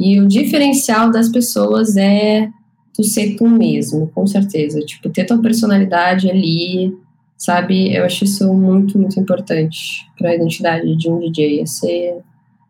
E 0.00 0.18
o 0.18 0.26
diferencial 0.26 1.10
das 1.10 1.28
pessoas 1.28 1.94
é 1.94 2.48
tu 2.94 3.04
ser 3.04 3.36
tu 3.36 3.46
mesmo, 3.46 4.08
com 4.14 4.26
certeza. 4.26 4.80
Tipo, 4.80 5.10
ter 5.10 5.26
tua 5.26 5.38
personalidade 5.42 6.30
ali, 6.30 6.96
sabe? 7.36 7.94
Eu 7.94 8.06
acho 8.06 8.24
isso 8.24 8.50
muito, 8.54 8.98
muito 8.98 9.20
importante 9.20 10.06
para 10.18 10.30
a 10.30 10.34
identidade 10.34 10.96
de 10.96 11.10
um 11.10 11.18
DJ, 11.18 11.60
é 11.60 11.66
ser, 11.66 12.16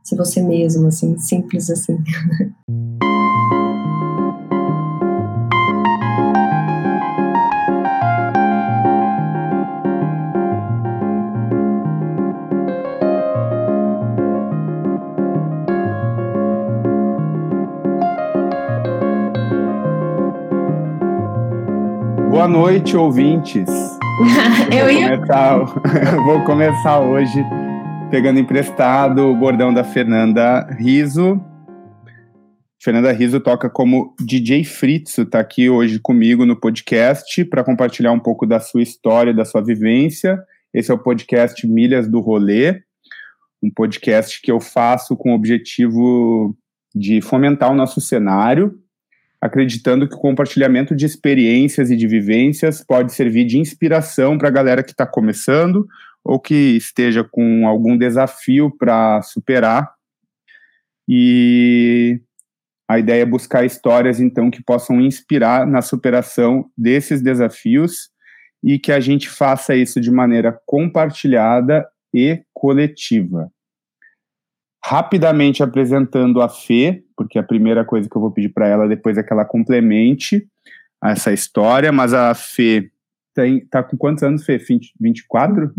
ser 0.03 0.17
você 0.17 0.43
mesmo, 0.43 0.89
assim, 0.89 1.17
simples 1.19 1.71
assim. 1.71 1.97
Boa 22.41 22.49
noite, 22.49 22.97
ouvintes. 22.97 23.69
Eu 24.73 24.85
vou, 24.85 24.91
ia... 24.91 25.11
começar, 25.11 25.59
vou 26.25 26.45
começar 26.45 27.01
hoje 27.01 27.45
pegando 28.11 28.41
emprestado 28.41 29.27
o 29.27 29.37
bordão 29.37 29.75
da 29.75 29.85
Fernanda 29.85 30.67
Riso. 30.79 31.39
Fernanda 32.83 33.13
Riso 33.13 33.41
toca 33.41 33.69
como 33.69 34.17
DJ 34.19 34.65
Fritzo, 34.65 35.21
está 35.21 35.39
aqui 35.39 35.69
hoje 35.69 35.99
comigo 35.99 36.47
no 36.47 36.59
podcast 36.59 37.45
para 37.45 37.63
compartilhar 37.63 38.13
um 38.13 38.19
pouco 38.19 38.47
da 38.47 38.59
sua 38.59 38.81
história, 38.81 39.35
da 39.35 39.45
sua 39.45 39.63
vivência. 39.63 40.43
Esse 40.73 40.91
é 40.91 40.95
o 40.95 40.99
podcast 40.99 41.67
Milhas 41.67 42.09
do 42.09 42.21
Rolê, 42.21 42.81
um 43.63 43.71
podcast 43.71 44.41
que 44.41 44.51
eu 44.51 44.61
faço 44.61 45.15
com 45.15 45.33
o 45.33 45.35
objetivo 45.35 46.57
de 46.95 47.21
fomentar 47.21 47.71
o 47.71 47.77
nosso 47.77 48.01
cenário 48.01 48.81
acreditando 49.41 50.07
que 50.07 50.15
o 50.15 50.19
compartilhamento 50.19 50.95
de 50.95 51.07
experiências 51.07 51.91
e 51.91 51.97
de 51.97 52.07
vivências 52.07 52.85
pode 52.85 53.13
servir 53.13 53.45
de 53.47 53.59
inspiração 53.59 54.37
para 54.37 54.49
a 54.49 54.53
galera 54.53 54.83
que 54.83 54.91
está 54.91 55.07
começando 55.07 55.87
ou 56.23 56.39
que 56.39 56.77
esteja 56.77 57.25
com 57.25 57.67
algum 57.67 57.97
desafio 57.97 58.71
para 58.77 59.23
superar. 59.23 59.91
E 61.09 62.21
a 62.89 62.99
ideia 62.99 63.23
é 63.23 63.27
buscar 63.27 63.65
histórias, 63.65 64.21
então, 64.21 64.51
que 64.51 64.63
possam 64.63 65.01
inspirar 65.01 65.67
na 65.67 65.81
superação 65.81 66.71
desses 66.77 67.23
desafios 67.23 68.11
e 68.63 68.79
que 68.79 68.93
a 68.93 69.01
gente 69.01 69.29
faça 69.29 69.75
isso 69.75 70.01
de 70.01 70.11
maneira 70.11 70.61
compartilhada 70.67 71.89
e 72.13 72.43
coletiva 72.53 73.51
rapidamente 74.83 75.63
apresentando 75.63 76.41
a 76.41 76.49
Fê, 76.49 77.03
porque 77.17 77.39
a 77.39 77.43
primeira 77.43 77.85
coisa 77.85 78.09
que 78.09 78.17
eu 78.17 78.21
vou 78.21 78.31
pedir 78.31 78.49
para 78.49 78.67
ela 78.67 78.89
depois 78.89 79.19
é 79.19 79.23
que 79.23 79.33
ela 79.33 79.45
complemente 79.45 80.47
essa 81.03 81.33
história, 81.33 81.93
mas 81.93 82.13
a 82.13 82.35
Fê 82.35 82.91
tem, 83.35 83.61
tá 83.67 83.83
com 83.83 83.97
quantos 83.97 84.23
anos, 84.23 84.45
Fê? 84.45 84.59
20, 84.59 84.95
24? 85.01 85.73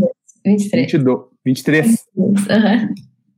23. 0.46 0.92
22, 0.92 1.20
23. 1.46 2.08
Uhum. 2.16 2.96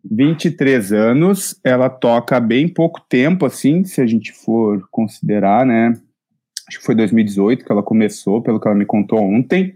23 0.09 0.91
anos, 0.91 1.59
ela 1.63 1.89
toca 1.89 2.37
há 2.37 2.39
bem 2.39 2.67
pouco 2.67 3.01
tempo, 3.07 3.45
assim, 3.45 3.83
se 3.85 4.01
a 4.01 4.05
gente 4.05 4.33
for 4.33 4.85
considerar, 4.91 5.65
né? 5.65 5.93
Acho 6.67 6.79
que 6.79 6.85
foi 6.85 6.95
2018 6.95 7.65
que 7.65 7.71
ela 7.71 7.83
começou, 7.83 8.41
pelo 8.41 8.59
que 8.59 8.67
ela 8.67 8.77
me 8.77 8.85
contou 8.85 9.19
ontem. 9.19 9.73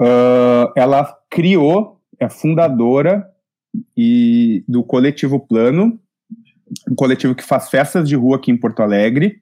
Uh, 0.00 0.72
ela 0.76 1.16
criou, 1.28 2.00
é 2.18 2.28
fundadora 2.28 3.28
e 3.96 4.64
do 4.68 4.82
Coletivo 4.82 5.38
Plano, 5.38 5.98
um 6.88 6.94
coletivo 6.94 7.34
que 7.34 7.44
faz 7.44 7.68
festas 7.68 8.08
de 8.08 8.14
rua 8.16 8.36
aqui 8.36 8.50
em 8.50 8.56
Porto 8.56 8.80
Alegre, 8.80 9.40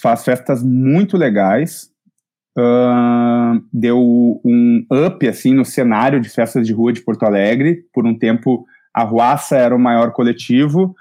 faz 0.00 0.24
festas 0.24 0.62
muito 0.62 1.16
legais, 1.16 1.90
uh, 2.58 3.62
deu 3.72 4.40
um 4.44 4.86
up 5.06 5.26
assim 5.26 5.54
no 5.54 5.64
cenário 5.64 6.20
de 6.20 6.28
festas 6.28 6.66
de 6.66 6.72
rua 6.72 6.92
de 6.92 7.00
Porto 7.00 7.24
Alegre. 7.24 7.84
Por 7.92 8.06
um 8.06 8.16
tempo, 8.16 8.66
a 8.92 9.02
Ruaça 9.02 9.56
era 9.56 9.74
o 9.74 9.78
maior 9.78 10.12
coletivo 10.12 10.94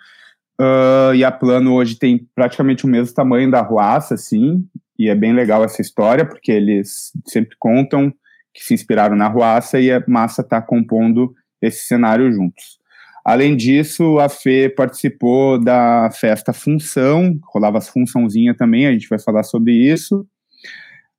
uh, 0.60 1.14
e 1.14 1.24
a 1.24 1.32
Plano 1.32 1.74
hoje 1.74 1.98
tem 1.98 2.28
praticamente 2.36 2.86
o 2.86 2.90
mesmo 2.90 3.14
tamanho 3.14 3.50
da 3.50 3.62
Ruaça, 3.62 4.16
assim, 4.16 4.66
e 4.98 5.10
é 5.10 5.16
bem 5.16 5.34
legal 5.34 5.64
essa 5.64 5.82
história 5.82 6.26
porque 6.26 6.52
eles 6.52 7.12
sempre 7.26 7.56
contam 7.58 8.14
que 8.54 8.64
se 8.64 8.74
inspiraram 8.74 9.16
na 9.16 9.28
Ruaça 9.28 9.80
e 9.80 9.92
a 9.92 10.04
massa 10.08 10.42
está 10.42 10.62
compondo 10.62 11.34
esse 11.66 11.86
cenário 11.86 12.32
juntos. 12.32 12.78
Além 13.26 13.56
disso, 13.56 14.20
a 14.20 14.28
Fê 14.28 14.68
participou 14.70 15.58
da 15.58 16.10
festa 16.12 16.52
Função, 16.52 17.40
rolava 17.54 17.78
as 17.78 17.88
funçãozinha 17.88 18.54
também, 18.54 18.86
a 18.86 18.92
gente 18.92 19.08
vai 19.08 19.18
falar 19.18 19.44
sobre 19.44 19.72
isso. 19.72 20.28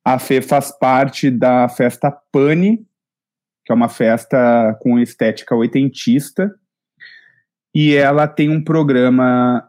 A 0.03 0.19
Fê 0.19 0.39
faz 0.39 0.71
parte 0.77 1.31
da 1.31 1.67
festa 1.67 2.15
Pane, 2.31 2.85
que 3.65 3.71
é 3.71 3.75
uma 3.75 3.89
festa 3.89 4.77
com 4.81 4.99
estética 4.99 5.55
oitentista, 5.55 6.53
e 7.73 7.95
ela 7.95 8.27
tem 8.27 8.49
um 8.49 8.63
programa 8.63 9.67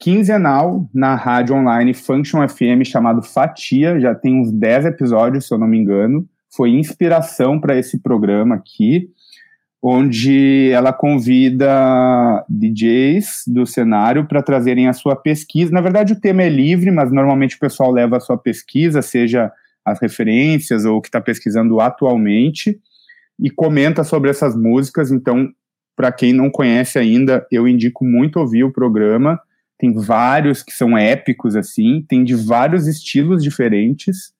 quinzenal 0.00 0.90
na 0.92 1.14
rádio 1.14 1.54
online 1.54 1.94
Function 1.94 2.46
FM 2.48 2.84
chamado 2.84 3.22
Fatia, 3.22 4.00
já 4.00 4.16
tem 4.16 4.40
uns 4.40 4.50
10 4.50 4.86
episódios, 4.86 5.46
se 5.46 5.54
eu 5.54 5.58
não 5.58 5.68
me 5.68 5.78
engano. 5.78 6.28
Foi 6.52 6.70
inspiração 6.70 7.60
para 7.60 7.78
esse 7.78 8.02
programa 8.02 8.56
aqui 8.56 9.08
onde 9.82 10.70
ela 10.72 10.92
convida 10.92 12.44
DJs 12.48 13.44
do 13.46 13.64
cenário 13.64 14.26
para 14.26 14.42
trazerem 14.42 14.88
a 14.88 14.92
sua 14.92 15.16
pesquisa. 15.16 15.72
Na 15.72 15.80
verdade, 15.80 16.12
o 16.12 16.20
tema 16.20 16.42
é 16.42 16.48
livre, 16.48 16.90
mas 16.90 17.10
normalmente 17.10 17.56
o 17.56 17.58
pessoal 17.58 17.90
leva 17.90 18.18
a 18.18 18.20
sua 18.20 18.36
pesquisa, 18.36 19.00
seja 19.00 19.50
as 19.84 19.98
referências 20.00 20.84
ou 20.84 20.98
o 20.98 21.00
que 21.00 21.08
está 21.08 21.20
pesquisando 21.20 21.80
atualmente, 21.80 22.78
e 23.38 23.50
comenta 23.50 24.04
sobre 24.04 24.28
essas 24.28 24.54
músicas. 24.54 25.10
Então, 25.10 25.50
para 25.96 26.12
quem 26.12 26.34
não 26.34 26.50
conhece 26.50 26.98
ainda, 26.98 27.46
eu 27.50 27.66
indico 27.66 28.04
muito 28.04 28.38
ouvir 28.38 28.64
o 28.64 28.72
programa. 28.72 29.40
Tem 29.78 29.94
vários 29.94 30.62
que 30.62 30.72
são 30.72 30.96
épicos, 30.96 31.56
assim, 31.56 32.04
tem 32.06 32.22
de 32.22 32.34
vários 32.34 32.86
estilos 32.86 33.42
diferentes 33.42 34.34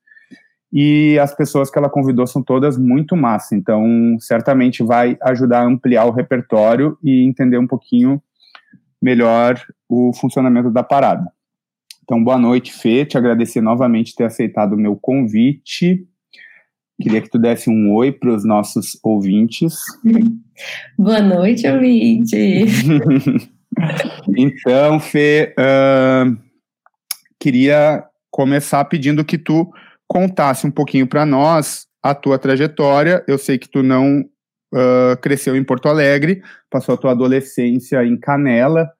e 0.72 1.18
as 1.18 1.34
pessoas 1.34 1.70
que 1.70 1.78
ela 1.78 1.90
convidou 1.90 2.26
são 2.26 2.42
todas 2.42 2.78
muito 2.78 3.16
massa, 3.16 3.56
então 3.56 4.16
certamente 4.20 4.82
vai 4.82 5.16
ajudar 5.22 5.62
a 5.62 5.66
ampliar 5.66 6.04
o 6.04 6.12
repertório 6.12 6.96
e 7.02 7.24
entender 7.24 7.58
um 7.58 7.66
pouquinho 7.66 8.22
melhor 9.02 9.60
o 9.88 10.12
funcionamento 10.12 10.70
da 10.70 10.82
parada. 10.82 11.30
Então, 12.04 12.22
boa 12.22 12.38
noite, 12.38 12.72
Fê, 12.72 13.04
te 13.04 13.16
agradecer 13.16 13.60
novamente 13.60 14.14
ter 14.14 14.24
aceitado 14.24 14.74
o 14.74 14.78
meu 14.78 14.96
convite. 14.96 16.06
Queria 17.00 17.22
que 17.22 17.30
tu 17.30 17.38
desse 17.38 17.70
um 17.70 17.94
oi 17.94 18.12
para 18.12 18.34
os 18.34 18.44
nossos 18.44 18.98
ouvintes. 19.02 19.78
Boa 20.98 21.22
noite, 21.22 21.66
ouvinte. 21.66 22.36
então, 24.36 25.00
Fê, 25.00 25.54
uh, 25.58 26.36
queria 27.38 28.04
começar 28.30 28.84
pedindo 28.84 29.24
que 29.24 29.38
tu 29.38 29.72
contasse 30.10 30.66
um 30.66 30.72
pouquinho 30.72 31.06
para 31.06 31.24
nós 31.24 31.86
a 32.02 32.12
tua 32.16 32.36
trajetória. 32.36 33.22
Eu 33.28 33.38
sei 33.38 33.56
que 33.56 33.68
tu 33.68 33.80
não 33.80 34.22
uh, 34.74 35.16
cresceu 35.22 35.54
em 35.54 35.62
Porto 35.62 35.88
Alegre, 35.88 36.42
passou 36.68 36.96
a 36.96 36.98
tua 36.98 37.12
adolescência 37.12 38.04
em 38.04 38.18
Canela. 38.18 38.90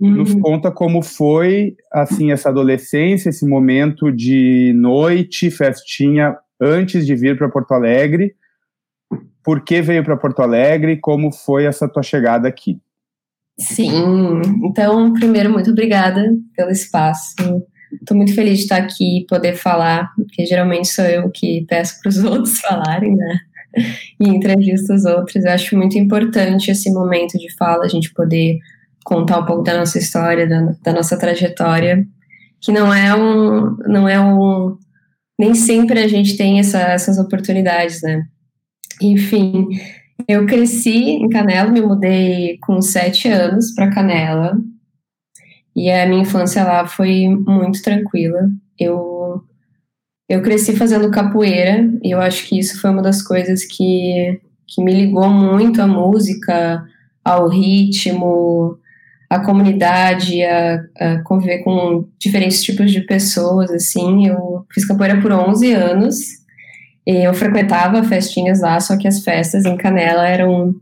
Uhum. 0.00 0.10
Nos 0.10 0.32
conta 0.36 0.70
como 0.70 1.02
foi 1.02 1.74
assim 1.92 2.30
essa 2.30 2.48
adolescência, 2.48 3.28
esse 3.28 3.44
momento 3.44 4.12
de 4.12 4.72
noite, 4.76 5.50
festinha 5.50 6.36
antes 6.60 7.04
de 7.04 7.16
vir 7.16 7.36
para 7.36 7.48
Porto 7.48 7.72
Alegre. 7.72 8.36
Por 9.42 9.64
que 9.64 9.82
veio 9.82 10.04
para 10.04 10.16
Porto 10.16 10.42
Alegre? 10.42 10.96
Como 10.96 11.32
foi 11.32 11.64
essa 11.64 11.88
tua 11.88 12.04
chegada 12.04 12.46
aqui? 12.46 12.80
Sim, 13.58 14.40
então, 14.64 15.12
primeiro, 15.12 15.50
muito 15.50 15.72
obrigada 15.72 16.32
pelo 16.56 16.70
espaço. 16.70 17.34
Estou 18.00 18.16
muito 18.16 18.34
feliz 18.34 18.58
de 18.58 18.62
estar 18.64 18.76
aqui 18.76 19.18
e 19.18 19.26
poder 19.26 19.54
falar, 19.54 20.12
porque 20.14 20.46
geralmente 20.46 20.88
sou 20.88 21.04
eu 21.04 21.30
que 21.30 21.64
peço 21.68 22.00
para 22.00 22.08
os 22.08 22.18
outros 22.24 22.60
falarem, 22.60 23.14
né? 23.14 23.40
E 24.20 24.28
entrevisto 24.28 24.92
os 24.92 25.04
outros. 25.04 25.44
Eu 25.44 25.52
acho 25.52 25.76
muito 25.76 25.98
importante 25.98 26.70
esse 26.70 26.90
momento 26.92 27.38
de 27.38 27.54
fala, 27.56 27.84
a 27.84 27.88
gente 27.88 28.12
poder 28.12 28.58
contar 29.04 29.40
um 29.40 29.46
pouco 29.46 29.62
da 29.62 29.78
nossa 29.78 29.98
história, 29.98 30.46
da, 30.46 30.74
da 30.82 30.92
nossa 30.92 31.18
trajetória, 31.18 32.06
que 32.60 32.70
não 32.70 32.92
é 32.92 33.14
um, 33.14 33.76
não 33.88 34.08
é 34.08 34.20
um, 34.20 34.76
nem 35.38 35.54
sempre 35.54 36.00
a 36.00 36.08
gente 36.08 36.36
tem 36.36 36.60
essa, 36.60 36.78
essas 36.78 37.18
oportunidades, 37.18 38.00
né? 38.02 38.24
Enfim, 39.00 39.66
eu 40.28 40.46
cresci 40.46 41.14
em 41.14 41.28
Canela, 41.28 41.70
me 41.70 41.80
mudei 41.80 42.58
com 42.58 42.80
sete 42.80 43.28
anos 43.28 43.74
para 43.74 43.90
Canela, 43.90 44.56
e 45.74 45.90
a 45.90 46.06
minha 46.06 46.22
infância 46.22 46.64
lá 46.64 46.86
foi 46.86 47.28
muito 47.28 47.82
tranquila. 47.82 48.48
Eu, 48.78 49.42
eu 50.28 50.42
cresci 50.42 50.76
fazendo 50.76 51.10
capoeira, 51.10 51.88
e 52.02 52.10
eu 52.10 52.20
acho 52.20 52.46
que 52.46 52.58
isso 52.58 52.80
foi 52.80 52.90
uma 52.90 53.02
das 53.02 53.22
coisas 53.22 53.64
que, 53.64 54.40
que 54.66 54.82
me 54.82 54.92
ligou 54.92 55.28
muito 55.28 55.80
à 55.80 55.86
música, 55.86 56.84
ao 57.24 57.48
ritmo, 57.48 58.78
a 59.30 59.40
comunidade, 59.40 60.42
a, 60.44 60.84
a, 60.98 61.22
conviver 61.22 61.58
com 61.58 62.06
diferentes 62.18 62.62
tipos 62.62 62.92
de 62.92 63.00
pessoas, 63.00 63.70
assim. 63.70 64.26
Eu 64.26 64.66
fiz 64.72 64.84
capoeira 64.84 65.20
por 65.20 65.32
11 65.32 65.72
anos, 65.72 66.18
e 67.06 67.26
eu 67.26 67.32
frequentava 67.32 68.02
festinhas 68.04 68.60
lá, 68.60 68.78
só 68.78 68.96
que 68.96 69.08
as 69.08 69.24
festas 69.24 69.64
em 69.64 69.76
Canela 69.76 70.28
eram 70.28 70.74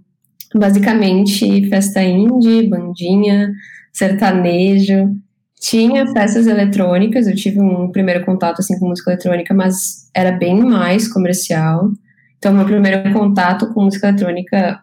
basicamente 0.54 1.68
festa 1.68 2.02
indie, 2.02 2.68
bandinha, 2.68 3.52
sertanejo. 3.92 5.14
Tinha 5.60 6.06
festas 6.06 6.46
eletrônicas, 6.46 7.26
eu 7.26 7.34
tive 7.34 7.60
um 7.60 7.90
primeiro 7.92 8.24
contato 8.24 8.60
assim 8.60 8.78
com 8.78 8.88
música 8.88 9.10
eletrônica, 9.10 9.52
mas 9.52 10.08
era 10.14 10.32
bem 10.32 10.58
mais 10.62 11.06
comercial. 11.06 11.90
Então, 12.38 12.54
meu 12.54 12.64
primeiro 12.64 13.12
contato 13.12 13.72
com 13.72 13.84
música 13.84 14.08
eletrônica 14.08 14.80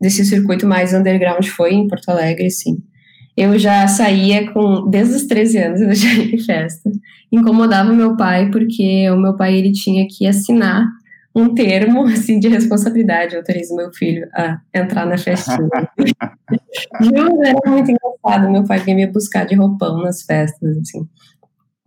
desse 0.00 0.24
circuito 0.24 0.66
mais 0.66 0.94
underground 0.94 1.44
foi 1.46 1.74
em 1.74 1.88
Porto 1.88 2.08
Alegre, 2.08 2.50
sim. 2.50 2.78
Eu 3.36 3.58
já 3.58 3.88
saía 3.88 4.50
com, 4.52 4.88
desde 4.88 5.14
os 5.14 5.26
13 5.26 5.58
anos, 5.58 5.80
eu 5.80 5.94
já 5.94 6.12
ia 6.12 6.34
em 6.34 6.38
festa. 6.38 6.90
Incomodava 7.30 7.92
meu 7.92 8.16
pai, 8.16 8.50
porque 8.50 9.08
o 9.10 9.16
meu 9.16 9.36
pai, 9.36 9.56
ele 9.56 9.72
tinha 9.72 10.06
que 10.08 10.26
assinar 10.26 10.86
um 11.34 11.54
termo, 11.54 12.04
assim, 12.06 12.38
de 12.38 12.48
responsabilidade, 12.48 13.36
autoriza 13.36 13.74
meu 13.74 13.92
filho 13.92 14.28
a 14.34 14.58
entrar 14.74 15.06
na 15.06 15.18
festinha. 15.18 15.68
Juro, 17.00 17.42
era 17.44 17.70
muito 17.70 17.90
engraçado, 17.90 18.50
meu 18.50 18.64
pai 18.64 18.78
vinha 18.80 18.96
me 18.96 19.06
buscar 19.06 19.44
de 19.44 19.54
roupão 19.54 19.98
nas 20.02 20.22
festas, 20.22 20.78
assim. 20.78 21.06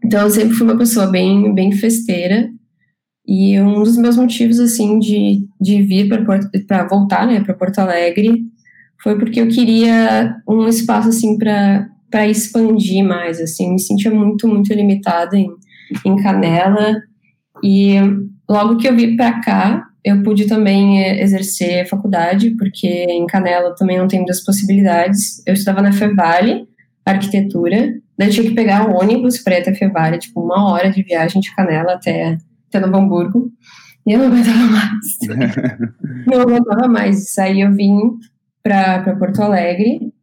Então, 0.04 0.22
eu 0.22 0.30
sempre 0.30 0.56
fui 0.56 0.68
uma 0.68 0.78
pessoa 0.78 1.08
bem, 1.08 1.54
bem 1.54 1.72
festeira, 1.72 2.50
e 3.28 3.60
um 3.60 3.82
dos 3.82 3.98
meus 3.98 4.18
motivos, 4.18 4.60
assim, 4.60 5.00
de, 5.00 5.48
de 5.60 5.82
vir 5.82 6.08
para 6.68 6.88
voltar, 6.88 7.26
né, 7.26 7.44
para 7.44 7.56
Porto 7.56 7.80
Alegre, 7.80 8.46
foi 9.02 9.18
porque 9.18 9.42
eu 9.42 9.48
queria 9.48 10.36
um 10.48 10.68
espaço 10.68 11.10
assim 11.10 11.38
para 11.38 12.28
expandir 12.28 13.04
mais, 13.04 13.42
assim, 13.42 13.72
me 13.72 13.80
sentia 13.80 14.12
muito 14.12 14.48
muito 14.48 14.74
limitada 14.74 15.36
em, 15.38 15.50
em 16.06 16.16
Canela 16.16 16.96
e 17.64 17.96
logo 18.50 18.78
que 18.78 18.88
eu 18.88 18.96
vim 18.96 19.16
para 19.16 19.42
cá 19.42 19.88
eu 20.06 20.22
pude 20.22 20.46
também 20.46 21.04
eh, 21.04 21.24
exercer 21.24 21.90
faculdade 21.90 22.52
porque 22.52 22.88
em 22.88 23.26
Canela 23.26 23.74
também 23.74 23.98
não 23.98 24.08
tem 24.08 24.20
muitas 24.20 24.44
possibilidades. 24.44 25.42
Eu 25.48 25.56
estudava 25.56 25.82
na 25.82 25.92
Fevale, 25.92 26.68
arquitetura, 27.04 28.00
daí 28.16 28.28
eu 28.28 28.32
tinha 28.32 28.48
que 28.48 28.54
pegar 28.54 28.88
um 28.88 28.96
ônibus 28.96 29.40
para 29.40 29.56
ir 29.56 29.62
até 29.62 29.74
Fevale, 29.74 30.20
tipo 30.20 30.40
uma 30.42 30.70
hora 30.70 30.92
de 30.92 31.02
viagem 31.02 31.42
de 31.42 31.54
Canela 31.56 31.94
até 31.94 32.38
até 32.70 32.80
Novo 32.80 32.98
Hamburgo. 32.98 33.52
E 34.06 34.14
eu 34.14 34.20
não 34.20 34.28
aguentava 34.30 34.60
mais. 34.60 35.18
não 36.28 36.42
aguentava 36.42 36.88
mais. 36.88 37.38
Aí 37.40 37.62
eu 37.62 37.74
vim 37.74 37.98
para 38.62 39.16
Porto 39.18 39.42
Alegre. 39.42 40.14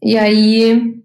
E 0.00 0.16
aí, 0.16 1.02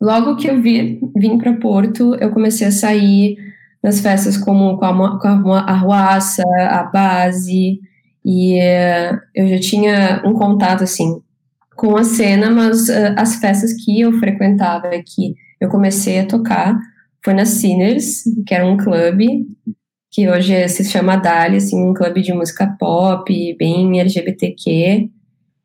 logo 0.00 0.36
que 0.36 0.48
eu 0.48 0.62
vi, 0.62 0.98
vim 1.14 1.36
para 1.36 1.52
Porto, 1.58 2.14
eu 2.14 2.30
comecei 2.30 2.66
a 2.66 2.72
sair 2.72 3.49
nas 3.82 4.00
festas 4.00 4.36
como 4.36 4.78
com 4.78 4.84
a, 4.84 5.20
com 5.20 5.52
a 5.52 5.60
Arruaça, 5.60 6.42
a 6.68 6.82
Base, 6.84 7.80
e 8.24 8.58
uh, 8.58 9.18
eu 9.34 9.48
já 9.48 9.58
tinha 9.58 10.22
um 10.24 10.34
contato, 10.34 10.84
assim, 10.84 11.20
com 11.74 11.96
a 11.96 12.04
cena, 12.04 12.50
mas 12.50 12.88
uh, 12.88 13.14
as 13.16 13.36
festas 13.36 13.72
que 13.72 14.00
eu 14.00 14.12
frequentava, 14.18 14.90
que 14.90 15.34
eu 15.60 15.68
comecei 15.68 16.20
a 16.20 16.26
tocar, 16.26 16.78
foi 17.24 17.34
na 17.34 17.44
Sinners, 17.44 18.22
que 18.46 18.54
era 18.54 18.66
um 18.66 18.76
clube 18.76 19.46
que 20.10 20.28
hoje 20.28 20.68
se 20.68 20.84
chama 20.84 21.16
Dali, 21.16 21.56
assim, 21.56 21.80
um 21.82 21.94
clube 21.94 22.20
de 22.20 22.32
música 22.32 22.66
pop, 22.78 23.56
bem 23.56 24.00
LGBTQ. 24.00 25.08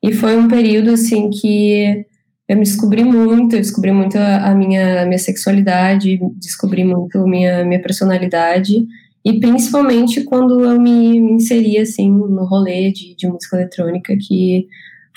E 0.03 0.13
foi 0.13 0.37
um 0.37 0.47
período, 0.47 0.91
assim, 0.91 1.29
que 1.31 2.05
eu 2.47 2.57
me 2.57 2.63
descobri 2.63 3.03
muito, 3.03 3.55
eu 3.55 3.61
descobri 3.61 3.91
muito 3.91 4.17
a, 4.17 4.53
minha, 4.53 5.05
minha 5.05 5.17
sexualidade, 5.17 6.19
descobri 6.35 6.83
muito 6.83 7.17
a 7.17 7.27
minha, 7.27 7.65
minha 7.65 7.81
personalidade. 7.81 8.85
E 9.23 9.39
principalmente 9.39 10.23
quando 10.23 10.63
eu 10.63 10.79
me, 10.79 11.19
me 11.19 11.31
inseri, 11.33 11.79
assim, 11.79 12.09
no 12.11 12.45
rolê 12.45 12.91
de, 12.91 13.15
de 13.15 13.27
música 13.27 13.55
eletrônica, 13.55 14.15
que 14.15 14.67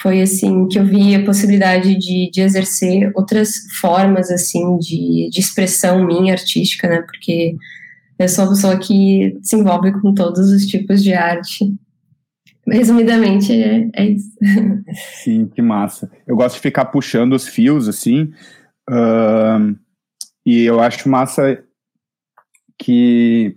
foi 0.01 0.23
assim 0.23 0.67
que 0.69 0.79
eu 0.79 0.87
vi 0.87 1.15
a 1.15 1.25
possibilidade 1.25 1.97
de, 1.97 2.31
de 2.31 2.41
exercer 2.41 3.11
outras 3.15 3.67
formas 3.81 4.31
assim 4.31 4.79
de, 4.79 5.29
de 5.31 5.41
expressão 5.41 6.07
minha 6.07 6.33
artística, 6.33 6.89
né? 6.89 7.03
Porque 7.03 7.57
eu 8.19 8.29
sou 8.29 8.45
uma 8.45 8.55
pessoa 8.55 8.79
que 8.79 9.37
se 9.43 9.57
envolve 9.57 9.93
com 10.01 10.15
todos 10.15 10.51
os 10.51 10.67
tipos 10.67 11.03
de 11.03 11.13
arte. 11.13 11.75
Resumidamente, 12.71 13.53
é, 13.53 13.91
é 13.95 14.05
isso. 14.07 14.31
Sim, 15.23 15.49
que 15.49 15.63
massa. 15.63 16.11
Eu 16.27 16.37
gosto 16.37 16.57
de 16.57 16.61
ficar 16.61 16.87
puxando 16.87 17.33
os 17.33 17.47
fios, 17.47 17.89
assim, 17.89 18.33
uh, 18.89 19.77
e 20.45 20.65
eu 20.65 20.81
acho 20.81 21.09
massa 21.09 21.63
que 22.79 23.57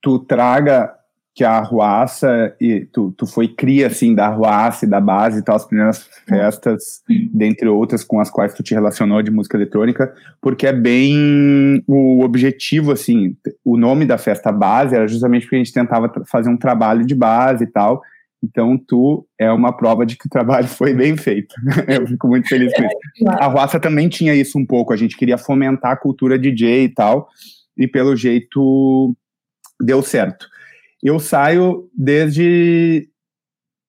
tu 0.00 0.18
traga 0.18 0.94
que 1.34 1.44
a 1.44 1.52
Arruaça, 1.52 2.54
e 2.60 2.86
tu, 2.92 3.12
tu 3.16 3.26
foi 3.26 3.48
cria, 3.48 3.86
assim, 3.86 4.14
da 4.14 4.26
Arruaça 4.26 4.84
e 4.84 4.88
da 4.88 5.00
base 5.00 5.38
e 5.38 5.42
tal, 5.42 5.56
as 5.56 5.64
primeiras 5.64 6.06
festas, 6.28 7.02
dentre 7.32 7.66
outras 7.68 8.04
com 8.04 8.20
as 8.20 8.30
quais 8.30 8.52
tu 8.52 8.62
te 8.62 8.74
relacionou 8.74 9.22
de 9.22 9.30
música 9.30 9.56
eletrônica, 9.56 10.12
porque 10.42 10.66
é 10.66 10.72
bem 10.72 11.82
o 11.86 12.22
objetivo, 12.22 12.92
assim, 12.92 13.34
o 13.64 13.78
nome 13.78 14.04
da 14.04 14.18
festa 14.18 14.52
base 14.52 14.94
era 14.94 15.08
justamente 15.08 15.44
porque 15.44 15.56
a 15.56 15.58
gente 15.58 15.72
tentava 15.72 16.12
fazer 16.30 16.50
um 16.50 16.56
trabalho 16.56 17.06
de 17.06 17.14
base 17.14 17.64
e 17.64 17.66
tal, 17.66 18.02
então 18.44 18.76
tu 18.76 19.26
é 19.38 19.50
uma 19.50 19.74
prova 19.74 20.04
de 20.04 20.18
que 20.18 20.26
o 20.26 20.30
trabalho 20.30 20.68
foi 20.68 20.92
bem 20.92 21.16
feito, 21.16 21.54
eu 21.88 22.06
fico 22.06 22.28
muito 22.28 22.46
feliz 22.46 22.74
com 22.74 22.82
isso. 22.82 23.28
A 23.28 23.46
Arruaça 23.46 23.80
também 23.80 24.10
tinha 24.10 24.34
isso 24.34 24.58
um 24.58 24.66
pouco, 24.66 24.92
a 24.92 24.96
gente 24.96 25.16
queria 25.16 25.38
fomentar 25.38 25.92
a 25.92 25.96
cultura 25.96 26.38
DJ 26.38 26.84
e 26.84 26.88
tal, 26.90 27.26
e 27.78 27.88
pelo 27.88 28.14
jeito 28.14 29.16
deu 29.80 30.02
certo. 30.02 30.51
Eu 31.02 31.18
saio 31.18 31.88
desde. 31.96 33.08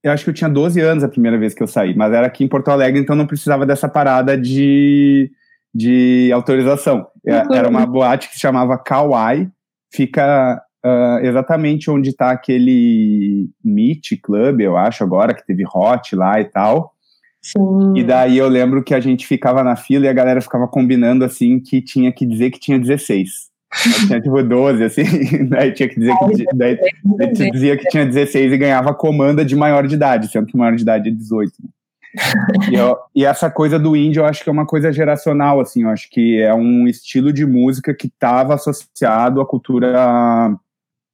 Eu 0.04 0.12
acho 0.12 0.24
que 0.24 0.30
eu 0.31 0.33
tinha 0.33 0.50
12 0.50 0.81
anos 0.81 1.04
a 1.04 1.10
primeira 1.10 1.38
vez 1.38 1.54
que 1.54 1.63
eu 1.63 1.68
saí, 1.68 1.95
mas 1.95 2.12
era 2.12 2.27
aqui 2.27 2.44
em 2.44 2.48
Porto 2.48 2.69
Alegre, 2.69 3.00
então 3.00 3.15
não 3.15 3.27
precisava 3.27 3.65
dessa 3.65 3.88
parada 3.88 4.38
de, 4.38 5.31
de 5.74 6.30
autorização. 6.33 7.07
É, 7.25 7.56
era 7.56 7.69
uma 7.69 7.86
boate 7.86 8.27
que 8.27 8.33
se 8.33 8.42
chamava 8.42 8.77
Kauai, 8.77 9.50
fica 9.94 10.62
uh, 10.86 11.25
exatamente 11.25 11.89
onde 11.89 12.10
está 12.10 12.31
aquele 12.31 13.50
Meet 13.63 14.19
Club, 14.21 14.60
eu 14.60 14.75
acho, 14.75 15.04
agora, 15.04 15.33
que 15.33 15.45
teve 15.45 15.63
Hot 15.65 16.15
lá 16.15 16.42
e 16.42 16.45
tal. 16.45 16.94
Sim. 17.42 17.94
E 17.98 18.04
daí 18.04 18.38
eu 18.38 18.48
lembro 18.48 18.83
que 18.83 18.94
a 18.94 19.00
gente 19.00 19.27
ficava 19.27 19.63
na 19.63 19.75
fila 19.75 20.06
e 20.06 20.10
a 20.10 20.13
galera 20.13 20.41
ficava 20.41 20.67
combinando 20.67 21.25
assim 21.25 21.60
que 21.60 21.82
tinha 21.82 22.12
que 22.12 22.25
dizer 22.25 22.51
que 22.51 22.60
tinha 22.60 22.79
16. 22.79 23.52
Eu 23.86 24.08
tinha 24.08 24.22
tipo 24.22 24.44
12, 24.44 24.84
assim, 24.84 25.03
daí 25.50 25.72
tinha 25.72 25.89
que 25.89 26.00
dizer 26.00 26.15
que 26.18 26.46
daí, 26.56 26.77
daí 27.03 27.51
dizia 27.51 27.77
que 27.77 27.88
tinha 27.88 28.06
16 28.06 28.53
e 28.53 28.58
ganhava 28.58 28.94
comanda 28.94 29.44
de 29.44 29.56
maior 29.56 29.88
de 29.88 29.96
idade, 29.96 30.32
sendo 30.32 30.48
que 30.48 30.58
maior 30.58 30.75
de 30.75 30.84
idade 30.84 31.10
é 31.10 31.12
18. 31.12 31.51
Né? 31.63 31.70
e, 32.72 32.75
eu, 32.75 32.98
e, 33.15 33.25
essa 33.25 33.50
coisa 33.50 33.80
do 33.80 33.96
indie 33.96 34.20
eu 34.20 34.25
acho 34.25 34.44
que 34.44 34.50
é 34.50 34.53
uma 34.53 34.68
coisa 34.68 34.92
geracional, 34.94 35.60
assim, 35.60 35.84
eu 35.84 35.89
acho 35.89 36.10
que 36.10 36.39
é 36.39 36.53
um 36.53 36.88
estilo 36.88 37.34
de 37.34 37.46
música 37.46 37.94
que 37.94 38.08
estava 38.08 38.53
associado 38.53 39.42
à 39.42 39.46
cultura 39.46 40.56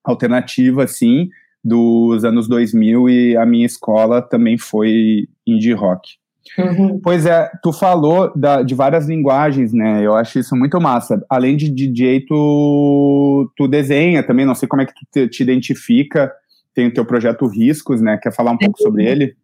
alternativa, 0.04 0.84
assim, 0.84 1.30
dos 1.64 2.26
anos 2.26 2.48
2000 2.48 3.10
e 3.10 3.38
a 3.38 3.46
minha 3.46 3.66
escola 3.66 4.22
também 4.22 4.58
foi 4.58 5.28
indie 5.48 5.74
rock. 5.74 6.18
Uhum. 6.58 7.00
Pois 7.02 7.26
é, 7.26 7.50
tu 7.62 7.72
falou 7.72 8.32
da, 8.36 8.62
de 8.62 8.74
várias 8.74 9.08
linguagens, 9.08 9.72
né? 9.72 10.06
Eu 10.06 10.16
acho 10.16 10.40
isso 10.40 10.56
muito 10.56 10.80
massa. 10.80 11.24
Além 11.30 11.56
de 11.56 11.70
DJ, 11.70 12.26
tu, 12.26 13.52
tu 13.56 13.68
desenha 13.68 14.24
também, 14.24 14.46
não 14.46 14.56
sei 14.56 14.68
como 14.68 14.82
é 14.82 14.86
que 14.86 14.94
tu 14.94 15.06
te, 15.12 15.28
te 15.28 15.44
identifica. 15.44 16.32
Tem 16.74 16.88
o 16.88 16.94
teu 16.94 17.06
projeto 17.06 17.48
Riscos, 17.48 18.02
né? 18.02 18.18
Quer 18.22 18.34
falar 18.34 18.52
um 18.52 18.58
pouco 18.58 18.82
sobre 18.82 19.06
ele? 19.06 19.36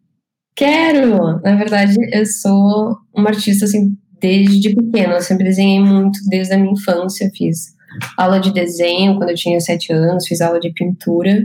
Quero! 0.54 1.40
Na 1.42 1.54
verdade, 1.54 1.94
eu 2.12 2.24
sou 2.24 2.96
uma 3.14 3.28
artista, 3.28 3.66
assim, 3.66 3.96
desde 4.20 4.74
pequena. 4.74 5.14
Eu 5.14 5.20
sempre 5.20 5.44
desenhei 5.44 5.80
muito, 5.80 6.18
desde 6.28 6.54
a 6.54 6.58
minha 6.58 6.72
infância. 6.72 7.30
Fiz 7.34 7.74
aula 8.16 8.40
de 8.40 8.52
desenho 8.52 9.16
quando 9.16 9.30
eu 9.30 9.36
tinha 9.36 9.60
sete 9.60 9.92
anos, 9.92 10.26
fiz 10.26 10.40
aula 10.40 10.58
de 10.58 10.72
pintura. 10.72 11.44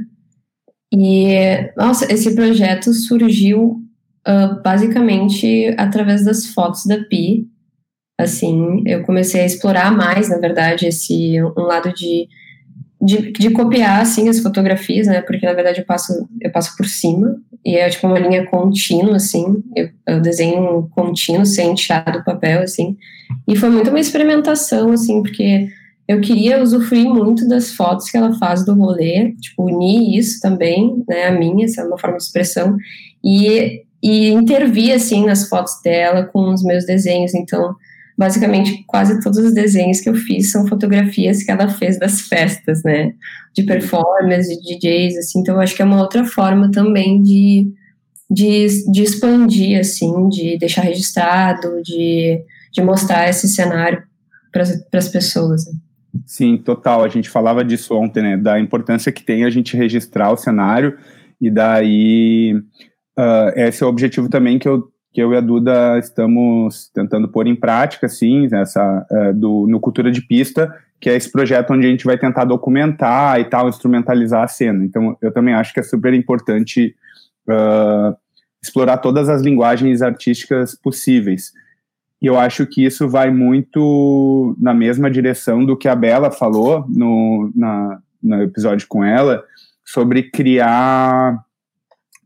E, 0.93 1.71
nossa, 1.77 2.11
esse 2.11 2.35
projeto 2.35 2.93
surgiu 2.93 3.80
uh, 4.27 4.61
basicamente 4.61 5.73
através 5.77 6.25
das 6.25 6.47
fotos 6.47 6.85
da 6.85 6.97
Pi. 6.97 7.47
Assim, 8.19 8.83
eu 8.85 9.03
comecei 9.03 9.41
a 9.41 9.45
explorar 9.45 9.91
mais, 9.91 10.29
na 10.29 10.37
verdade, 10.37 10.87
esse 10.87 11.41
um 11.41 11.61
lado 11.61 11.91
de, 11.93 12.27
de, 13.01 13.31
de, 13.31 13.49
copiar 13.49 13.99
assim 13.99 14.29
as 14.29 14.39
fotografias, 14.39 15.07
né? 15.07 15.21
Porque 15.21 15.45
na 15.45 15.53
verdade 15.53 15.79
eu 15.79 15.85
passo 15.85 16.29
eu 16.39 16.51
passo 16.51 16.77
por 16.77 16.85
cima 16.85 17.35
e 17.65 17.75
é 17.75 17.89
tipo 17.89 18.05
uma 18.05 18.19
linha 18.19 18.45
contínua, 18.45 19.15
assim. 19.15 19.63
Eu, 19.75 19.89
eu 20.07 20.21
desenho 20.21 20.87
contínuo 20.91 21.45
sem 21.45 21.73
tirar 21.73 22.11
do 22.11 22.23
papel, 22.23 22.61
assim. 22.61 22.95
E 23.47 23.55
foi 23.55 23.69
muito 23.69 23.89
uma 23.89 23.99
experimentação, 23.99 24.91
assim, 24.91 25.23
porque 25.23 25.69
eu 26.07 26.19
queria 26.19 26.61
usufruir 26.61 27.07
muito 27.07 27.47
das 27.47 27.71
fotos 27.71 28.09
que 28.09 28.17
ela 28.17 28.33
faz 28.37 28.65
do 28.65 28.73
rolê, 28.73 29.33
tipo, 29.39 29.63
unir 29.63 30.17
isso 30.17 30.41
também, 30.41 31.03
né, 31.07 31.27
a 31.27 31.31
minha, 31.31 31.65
essa 31.65 31.81
é 31.81 31.85
uma 31.85 31.97
forma 31.97 32.17
de 32.17 32.23
expressão, 32.23 32.75
e 33.23 33.83
e 34.01 34.29
intervir 34.29 34.93
assim 34.93 35.25
nas 35.25 35.47
fotos 35.47 35.79
dela 35.83 36.25
com 36.25 36.53
os 36.53 36.63
meus 36.63 36.85
desenhos. 36.85 37.33
Então, 37.33 37.75
basicamente, 38.17 38.83
quase 38.87 39.21
todos 39.21 39.39
os 39.39 39.53
desenhos 39.53 39.99
que 39.99 40.09
eu 40.09 40.15
fiz 40.15 40.51
são 40.51 40.67
fotografias 40.67 41.43
que 41.43 41.51
ela 41.51 41.69
fez 41.69 41.99
das 41.99 42.21
festas, 42.21 42.83
né? 42.83 43.13
De 43.53 43.63
performers, 43.63 44.47
de 44.47 44.77
DJs, 44.77 45.17
assim. 45.17 45.39
Então, 45.39 45.55
eu 45.55 45.61
acho 45.61 45.75
que 45.75 45.81
é 45.81 45.85
uma 45.85 46.01
outra 46.01 46.25
forma 46.25 46.71
também 46.71 47.21
de, 47.21 47.71
de, 48.29 48.91
de 48.91 49.03
expandir, 49.03 49.79
assim, 49.79 50.29
de 50.29 50.57
deixar 50.57 50.81
registrado, 50.81 51.81
de, 51.83 52.41
de 52.71 52.81
mostrar 52.81 53.29
esse 53.29 53.47
cenário 53.47 54.01
para 54.51 54.63
as 54.99 55.09
pessoas. 55.09 55.65
Né? 55.67 55.73
Sim, 56.25 56.57
total. 56.57 57.03
A 57.03 57.09
gente 57.09 57.29
falava 57.29 57.63
disso 57.63 57.95
ontem, 57.95 58.21
né? 58.23 58.37
Da 58.37 58.59
importância 58.59 59.11
que 59.11 59.23
tem 59.23 59.45
a 59.45 59.49
gente 59.49 59.77
registrar 59.77 60.31
o 60.31 60.37
cenário 60.37 60.97
e 61.39 61.49
daí 61.49 62.61
uh, 63.17 63.51
esse 63.55 63.83
é 63.83 63.85
o 63.85 63.89
objetivo 63.89 64.29
também 64.29 64.59
que 64.59 64.67
eu, 64.67 64.89
que 65.13 65.21
eu 65.21 65.33
e 65.33 65.37
a 65.37 65.41
Duda 65.41 65.97
estamos 65.99 66.89
tentando 66.93 67.27
pôr 67.27 67.47
em 67.47 67.55
prática, 67.55 68.05
assim, 68.05 68.47
essa, 68.53 69.05
uh, 69.09 69.33
do, 69.33 69.67
no 69.67 69.79
Cultura 69.79 70.11
de 70.11 70.21
Pista, 70.21 70.73
que 70.99 71.09
é 71.09 71.15
esse 71.15 71.31
projeto 71.31 71.73
onde 71.73 71.87
a 71.87 71.89
gente 71.89 72.05
vai 72.05 72.17
tentar 72.17 72.45
documentar 72.45 73.39
e 73.39 73.45
tal, 73.45 73.67
instrumentalizar 73.67 74.43
a 74.43 74.47
cena. 74.47 74.85
Então, 74.85 75.17
eu 75.21 75.31
também 75.31 75.53
acho 75.53 75.73
que 75.73 75.79
é 75.79 75.83
super 75.83 76.13
importante 76.13 76.95
uh, 77.49 78.15
explorar 78.61 78.97
todas 78.97 79.27
as 79.27 79.41
linguagens 79.41 80.01
artísticas 80.01 80.75
possíveis. 80.75 81.51
E 82.21 82.27
eu 82.27 82.37
acho 82.37 82.67
que 82.67 82.85
isso 82.85 83.09
vai 83.09 83.31
muito 83.31 84.55
na 84.59 84.75
mesma 84.75 85.09
direção 85.09 85.65
do 85.65 85.75
que 85.75 85.87
a 85.87 85.95
Bela 85.95 86.29
falou 86.29 86.85
no, 86.87 87.51
na, 87.55 87.99
no 88.21 88.43
episódio 88.43 88.87
com 88.87 89.03
ela, 89.03 89.43
sobre 89.83 90.29
criar 90.29 91.43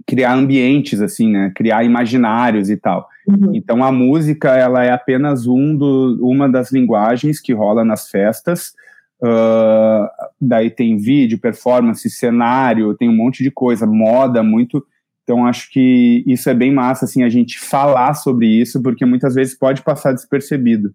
criar 0.05 0.33
ambientes 0.33 1.01
assim, 1.01 1.31
né? 1.31 1.51
Criar 1.55 1.83
imaginários 1.83 2.69
e 2.69 2.77
tal. 2.77 3.07
Uhum. 3.27 3.55
Então 3.55 3.83
a 3.83 3.91
música 3.91 4.55
ela 4.55 4.83
é 4.83 4.91
apenas 4.91 5.47
um 5.47 5.75
do, 5.75 6.19
uma 6.21 6.47
das 6.47 6.71
linguagens 6.71 7.39
que 7.39 7.53
rola 7.53 7.83
nas 7.83 8.09
festas. 8.09 8.73
Uh, 9.21 10.07
daí 10.39 10.69
tem 10.69 10.97
vídeo, 10.97 11.39
performance, 11.39 12.07
cenário, 12.09 12.93
tem 12.95 13.09
um 13.09 13.15
monte 13.15 13.43
de 13.43 13.49
coisa, 13.49 13.87
moda, 13.87 14.43
muito. 14.43 14.85
Então 15.23 15.45
acho 15.45 15.71
que 15.71 16.23
isso 16.27 16.49
é 16.49 16.53
bem 16.53 16.71
massa 16.71 17.05
assim 17.05 17.23
a 17.23 17.29
gente 17.29 17.59
falar 17.59 18.13
sobre 18.13 18.47
isso 18.47 18.81
porque 18.81 19.05
muitas 19.05 19.33
vezes 19.33 19.57
pode 19.57 19.81
passar 19.81 20.11
despercebido. 20.11 20.93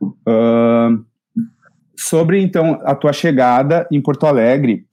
Uh, 0.00 1.04
sobre 1.96 2.40
então 2.40 2.80
a 2.84 2.94
tua 2.94 3.12
chegada 3.12 3.86
em 3.90 4.00
Porto 4.00 4.26
Alegre, 4.26 4.86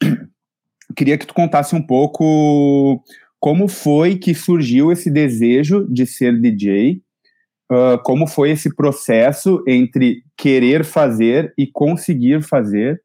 queria 0.93 1.17
que 1.17 1.25
tu 1.25 1.33
contasse 1.33 1.75
um 1.75 1.81
pouco 1.81 3.03
como 3.39 3.67
foi 3.67 4.17
que 4.17 4.35
surgiu 4.35 4.91
esse 4.91 5.09
desejo 5.09 5.87
de 5.89 6.05
ser 6.05 6.39
DJ, 6.39 7.01
uh, 7.71 8.01
como 8.03 8.27
foi 8.27 8.51
esse 8.51 8.75
processo 8.75 9.63
entre 9.67 10.23
querer 10.37 10.85
fazer 10.85 11.53
e 11.57 11.65
conseguir 11.65 12.43
fazer, 12.43 13.01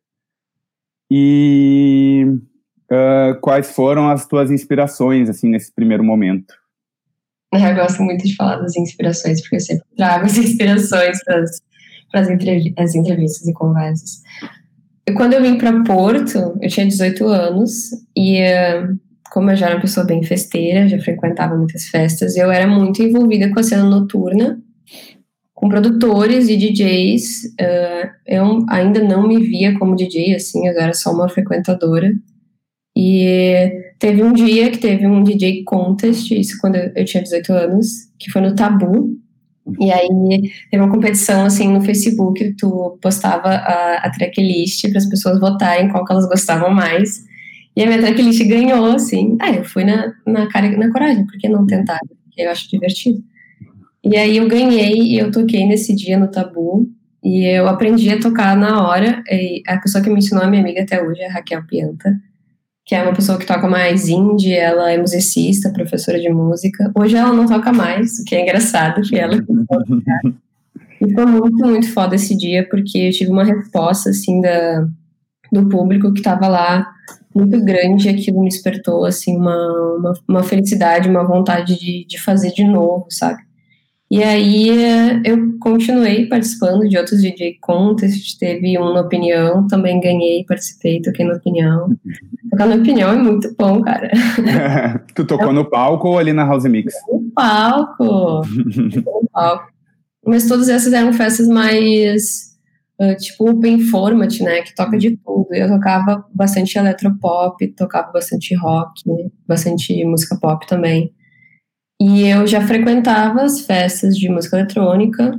e 1.10 2.26
uh, 2.90 3.40
quais 3.40 3.70
foram 3.70 4.08
as 4.10 4.26
tuas 4.26 4.50
inspirações, 4.50 5.30
assim, 5.30 5.48
nesse 5.48 5.72
primeiro 5.72 6.04
momento? 6.04 6.54
Eu 7.52 7.74
gosto 7.74 8.02
muito 8.02 8.24
de 8.26 8.34
falar 8.34 8.56
das 8.56 8.76
inspirações, 8.76 9.40
porque 9.40 9.56
eu 9.56 9.60
sempre 9.60 9.86
trago 9.96 10.26
as 10.26 10.36
inspirações 10.38 11.18
para 11.24 12.20
as 12.20 12.28
entrev 12.28 12.74
entrevistas 12.76 13.46
e 13.46 13.52
conversas. 13.52 14.22
Quando 15.14 15.34
eu 15.34 15.42
vim 15.42 15.56
para 15.56 15.84
Porto, 15.84 16.58
eu 16.60 16.68
tinha 16.68 16.86
18 16.86 17.26
anos 17.26 17.90
e 18.16 18.42
uh, 18.42 18.98
como 19.30 19.50
eu 19.50 19.56
já 19.56 19.66
era 19.66 19.76
uma 19.76 19.80
pessoa 19.80 20.04
bem 20.04 20.22
festeira, 20.22 20.88
já 20.88 20.98
frequentava 20.98 21.56
muitas 21.56 21.84
festas, 21.84 22.36
eu 22.36 22.50
era 22.50 22.66
muito 22.66 23.02
envolvida 23.02 23.50
com 23.50 23.60
a 23.60 23.62
cena 23.62 23.84
noturna, 23.84 24.60
com 25.54 25.68
produtores 25.68 26.48
e 26.48 26.56
DJs. 26.56 27.44
Uh, 27.60 28.10
eu 28.26 28.66
ainda 28.68 29.02
não 29.02 29.26
me 29.28 29.38
via 29.38 29.78
como 29.78 29.94
DJ, 29.94 30.34
assim, 30.34 30.66
eu 30.66 30.78
era 30.78 30.92
só 30.92 31.12
uma 31.12 31.28
frequentadora. 31.28 32.12
E 32.96 33.92
teve 33.98 34.22
um 34.22 34.32
dia 34.32 34.70
que 34.70 34.78
teve 34.78 35.06
um 35.06 35.22
DJ 35.22 35.64
contest, 35.64 36.30
isso 36.30 36.56
quando 36.60 36.76
eu 36.76 37.04
tinha 37.04 37.22
18 37.22 37.52
anos, 37.52 37.88
que 38.18 38.30
foi 38.30 38.40
no 38.40 38.54
Tabu. 38.54 39.16
E 39.80 39.90
aí 39.90 40.08
teve 40.70 40.82
uma 40.82 40.90
competição 40.90 41.44
assim 41.44 41.68
no 41.72 41.80
Facebook, 41.80 42.54
tu 42.54 42.98
postava 43.02 43.48
a, 43.48 43.96
a 43.96 44.10
tracklist 44.10 44.88
para 44.88 44.98
as 44.98 45.06
pessoas 45.06 45.40
votarem 45.40 45.88
qual 45.88 46.04
que 46.04 46.12
elas 46.12 46.28
gostavam 46.28 46.70
mais. 46.70 47.24
E 47.74 47.82
a 47.82 47.86
minha 47.86 47.98
tracklist 47.98 48.42
ganhou, 48.46 48.92
assim. 48.92 49.36
Ah, 49.40 49.50
eu 49.50 49.64
fui 49.64 49.84
na, 49.84 50.14
na 50.26 50.48
cara 50.48 50.74
na 50.76 50.90
coragem, 50.90 51.26
por 51.26 51.36
que 51.38 51.48
não 51.48 51.66
tentar? 51.66 51.98
Porque 52.24 52.42
eu 52.42 52.50
acho 52.50 52.70
divertido. 52.70 53.22
E 54.04 54.16
aí 54.16 54.36
eu 54.36 54.48
ganhei 54.48 54.94
e 54.94 55.18
eu 55.18 55.30
toquei 55.30 55.66
nesse 55.66 55.94
dia 55.94 56.18
no 56.18 56.28
Tabu. 56.28 56.88
E 57.22 57.44
eu 57.44 57.66
aprendi 57.66 58.08
a 58.10 58.20
tocar 58.20 58.56
na 58.56 58.86
hora. 58.86 59.22
A 59.66 59.78
pessoa 59.78 60.02
que 60.02 60.08
me 60.08 60.18
ensinou 60.18 60.44
a 60.44 60.46
minha 60.46 60.62
amiga 60.62 60.82
até 60.82 61.02
hoje 61.02 61.20
é 61.20 61.26
a 61.26 61.32
Raquel 61.32 61.66
Pianta, 61.66 62.16
que 62.86 62.94
é 62.94 63.02
uma 63.02 63.12
pessoa 63.12 63.36
que 63.36 63.44
toca 63.44 63.68
mais 63.68 64.08
indie, 64.08 64.54
ela 64.54 64.92
é 64.92 64.96
musicista, 64.96 65.72
professora 65.72 66.20
de 66.20 66.28
música. 66.28 66.92
Hoje 66.94 67.16
ela 67.16 67.32
não 67.32 67.44
toca 67.44 67.72
mais, 67.72 68.20
o 68.20 68.24
que 68.24 68.36
é 68.36 68.42
engraçado, 68.42 68.94
porque 68.94 69.16
ela 69.16 69.34
E 70.98 71.12
foi 71.12 71.26
muito, 71.26 71.66
muito 71.66 71.92
foda 71.92 72.14
esse 72.14 72.34
dia, 72.34 72.66
porque 72.70 72.96
eu 72.98 73.10
tive 73.10 73.30
uma 73.30 73.44
resposta, 73.44 74.10
assim, 74.10 74.40
da, 74.40 74.86
do 75.52 75.68
público 75.68 76.12
que 76.12 76.20
estava 76.20 76.48
lá 76.48 76.86
muito 77.34 77.62
grande 77.62 78.06
e 78.06 78.10
aquilo 78.10 78.40
me 78.40 78.48
despertou, 78.48 79.04
assim, 79.04 79.36
uma, 79.36 79.96
uma, 79.98 80.12
uma, 80.26 80.42
felicidade, 80.42 81.08
uma 81.08 81.24
vontade 81.24 81.78
de, 81.78 82.06
de 82.06 82.18
fazer 82.18 82.52
de 82.52 82.64
novo, 82.64 83.06
sabe? 83.10 83.42
E 84.08 84.22
aí 84.22 84.68
eu 85.24 85.58
continuei 85.58 86.26
participando 86.26 86.88
de 86.88 86.96
outros 86.96 87.20
DJ 87.20 87.58
Contest, 87.60 88.38
teve 88.38 88.78
um 88.78 88.92
na 88.92 89.00
Opinião, 89.00 89.66
também 89.66 90.00
ganhei, 90.00 90.44
participei, 90.44 91.02
toquei 91.02 91.26
na 91.26 91.34
Opinião. 91.34 91.88
Tocar 92.50 92.66
na 92.66 92.76
Opinião 92.76 93.10
é 93.10 93.16
muito 93.16 93.52
bom, 93.58 93.82
cara. 93.82 94.08
tu 95.14 95.24
tocou 95.24 95.52
no 95.52 95.68
palco 95.68 96.08
ou 96.08 96.18
ali 96.18 96.32
na 96.32 96.44
House 96.44 96.64
Mix? 96.64 96.94
No 97.10 97.30
palco, 97.34 98.42
no 98.46 99.28
palco. 99.32 99.72
Mas 100.24 100.46
todas 100.46 100.68
essas 100.68 100.92
eram 100.92 101.12
festas 101.12 101.48
mais 101.48 102.46
Uh, 102.98 103.14
tipo 103.14 103.50
open 103.50 103.78
format, 103.90 104.40
né, 104.40 104.62
que 104.62 104.74
toca 104.74 104.96
de 104.96 105.18
tudo. 105.18 105.48
Eu 105.50 105.68
tocava 105.68 106.24
bastante 106.34 106.78
eletropop, 106.78 107.66
tocava 107.76 108.10
bastante 108.10 108.54
rock, 108.54 109.02
bastante 109.46 110.02
música 110.06 110.34
pop 110.40 110.66
também. 110.66 111.12
E 112.00 112.28
eu 112.28 112.46
já 112.46 112.60
frequentava 112.60 113.42
as 113.42 113.60
festas 113.60 114.16
de 114.16 114.28
música 114.28 114.58
eletrônica 114.58 115.38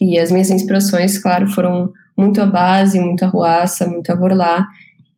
e 0.00 0.18
as 0.18 0.30
minhas 0.30 0.50
inspirações, 0.50 1.18
claro, 1.18 1.48
foram 1.48 1.92
muito 2.16 2.40
a 2.40 2.46
base, 2.46 3.00
muita 3.00 3.26
ruaça, 3.26 3.86
muita 3.86 4.14
vorlá. 4.14 4.66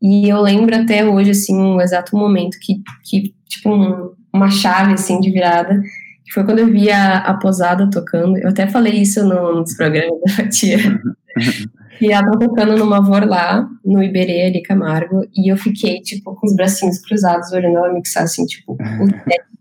E 0.00 0.28
eu 0.28 0.40
lembro 0.40 0.74
até 0.76 1.04
hoje, 1.04 1.30
assim, 1.30 1.56
um 1.56 1.80
exato 1.80 2.16
momento 2.16 2.58
que, 2.60 2.82
que 3.02 3.34
tipo, 3.48 3.70
um, 3.70 4.12
uma 4.32 4.50
chave, 4.50 4.92
assim, 4.94 5.18
de 5.20 5.30
virada, 5.30 5.80
que 6.24 6.32
foi 6.32 6.44
quando 6.44 6.60
eu 6.60 6.66
vi 6.66 6.90
a, 6.90 7.18
a 7.18 7.34
Posada 7.34 7.88
tocando. 7.90 8.36
Eu 8.38 8.50
até 8.50 8.66
falei 8.66 9.00
isso 9.00 9.24
no, 9.24 9.60
nos 9.60 9.74
programas 9.76 10.36
da 10.36 10.48
tia. 10.48 10.78
e 12.00 12.12
ela 12.12 12.30
tá 12.30 12.38
tocando 12.38 12.76
numa 12.76 13.00
vor 13.00 13.26
lá, 13.26 13.66
no 13.84 14.02
Iberê, 14.02 14.46
ali, 14.46 14.62
Camargo, 14.62 15.22
e 15.34 15.50
eu 15.50 15.56
fiquei, 15.56 16.00
tipo, 16.00 16.34
com 16.34 16.46
os 16.46 16.54
bracinhos 16.54 16.98
cruzados, 16.98 17.50
olhando 17.52 17.78
ela 17.78 17.92
mixar, 17.92 18.24
assim, 18.24 18.44
tipo, 18.46 18.74
o 18.78 19.06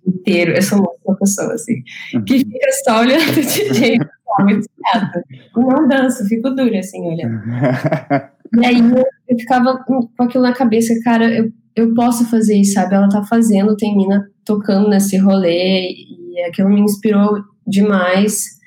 inteiro. 0.05 0.51
Eu 0.51 0.61
sou 0.61 0.77
muito 0.77 0.99
uma 1.05 1.15
pessoa, 1.17 1.53
assim, 1.53 1.83
que 2.25 2.39
fica 2.39 2.71
só 2.83 3.01
olhando 3.01 3.29
o 3.31 3.41
DJ, 3.41 3.99
muito 4.39 4.67
chato. 4.91 5.21
Não 5.55 5.87
danço, 5.87 6.25
fico 6.27 6.49
dura, 6.51 6.79
assim, 6.79 7.01
olhando. 7.01 7.41
E 8.59 8.65
aí 8.65 8.79
eu 9.27 9.37
ficava 9.37 9.77
com 9.77 10.09
aquilo 10.19 10.43
na 10.43 10.53
cabeça, 10.53 10.93
cara, 11.03 11.33
eu, 11.33 11.51
eu 11.75 11.93
posso 11.93 12.25
fazer 12.29 12.55
isso, 12.57 12.73
sabe? 12.73 12.95
Ela 12.95 13.09
tá 13.09 13.23
fazendo, 13.23 13.77
tem 13.77 13.95
mina 13.95 14.29
tocando 14.45 14.89
nesse 14.89 15.17
rolê, 15.17 15.89
e 15.91 16.43
aquilo 16.47 16.69
me 16.69 16.81
inspirou 16.81 17.43
demais. 17.65 18.59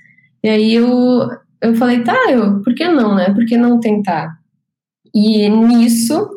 E 0.42 0.48
aí 0.48 0.74
eu, 0.74 1.28
eu 1.60 1.74
falei, 1.76 2.02
tá, 2.02 2.16
eu, 2.30 2.62
por 2.62 2.74
que 2.74 2.86
não, 2.88 3.14
né? 3.14 3.32
Por 3.32 3.44
que 3.44 3.56
não 3.56 3.80
tentar? 3.80 4.36
E 5.14 5.48
nisso 5.48 6.35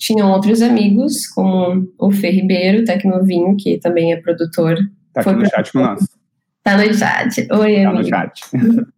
tinham 0.00 0.32
outros 0.32 0.62
amigos, 0.62 1.26
como 1.26 1.86
o 1.98 2.10
Fê 2.10 2.30
Ribeiro, 2.30 2.84
Tecnovinho, 2.84 3.54
que 3.56 3.78
também 3.78 4.14
é 4.14 4.16
produtor. 4.16 4.78
Tá 5.12 5.20
aqui 5.20 5.32
no 5.32 5.46
chat 5.46 5.72
com 5.72 5.80
nós. 5.80 6.00
Tá 6.64 6.78
no 6.78 6.94
chat. 6.94 7.40
Oi, 7.40 7.46
tá 7.82 7.90
amigo. 7.90 8.02
no 8.02 8.04
chat. 8.08 8.40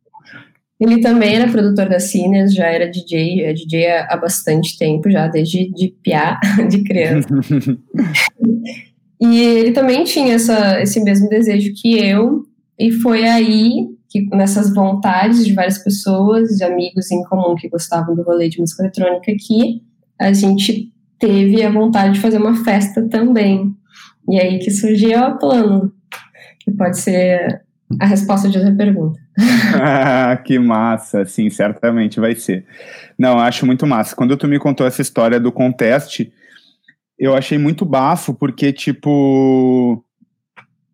Ele 0.81 1.01
também 1.01 1.37
era 1.37 1.51
produtor 1.51 1.89
da 1.89 2.01
Cines, 2.01 2.53
já 2.53 2.67
era 2.67 2.91
DJ, 2.91 3.43
é 3.43 3.53
DJ 3.53 3.87
há, 4.09 4.17
bastante 4.17 4.77
tempo, 4.77 5.09
já 5.09 5.29
desde 5.29 5.71
de 5.71 5.95
piá, 6.03 6.41
de 6.69 6.83
criança. 6.83 7.29
e 9.21 9.41
ele 9.41 9.71
também 9.71 10.03
tinha 10.03 10.35
essa, 10.35 10.83
esse 10.83 11.01
mesmo 11.05 11.29
desejo 11.29 11.73
que 11.81 11.97
eu, 11.97 12.45
e 12.77 12.91
foi 12.91 13.23
aí 13.29 13.87
que 14.09 14.27
nessas 14.35 14.75
vontades 14.75 15.47
de 15.47 15.53
várias 15.53 15.79
pessoas, 15.79 16.49
de 16.49 16.65
amigos 16.65 17.13
em 17.13 17.23
comum 17.23 17.55
que 17.55 17.69
gostavam 17.69 18.17
do 18.17 18.23
rolê 18.23 18.49
de 18.49 18.59
música 18.59 18.83
eletrônica, 18.83 19.33
que 19.39 19.83
a 20.19 20.33
gente 20.33 20.92
teve 21.23 21.63
a 21.63 21.71
vontade 21.71 22.15
de 22.15 22.21
fazer 22.21 22.39
uma 22.39 22.65
festa 22.65 23.09
também. 23.09 23.73
E 24.29 24.41
aí 24.41 24.59
que 24.59 24.73
surgiu 24.73 25.21
o 25.21 25.39
plano. 25.39 25.93
que 26.59 26.73
pode 26.73 26.99
ser 26.99 27.63
a 28.01 28.07
resposta 28.07 28.49
de 28.49 28.59
outra 28.59 28.75
pergunta. 28.75 29.21
que 30.45 30.59
massa, 30.59 31.25
sim, 31.25 31.49
certamente 31.49 32.19
vai 32.19 32.35
ser. 32.35 32.67
Não, 33.17 33.39
acho 33.39 33.65
muito 33.65 33.87
massa. 33.87 34.17
Quando 34.17 34.37
tu 34.37 34.49
me 34.49 34.59
contou 34.59 34.85
essa 34.85 35.01
história 35.01 35.39
do 35.39 35.53
conteste, 35.53 36.33
eu 37.17 37.37
achei 37.37 37.57
muito 37.57 37.85
bafo, 37.85 38.35
porque, 38.35 38.73
tipo, 38.73 40.05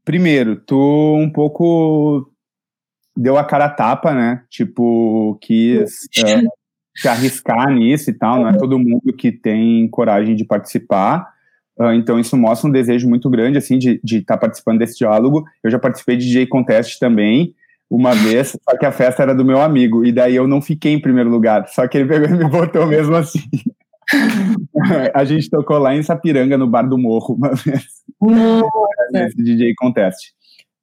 primeiro, 0.05 0.57
tu 0.57 1.17
um 1.17 1.31
pouco 1.31 2.31
deu 3.17 3.39
a 3.39 3.45
cara 3.45 3.65
a 3.65 3.71
tapa, 3.71 4.13
né? 4.13 4.43
Tipo, 4.51 5.39
quis 5.41 6.05
uh, 6.19 6.49
se 6.99 7.09
arriscar 7.09 7.71
nisso 7.71 8.11
e 8.11 8.13
tal. 8.13 8.41
Não 8.41 8.49
é 8.49 8.57
todo 8.57 8.79
mundo 8.79 9.13
que 9.13 9.31
tem 9.31 9.89
coragem 9.89 10.35
de 10.35 10.45
participar. 10.45 11.29
Uh, 11.79 11.93
então, 11.93 12.19
isso 12.19 12.37
mostra 12.37 12.69
um 12.69 12.73
desejo 12.73 13.09
muito 13.09 13.31
grande, 13.31 13.57
assim, 13.57 13.79
de 13.79 14.01
estar 14.03 14.35
tá 14.35 14.39
participando 14.39 14.79
desse 14.79 14.99
diálogo. 14.99 15.45
Eu 15.63 15.71
já 15.71 15.79
participei 15.79 16.17
de 16.17 16.27
DJ 16.27 16.47
Contest 16.47 16.99
também, 16.99 17.55
uma 17.89 18.15
vez, 18.15 18.57
só 18.69 18.77
que 18.77 18.85
a 18.85 18.91
festa 18.91 19.23
era 19.23 19.35
do 19.35 19.45
meu 19.45 19.61
amigo. 19.63 20.05
E 20.05 20.11
daí 20.11 20.35
eu 20.35 20.49
não 20.49 20.61
fiquei 20.61 20.93
em 20.93 21.01
primeiro 21.01 21.31
lugar. 21.31 21.69
Só 21.69 21.87
que 21.87 21.99
ele 21.99 22.09
pegou 22.09 22.29
e 22.29 22.33
me 22.33 22.51
botou 22.51 22.85
mesmo 22.87 23.15
assim. 23.15 23.43
a 25.15 25.25
gente 25.25 25.49
tocou 25.49 25.79
lá 25.79 25.95
em 25.95 26.03
Sapiranga, 26.03 26.59
no 26.59 26.67
Bar 26.67 26.89
do 26.89 26.99
Morro, 26.99 27.37
uma 27.37 27.55
vez. 27.55 27.87
Nesse 29.13 29.37
DJ 29.37 29.75
Contest. 29.77 30.33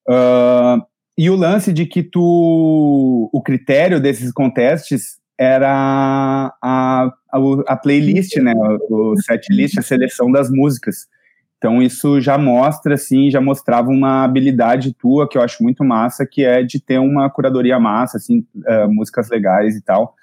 Uh, 0.08 0.82
e 1.18 1.30
o 1.30 1.36
lance 1.36 1.74
de 1.74 1.86
que 1.86 2.04
tu. 2.04 3.30
O 3.34 3.42
critério 3.42 4.00
desses 4.00 4.32
contestes 4.32 5.18
era 5.38 6.52
a, 6.62 7.12
a, 7.32 7.40
a 7.68 7.76
playlist, 7.76 8.38
né? 8.38 8.54
O 8.90 9.16
setlist, 9.18 9.78
a 9.78 9.82
seleção 9.82 10.32
das 10.32 10.50
músicas. 10.50 11.08
Então 11.58 11.82
isso 11.82 12.22
já 12.22 12.38
mostra, 12.38 12.96
assim, 12.96 13.32
já 13.32 13.42
mostrava 13.42 13.90
uma 13.90 14.24
habilidade 14.24 14.94
tua 14.94 15.28
que 15.28 15.38
eu 15.38 15.42
acho 15.42 15.64
muito 15.64 15.84
massa, 15.84 16.26
que 16.26 16.44
é 16.44 16.64
de 16.64 16.80
ter 16.80 17.00
uma 17.00 17.30
curadoria 17.30 17.80
massa, 17.80 18.18
assim, 18.18 18.46
uh, 18.58 18.92
músicas 18.92 19.30
legais 19.30 19.76
e 19.76 19.82
tal. 19.82 20.16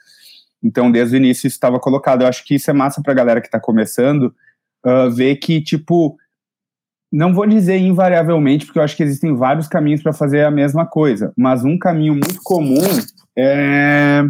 Então 0.63 0.91
desde 0.91 1.17
o 1.17 1.19
início 1.19 1.47
isso 1.47 1.57
estava 1.57 1.81
colocado. 1.81 2.23
Eu 2.23 2.29
acho 2.29 2.45
que 2.45 2.55
isso 2.55 2.71
é 2.71 2.75
massa 2.75 3.03
para 3.03 3.13
a 3.13 3.17
galera 3.17 3.41
que 3.41 3.49
está 3.49 3.59
começando 3.59 4.35
uh, 4.87 5.11
ver 5.11 5.37
que 5.37 5.61
tipo 5.61 6.17
não 7.11 7.35
vou 7.35 7.47
dizer 7.47 7.77
invariavelmente, 7.77 8.65
porque 8.65 8.79
eu 8.79 8.83
acho 8.83 8.97
que 8.97 9.03
existem 9.03 9.35
vários 9.37 9.69
caminhos 9.69 10.03
para 10.03 10.15
fazer 10.15 10.45
a 10.45 10.51
mesma 10.51 10.87
coisa, 10.87 11.31
mas 11.37 11.63
um 11.63 11.79
caminho 11.79 12.15
muito 12.15 12.41
comum 12.43 12.81
é, 13.37 14.23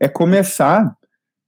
é 0.00 0.08
começar 0.08 0.96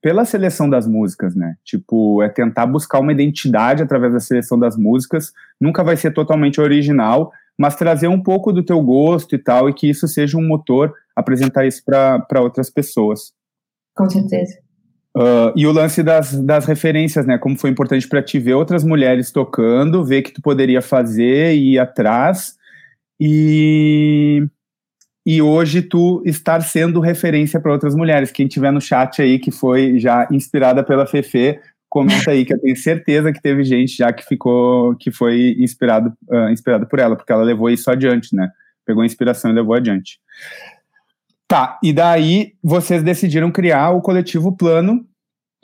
pela 0.02 0.25
seleção 0.25 0.71
das 0.71 0.87
músicas, 0.87 1.35
né? 1.35 1.57
Tipo, 1.64 2.23
é 2.23 2.28
tentar 2.28 2.66
buscar 2.66 3.00
uma 3.00 3.12
identidade 3.12 3.83
através 3.83 4.12
da 4.12 4.21
seleção 4.21 4.59
das 4.59 4.76
músicas. 4.76 5.33
Nunca 5.61 5.83
vai 5.83 5.97
ser 5.97 6.12
totalmente 6.12 6.61
original, 6.61 7.33
mas 7.59 7.75
trazer 7.75 8.09
um 8.09 8.23
pouco 8.23 8.52
do 8.52 8.62
teu 8.62 8.81
gosto 8.83 9.35
e 9.35 9.38
tal, 9.38 9.69
e 9.69 9.75
que 9.75 9.88
isso 9.88 10.07
seja 10.07 10.38
um 10.38 10.47
motor 10.47 10.95
apresentar 11.14 11.66
isso 11.66 11.83
para 11.85 12.40
outras 12.40 12.71
pessoas. 12.71 13.33
Com 13.97 14.09
certeza. 14.09 14.55
Uh, 15.16 15.50
e 15.57 15.66
o 15.66 15.73
lance 15.73 16.02
das, 16.02 16.38
das 16.43 16.66
referências, 16.66 17.26
né? 17.26 17.38
Como 17.38 17.59
foi 17.59 17.71
importante 17.71 18.07
para 18.07 18.23
ti 18.23 18.38
ver 18.38 18.52
outras 18.52 18.85
mulheres 18.85 19.33
tocando, 19.33 20.05
ver 20.05 20.21
que 20.21 20.31
tu 20.31 20.43
poderia 20.43 20.83
fazer 20.83 21.55
e 21.55 21.73
ir 21.73 21.78
atrás. 21.78 22.55
E, 23.19 24.47
e 25.26 25.42
hoje 25.42 25.83
tu 25.83 26.23
estar 26.25 26.61
sendo 26.61 27.00
referência 27.00 27.61
para 27.61 27.73
outras 27.73 27.97
mulheres. 27.97 28.30
Quem 28.30 28.47
tiver 28.47 28.71
no 28.71 28.80
chat 28.80 29.21
aí 29.21 29.40
que 29.40 29.50
foi 29.50 29.99
já 29.99 30.28
inspirada 30.30 30.85
pela 30.85 31.04
Fefe, 31.04 31.59
comenta 31.88 32.30
aí 32.30 32.45
que 32.45 32.54
eu 32.54 32.61
tenho 32.61 32.76
certeza 32.76 33.33
que 33.33 33.42
teve 33.42 33.64
gente 33.64 33.97
já 33.97 34.12
que 34.12 34.25
ficou, 34.25 34.95
que 34.95 35.11
foi 35.11 35.56
inspirado, 35.59 36.12
uh, 36.30 36.49
inspirado 36.50 36.87
por 36.87 37.00
ela, 37.00 37.16
porque 37.16 37.33
ela 37.33 37.42
levou 37.42 37.68
isso 37.68 37.90
adiante, 37.90 38.37
né? 38.37 38.49
Pegou 38.85 39.02
a 39.02 39.06
inspiração 39.06 39.50
e 39.50 39.54
levou 39.54 39.75
adiante. 39.75 40.21
Tá, 41.49 41.78
e 41.83 41.92
daí 41.92 42.52
vocês 42.62 43.02
decidiram 43.02 43.50
criar 43.50 43.90
o 43.90 44.00
coletivo 44.00 44.57
Plano 44.57 45.05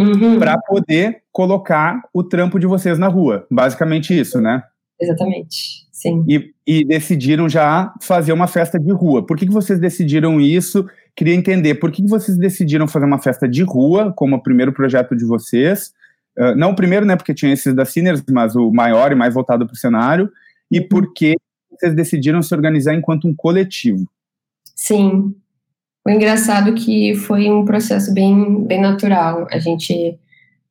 uhum. 0.00 0.40
para 0.40 0.58
poder 0.58 1.22
colocar 1.30 2.02
o 2.12 2.24
trampo 2.24 2.58
de 2.58 2.66
vocês 2.66 2.98
na 2.98 3.06
rua. 3.06 3.46
Basicamente 3.48 4.18
isso, 4.18 4.40
né? 4.40 4.62
Exatamente, 5.02 5.84
sim. 5.90 6.24
E, 6.28 6.52
e 6.64 6.84
decidiram 6.84 7.48
já 7.48 7.92
fazer 8.00 8.32
uma 8.32 8.46
festa 8.46 8.78
de 8.78 8.92
rua. 8.92 9.26
Por 9.26 9.36
que, 9.36 9.46
que 9.46 9.52
vocês 9.52 9.80
decidiram 9.80 10.40
isso? 10.40 10.86
Queria 11.16 11.34
entender 11.34 11.74
por 11.74 11.90
que, 11.90 12.02
que 12.02 12.08
vocês 12.08 12.38
decidiram 12.38 12.86
fazer 12.86 13.04
uma 13.04 13.18
festa 13.18 13.48
de 13.48 13.62
rua 13.62 14.12
como 14.14 14.36
o 14.36 14.42
primeiro 14.42 14.72
projeto 14.72 15.16
de 15.16 15.24
vocês. 15.24 15.92
Uh, 16.38 16.54
não 16.56 16.70
o 16.70 16.76
primeiro, 16.76 17.04
né? 17.04 17.16
Porque 17.16 17.34
tinha 17.34 17.52
esses 17.52 17.74
da 17.74 17.84
Sinners, 17.84 18.22
mas 18.30 18.54
o 18.54 18.70
maior 18.70 19.10
e 19.10 19.16
mais 19.16 19.34
voltado 19.34 19.66
para 19.66 19.74
o 19.74 19.76
cenário. 19.76 20.30
E 20.70 20.78
uhum. 20.78 20.88
por 20.88 21.12
que 21.12 21.34
vocês 21.70 21.94
decidiram 21.94 22.40
se 22.40 22.54
organizar 22.54 22.94
enquanto 22.94 23.26
um 23.26 23.34
coletivo? 23.34 24.06
Sim, 24.76 25.34
o 26.06 26.10
engraçado 26.10 26.70
é 26.70 26.72
que 26.72 27.14
foi 27.14 27.50
um 27.50 27.64
processo 27.64 28.14
bem, 28.14 28.64
bem 28.64 28.80
natural. 28.80 29.48
A 29.50 29.58
gente 29.58 30.18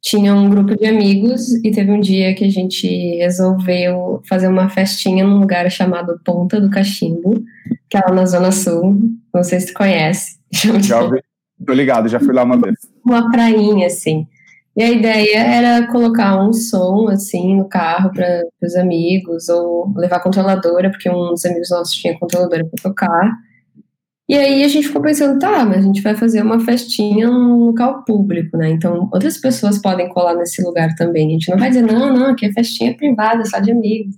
tinha 0.02 0.34
um 0.34 0.50
grupo 0.50 0.76
de 0.76 0.86
amigos 0.86 1.54
e 1.64 1.72
teve 1.72 1.92
um 1.92 2.00
dia 2.00 2.34
que 2.34 2.44
a 2.44 2.50
gente 2.50 2.88
resolveu 3.18 4.22
fazer 4.28 4.48
uma 4.48 4.68
festinha 4.68 5.26
num 5.26 5.40
lugar 5.40 5.70
chamado 5.70 6.20
Ponta 6.26 6.60
do 6.60 6.72
Cachimbo, 6.72 7.44
que 7.88 7.98
é 7.98 8.02
lá 8.02 8.12
na 8.12 8.26
Zona 8.26 8.52
Sul. 8.52 9.00
Não 9.34 9.44
sei 9.44 9.60
se 9.60 9.68
tu 9.68 9.74
conhece. 9.74 10.40
Já 10.82 11.02
ouvi. 11.02 11.22
Tô 11.66 11.74
ligado, 11.74 12.10
já 12.10 12.20
fui 12.20 12.34
lá 12.34 12.44
uma 12.44 12.60
vez. 12.60 12.76
Uma 13.06 13.30
prainha, 13.30 13.86
assim. 13.86 14.26
E 14.76 14.82
a 14.82 14.90
ideia 14.90 15.38
era 15.38 15.88
colocar 15.92 16.42
um 16.42 16.52
som, 16.52 17.08
assim, 17.08 17.58
no 17.58 17.70
carro 17.70 18.12
para 18.12 18.42
os 18.64 18.76
amigos, 18.76 19.48
ou 19.48 19.94
levar 19.96 20.22
controladora, 20.22 20.90
porque 20.90 21.08
um 21.08 21.30
dos 21.30 21.46
amigos 21.46 21.70
nossos 21.70 21.94
tinha 21.94 22.18
controladora 22.18 22.66
para 22.66 22.82
tocar. 22.82 23.32
E 24.32 24.38
aí 24.38 24.64
a 24.64 24.68
gente 24.70 24.88
ficou 24.88 25.02
pensando, 25.02 25.38
tá, 25.38 25.66
mas 25.66 25.80
a 25.80 25.82
gente 25.82 26.02
vai 26.02 26.16
fazer 26.16 26.42
uma 26.42 26.58
festinha 26.62 27.30
num 27.30 27.66
local 27.66 28.06
público, 28.06 28.56
né? 28.56 28.70
Então 28.70 29.10
outras 29.12 29.38
pessoas 29.38 29.78
podem 29.78 30.08
colar 30.08 30.36
nesse 30.36 30.64
lugar 30.64 30.96
também. 30.96 31.28
A 31.28 31.32
gente 31.32 31.50
não 31.50 31.58
vai 31.58 31.68
dizer, 31.68 31.82
não, 31.82 32.14
não, 32.14 32.28
aqui 32.28 32.46
é 32.46 32.54
festinha 32.54 32.96
privada, 32.96 33.44
só 33.44 33.60
de 33.60 33.72
amigos. 33.72 34.16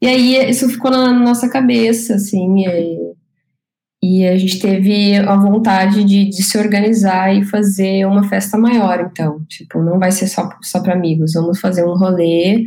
E 0.00 0.08
aí 0.08 0.50
isso 0.50 0.68
ficou 0.68 0.90
na 0.90 1.12
nossa 1.12 1.48
cabeça, 1.48 2.16
assim, 2.16 2.66
e, 2.66 3.12
e 4.02 4.26
a 4.26 4.36
gente 4.36 4.58
teve 4.58 5.14
a 5.14 5.36
vontade 5.36 6.02
de, 6.02 6.28
de, 6.28 6.42
se 6.42 6.58
organizar 6.58 7.32
e 7.32 7.44
fazer 7.44 8.04
uma 8.04 8.28
festa 8.28 8.58
maior, 8.58 9.08
então. 9.08 9.44
Tipo, 9.48 9.84
não 9.84 10.00
vai 10.00 10.10
ser 10.10 10.26
só, 10.26 10.50
só 10.62 10.82
para 10.82 10.94
amigos, 10.94 11.34
vamos 11.34 11.60
fazer 11.60 11.84
um 11.84 11.96
rolê 11.96 12.64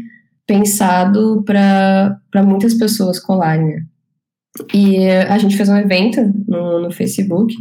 pensado 0.47 1.43
para 1.43 2.43
muitas 2.45 2.73
pessoas 2.75 3.19
colarem, 3.19 3.65
né? 3.65 3.85
E 4.73 5.07
a 5.09 5.37
gente 5.37 5.57
fez 5.57 5.69
um 5.69 5.77
evento 5.77 6.21
no, 6.47 6.81
no 6.81 6.91
Facebook 6.91 7.53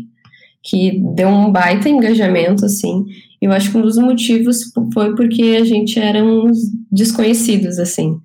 que 0.63 0.99
deu 1.15 1.29
um 1.29 1.53
baita 1.53 1.89
engajamento, 1.89 2.65
assim. 2.65 3.05
Eu 3.41 3.53
acho 3.53 3.71
que 3.71 3.77
um 3.77 3.83
dos 3.83 3.99
motivos 3.99 4.73
foi 4.93 5.15
porque 5.15 5.59
a 5.61 5.65
gente 5.65 5.99
era 5.99 6.25
uns 6.25 6.59
desconhecidos, 6.91 7.79
assim. 7.79 8.19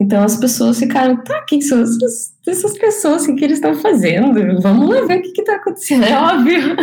Então 0.00 0.24
as 0.24 0.36
pessoas 0.36 0.78
ficaram, 0.78 1.22
tá, 1.22 1.44
quem 1.46 1.60
são 1.60 1.80
essas, 1.82 2.34
essas 2.46 2.78
pessoas? 2.78 3.26
O 3.26 3.36
que, 3.36 3.44
eles 3.44 3.58
estão 3.58 3.74
fazendo? 3.74 4.60
Vamos 4.60 4.88
lá 4.88 5.04
ver 5.04 5.18
o 5.18 5.22
que 5.22 5.40
está 5.40 5.56
acontecendo. 5.56 6.02
É 6.04 6.18
óbvio. 6.18 6.76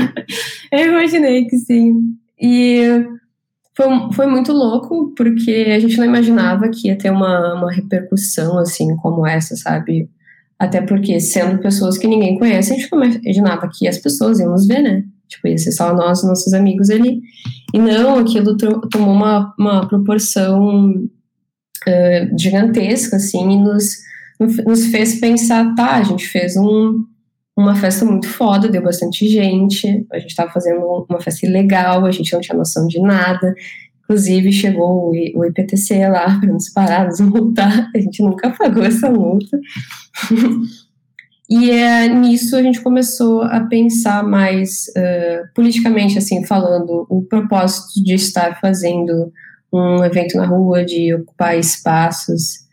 Eu 0.72 0.92
imaginei 0.94 1.46
que 1.46 1.58
sim. 1.58 2.16
E 2.40 3.06
foi, 3.76 3.88
foi 4.14 4.28
muito 4.28 4.54
louco, 4.54 5.14
porque 5.18 5.74
a 5.76 5.80
gente 5.80 5.98
não 5.98 6.06
imaginava 6.06 6.70
que 6.70 6.88
ia 6.88 6.98
ter 6.98 7.10
uma, 7.10 7.56
uma 7.56 7.72
repercussão, 7.72 8.58
assim, 8.60 8.96
como 8.98 9.26
essa, 9.26 9.56
sabe? 9.56 10.10
Até 10.60 10.82
porque, 10.82 11.20
sendo 11.22 11.62
pessoas 11.62 11.98
que 11.98 12.08
ninguém 12.08 12.38
conhece, 12.38 12.74
a 12.74 12.76
gente 12.76 12.90
imaginava 12.92 13.70
que 13.74 13.88
as 13.88 13.98
pessoas 13.98 14.40
iam 14.40 14.52
nos 14.52 14.68
ver, 14.68 14.82
né? 14.82 15.06
Tipo, 15.28 15.48
ia 15.48 15.58
ser 15.58 15.72
só 15.72 15.94
nós, 15.94 16.24
nossos 16.24 16.54
amigos 16.54 16.90
ali. 16.90 17.22
E 17.74 17.80
não, 17.80 18.18
aquilo 18.18 18.58
tomou 18.58 19.14
uma, 19.14 19.54
uma 19.58 19.88
proporção 19.88 20.90
uh, 20.90 22.38
gigantesca, 22.38 23.16
assim, 23.16 23.52
e 23.52 23.58
nos, 23.58 23.96
nos 24.66 24.88
fez 24.88 25.20
pensar, 25.20 25.74
tá, 25.76 25.96
a 25.96 26.04
gente 26.04 26.28
fez 26.28 26.58
um, 26.58 27.06
uma 27.56 27.76
festa 27.76 28.04
muito 28.04 28.28
foda, 28.28 28.68
deu 28.68 28.82
bastante 28.82 29.28
gente, 29.28 30.06
a 30.12 30.20
gente 30.20 30.32
estava 30.32 30.52
fazendo 30.52 31.06
uma 31.10 31.22
festa 31.22 31.46
ilegal, 31.46 32.06
a 32.06 32.12
gente 32.12 32.34
não 32.34 32.42
tinha 32.42 32.58
noção 32.58 32.88
de 32.88 33.00
nada, 33.00 33.54
Inclusive, 34.10 34.52
chegou 34.52 35.12
o 35.12 35.46
IPTC 35.46 36.08
lá 36.08 36.36
para 36.42 36.52
nos 36.52 36.70
parar, 36.70 37.06
nos 37.06 37.20
multar. 37.20 37.92
A 37.96 38.00
gente 38.00 38.24
nunca 38.24 38.50
pagou 38.50 38.84
essa 38.84 39.08
multa. 39.08 39.60
e 41.48 41.70
é, 41.70 42.08
nisso 42.08 42.56
a 42.56 42.64
gente 42.64 42.82
começou 42.82 43.44
a 43.44 43.60
pensar 43.60 44.24
mais 44.24 44.88
uh, 44.98 45.54
politicamente, 45.54 46.18
assim, 46.18 46.44
falando 46.44 47.06
o 47.08 47.22
propósito 47.22 48.04
de 48.04 48.16
estar 48.16 48.60
fazendo 48.60 49.32
um 49.72 50.04
evento 50.04 50.36
na 50.38 50.48
rua, 50.48 50.84
de 50.84 51.14
ocupar 51.14 51.56
espaços. 51.56 52.68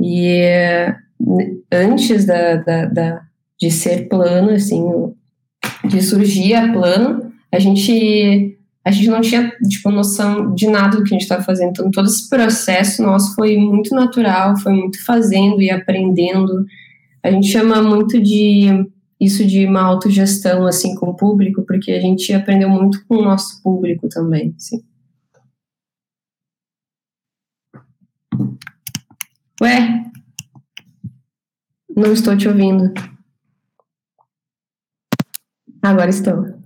E 0.00 0.42
uh, 1.20 1.62
antes 1.70 2.24
da, 2.24 2.56
da, 2.56 2.86
da, 2.86 3.22
de 3.60 3.70
ser 3.70 4.08
plano, 4.08 4.52
assim, 4.52 4.82
de 5.86 6.00
surgir 6.00 6.54
a 6.54 6.72
plano, 6.72 7.30
a 7.52 7.58
gente 7.58 8.57
a 8.88 8.90
gente 8.90 9.08
não 9.08 9.20
tinha, 9.20 9.50
tipo, 9.68 9.90
noção 9.90 10.54
de 10.54 10.66
nada 10.66 10.96
do 10.96 11.04
que 11.04 11.10
a 11.10 11.12
gente 11.12 11.24
estava 11.24 11.42
fazendo. 11.42 11.70
Então, 11.72 11.90
todo 11.90 12.08
esse 12.08 12.26
processo 12.26 13.02
nosso 13.02 13.34
foi 13.34 13.58
muito 13.58 13.94
natural, 13.94 14.56
foi 14.56 14.72
muito 14.72 15.04
fazendo 15.04 15.60
e 15.60 15.70
aprendendo. 15.70 16.64
A 17.22 17.30
gente 17.30 17.48
chama 17.48 17.82
muito 17.82 18.18
de 18.18 18.88
isso 19.20 19.44
de 19.44 19.66
uma 19.66 19.82
autogestão 19.82 20.64
assim 20.64 20.94
com 20.94 21.10
o 21.10 21.14
público, 21.14 21.62
porque 21.66 21.92
a 21.92 22.00
gente 22.00 22.32
aprendeu 22.32 22.70
muito 22.70 23.04
com 23.06 23.16
o 23.16 23.22
nosso 23.22 23.62
público 23.62 24.08
também, 24.08 24.54
assim. 24.56 24.82
Ué, 29.60 30.04
não 31.94 32.14
estou 32.14 32.34
te 32.38 32.48
ouvindo. 32.48 32.94
Agora 35.82 36.08
estou. 36.08 36.58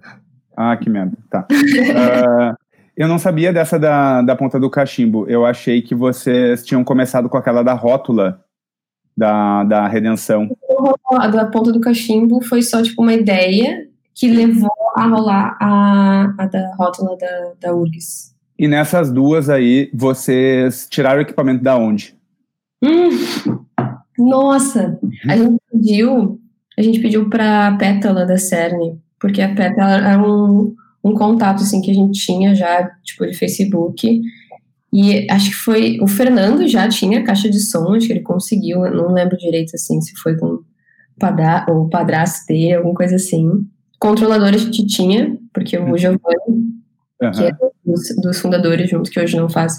Ah, 0.57 0.77
que 0.77 0.88
merda. 0.88 1.17
Tá. 1.31 1.47
uh, 1.51 2.57
eu 2.97 3.09
não 3.09 3.19
sabia 3.19 3.53
dessa 3.53 3.79
da, 3.79 4.23
da 4.23 4.37
ponta 4.37 4.61
do 4.61 4.71
cachimbo. 4.71 5.27
Eu 5.29 5.47
achei 5.47 5.83
que 5.83 5.95
vocês 5.95 6.65
tinham 6.65 6.85
começado 6.85 7.29
com 7.29 7.37
aquela 7.37 7.62
da 7.62 7.73
rótula 7.73 8.41
da, 9.17 9.65
da 9.65 9.88
redenção. 9.88 10.49
A 11.11 11.29
da 11.29 11.47
ponta 11.47 11.73
do 11.73 11.81
cachimbo 11.81 12.43
foi 12.43 12.62
só 12.62 12.83
tipo 12.83 13.03
uma 13.03 13.15
ideia 13.15 13.87
que 14.15 14.29
levou 14.29 14.71
a 14.97 15.07
rolar 15.07 15.57
a, 15.61 16.35
a 16.38 16.47
da 16.47 16.75
rótula 16.77 17.17
da, 17.17 17.53
da 17.61 17.75
URGS. 17.75 18.33
E 18.59 18.69
nessas 18.69 19.11
duas 19.11 19.49
aí, 19.49 19.91
vocês 19.93 20.87
tiraram 20.88 21.19
o 21.19 21.23
equipamento 21.23 21.65
da 21.65 21.77
onde? 21.77 22.15
Hum, 22.83 23.09
nossa, 24.19 24.99
a 25.29 25.37
gente 25.37 25.61
pediu, 25.71 26.41
a 26.79 26.83
gente 26.83 27.01
pediu 27.01 27.29
para 27.29 27.69
a 27.69 27.77
Pétala 27.77 28.27
da 28.27 28.37
Cerne, 28.37 29.01
porque 29.23 29.41
a 29.41 29.55
Pétala 29.55 29.99
era 29.99 30.21
um, 30.21 30.75
um 31.05 31.15
contato 31.15 31.63
assim 31.63 31.81
que 31.81 31.93
a 31.93 31.95
gente 31.95 32.21
tinha 32.21 32.57
já, 32.57 32.91
tipo 33.05 33.25
de 33.25 33.33
Facebook. 33.33 34.21
E 34.93 35.31
acho 35.31 35.51
que 35.51 35.57
foi 35.57 35.99
o 36.03 36.09
Fernando 36.09 36.67
já 36.67 36.89
tinha 36.89 37.23
caixa 37.23 37.49
de 37.49 37.61
som, 37.61 37.95
acho 37.95 38.09
que 38.09 38.13
ele 38.13 38.21
conseguiu, 38.21 38.81
não 38.91 39.13
lembro 39.13 39.39
direito 39.39 39.77
assim 39.77 40.01
se 40.01 40.13
foi 40.17 40.37
com 40.37 40.59
padra, 41.19 41.65
o 41.71 41.89
padrasto 41.89 42.47
dele, 42.49 42.75
alguma 42.75 42.95
coisa 42.95 43.15
assim. 43.15 43.65
Controlador 44.01 44.49
a 44.49 44.59
gente 44.59 44.85
tinha, 44.87 45.39
porque 45.55 45.79
o 45.79 45.97
Giovanni, 45.97 46.19
uhum. 47.23 47.31
que 47.31 47.45
é 47.45 47.53
dos, 47.87 48.17
dos 48.21 48.41
fundadores 48.41 48.91
junto, 48.91 49.09
que 49.09 49.21
hoje 49.21 49.37
não 49.37 49.49
faz 49.49 49.79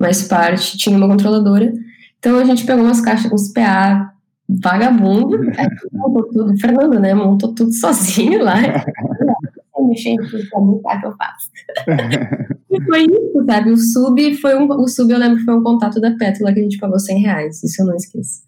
mais 0.00 0.22
parte, 0.22 0.78
tinha 0.78 0.96
uma 0.96 1.06
controladora. 1.06 1.70
Então 2.18 2.38
a 2.38 2.44
gente 2.44 2.64
pegou 2.64 2.82
umas 2.82 3.02
caixas, 3.02 3.30
uns 3.30 3.52
PA 3.52 4.14
vagabundo, 4.48 5.38
montou 5.92 6.22
tudo, 6.32 6.52
o 6.52 6.58
Fernando, 6.58 6.98
né, 6.98 7.14
montou 7.14 7.54
tudo 7.54 7.72
sozinho 7.72 8.42
lá. 8.42 8.56
mexendo 9.86 10.28
tudo 10.28 10.48
pra 10.50 10.60
mim, 10.60 10.80
tá, 10.82 11.00
que 11.00 11.06
eu 11.06 11.14
faço. 11.16 11.50
e 12.70 12.84
foi 12.84 13.02
isso, 13.02 13.44
sabe? 13.46 13.70
O 13.70 13.76
sub 13.76 14.34
foi 14.36 14.56
um, 14.56 14.68
o 14.68 14.88
sub 14.88 15.12
eu 15.12 15.18
lembro 15.18 15.38
que 15.38 15.44
foi 15.44 15.54
um 15.54 15.62
contato 15.62 16.00
da 16.00 16.10
Pétula 16.12 16.52
que 16.52 16.60
a 16.60 16.62
gente 16.62 16.78
pagou 16.78 16.98
100 16.98 17.20
reais, 17.20 17.62
isso 17.62 17.82
eu 17.82 17.86
não 17.86 17.94
esqueço. 17.94 18.42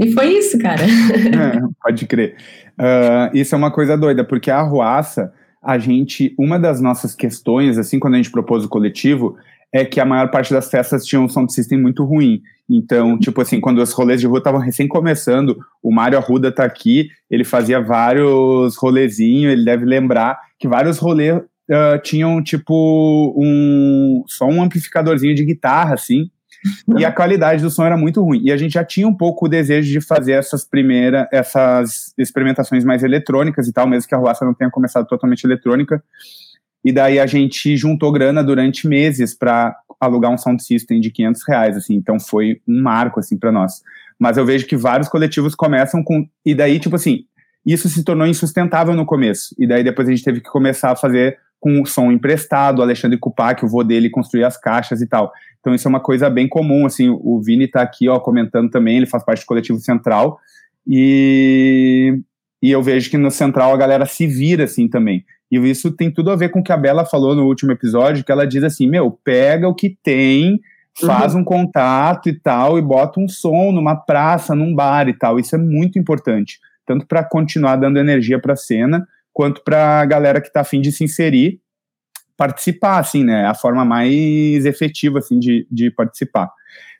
E 0.00 0.10
foi 0.12 0.38
isso, 0.38 0.58
cara. 0.58 0.82
É, 0.84 1.60
pode 1.82 2.06
crer. 2.06 2.36
Uh, 2.78 3.36
isso 3.36 3.54
é 3.54 3.58
uma 3.58 3.70
coisa 3.70 3.96
doida, 3.96 4.24
porque 4.24 4.50
a 4.50 4.58
Arruaça, 4.58 5.32
a 5.62 5.78
gente, 5.78 6.34
uma 6.38 6.58
das 6.58 6.80
nossas 6.80 7.14
questões, 7.14 7.78
assim, 7.78 7.98
quando 7.98 8.14
a 8.14 8.16
gente 8.16 8.30
propôs 8.30 8.64
o 8.64 8.68
coletivo, 8.68 9.36
é 9.74 9.84
que 9.84 9.98
a 9.98 10.04
maior 10.04 10.30
parte 10.30 10.52
das 10.52 10.70
festas 10.70 11.04
tinha 11.04 11.20
um 11.20 11.28
sound 11.28 11.52
system 11.52 11.80
muito 11.80 12.04
ruim. 12.04 12.40
Então, 12.70 13.18
tipo 13.18 13.40
assim, 13.40 13.60
quando 13.60 13.78
os 13.78 13.92
rolês 13.92 14.20
de 14.20 14.26
rua 14.28 14.38
estavam 14.38 14.60
recém 14.60 14.86
começando, 14.86 15.58
o 15.82 15.92
Mário 15.92 16.16
Arruda 16.16 16.52
tá 16.52 16.64
aqui, 16.64 17.08
ele 17.28 17.42
fazia 17.42 17.80
vários 17.80 18.76
rolezinhos, 18.76 19.52
ele 19.52 19.64
deve 19.64 19.84
lembrar 19.84 20.38
que 20.60 20.68
vários 20.68 20.98
rolês 20.98 21.38
uh, 21.38 21.98
tinham, 22.04 22.40
tipo, 22.40 23.34
um 23.36 24.22
só 24.28 24.46
um 24.46 24.62
amplificadorzinho 24.62 25.34
de 25.34 25.44
guitarra, 25.44 25.94
assim, 25.94 26.30
e 26.96 27.04
a 27.04 27.10
qualidade 27.10 27.60
do 27.60 27.68
som 27.68 27.84
era 27.84 27.96
muito 27.96 28.22
ruim. 28.22 28.42
E 28.44 28.52
a 28.52 28.56
gente 28.56 28.74
já 28.74 28.84
tinha 28.84 29.08
um 29.08 29.14
pouco 29.14 29.46
o 29.46 29.48
desejo 29.48 29.90
de 29.90 30.00
fazer 30.00 30.32
essas 30.32 30.64
primeiras, 30.64 31.26
essas 31.32 32.14
experimentações 32.16 32.84
mais 32.84 33.02
eletrônicas 33.02 33.66
e 33.66 33.72
tal, 33.72 33.88
mesmo 33.88 34.08
que 34.08 34.14
a 34.14 34.18
Ruaça 34.18 34.44
não 34.44 34.54
tenha 34.54 34.70
começado 34.70 35.06
totalmente 35.08 35.42
eletrônica. 35.42 36.00
E 36.84 36.92
daí 36.92 37.18
a 37.18 37.26
gente 37.26 37.76
juntou 37.76 38.12
grana 38.12 38.42
durante 38.42 38.86
meses 38.86 39.34
para 39.34 39.74
alugar 39.98 40.30
um 40.30 40.38
sound 40.38 40.62
system 40.62 41.00
de 41.00 41.10
500 41.10 41.42
reais, 41.48 41.76
assim. 41.76 41.94
Então 41.94 42.20
foi 42.20 42.60
um 42.68 42.82
marco, 42.82 43.20
assim, 43.20 43.38
para 43.38 43.50
nós. 43.50 43.82
Mas 44.18 44.36
eu 44.36 44.44
vejo 44.44 44.66
que 44.66 44.76
vários 44.76 45.08
coletivos 45.08 45.54
começam 45.54 46.02
com... 46.02 46.26
E 46.44 46.54
daí, 46.54 46.78
tipo 46.78 46.96
assim, 46.96 47.24
isso 47.64 47.88
se 47.88 48.04
tornou 48.04 48.26
insustentável 48.26 48.94
no 48.94 49.06
começo. 49.06 49.54
E 49.58 49.66
daí 49.66 49.82
depois 49.82 50.06
a 50.08 50.10
gente 50.10 50.22
teve 50.22 50.40
que 50.40 50.50
começar 50.50 50.90
a 50.90 50.96
fazer 50.96 51.38
com 51.64 51.80
o 51.80 51.86
som 51.86 52.12
emprestado, 52.12 52.82
Alexandre 52.82 53.16
Kupak, 53.16 53.64
o 53.64 53.68
vô 53.68 53.82
dele, 53.82 54.10
construir 54.10 54.44
as 54.44 54.58
caixas 54.58 55.00
e 55.00 55.06
tal. 55.06 55.32
Então 55.60 55.74
isso 55.74 55.88
é 55.88 55.90
uma 55.90 55.98
coisa 55.98 56.28
bem 56.28 56.46
comum, 56.46 56.84
assim, 56.84 57.08
o 57.08 57.40
Vini 57.40 57.64
está 57.64 57.80
aqui, 57.80 58.06
ó, 58.06 58.20
comentando 58.20 58.68
também, 58.68 58.98
ele 58.98 59.06
faz 59.06 59.24
parte 59.24 59.40
do 59.40 59.46
coletivo 59.46 59.78
Central, 59.78 60.38
e, 60.86 62.20
e 62.62 62.70
eu 62.70 62.82
vejo 62.82 63.08
que 63.08 63.16
no 63.16 63.30
Central 63.30 63.72
a 63.72 63.76
galera 63.78 64.04
se 64.04 64.26
vira, 64.26 64.64
assim, 64.64 64.86
também. 64.86 65.24
E 65.50 65.56
isso 65.56 65.92
tem 65.92 66.10
tudo 66.10 66.30
a 66.30 66.36
ver 66.36 66.48
com 66.48 66.60
o 66.60 66.62
que 66.62 66.72
a 66.72 66.76
Bela 66.76 67.04
falou 67.04 67.34
no 67.34 67.46
último 67.46 67.72
episódio, 67.72 68.24
que 68.24 68.32
ela 68.32 68.46
diz 68.46 68.62
assim: 68.64 68.88
meu, 68.88 69.10
pega 69.10 69.68
o 69.68 69.74
que 69.74 69.96
tem, 70.02 70.60
faz 71.00 71.34
uhum. 71.34 71.40
um 71.40 71.44
contato 71.44 72.28
e 72.28 72.32
tal, 72.32 72.78
e 72.78 72.82
bota 72.82 73.20
um 73.20 73.28
som 73.28 73.72
numa 73.72 73.96
praça, 73.96 74.54
num 74.54 74.74
bar 74.74 75.08
e 75.08 75.14
tal. 75.14 75.38
Isso 75.38 75.54
é 75.54 75.58
muito 75.58 75.98
importante, 75.98 76.58
tanto 76.86 77.06
para 77.06 77.24
continuar 77.24 77.76
dando 77.76 77.98
energia 77.98 78.38
para 78.38 78.54
a 78.54 78.56
cena, 78.56 79.06
quanto 79.32 79.62
para 79.62 80.00
a 80.00 80.04
galera 80.04 80.40
que 80.40 80.48
está 80.48 80.60
afim 80.60 80.80
de 80.80 80.92
se 80.92 81.04
inserir, 81.04 81.60
participar, 82.36 82.98
assim, 82.98 83.24
né? 83.24 83.46
A 83.46 83.54
forma 83.54 83.84
mais 83.84 84.64
efetiva, 84.64 85.18
assim, 85.18 85.38
de, 85.38 85.66
de 85.70 85.90
participar. 85.90 86.50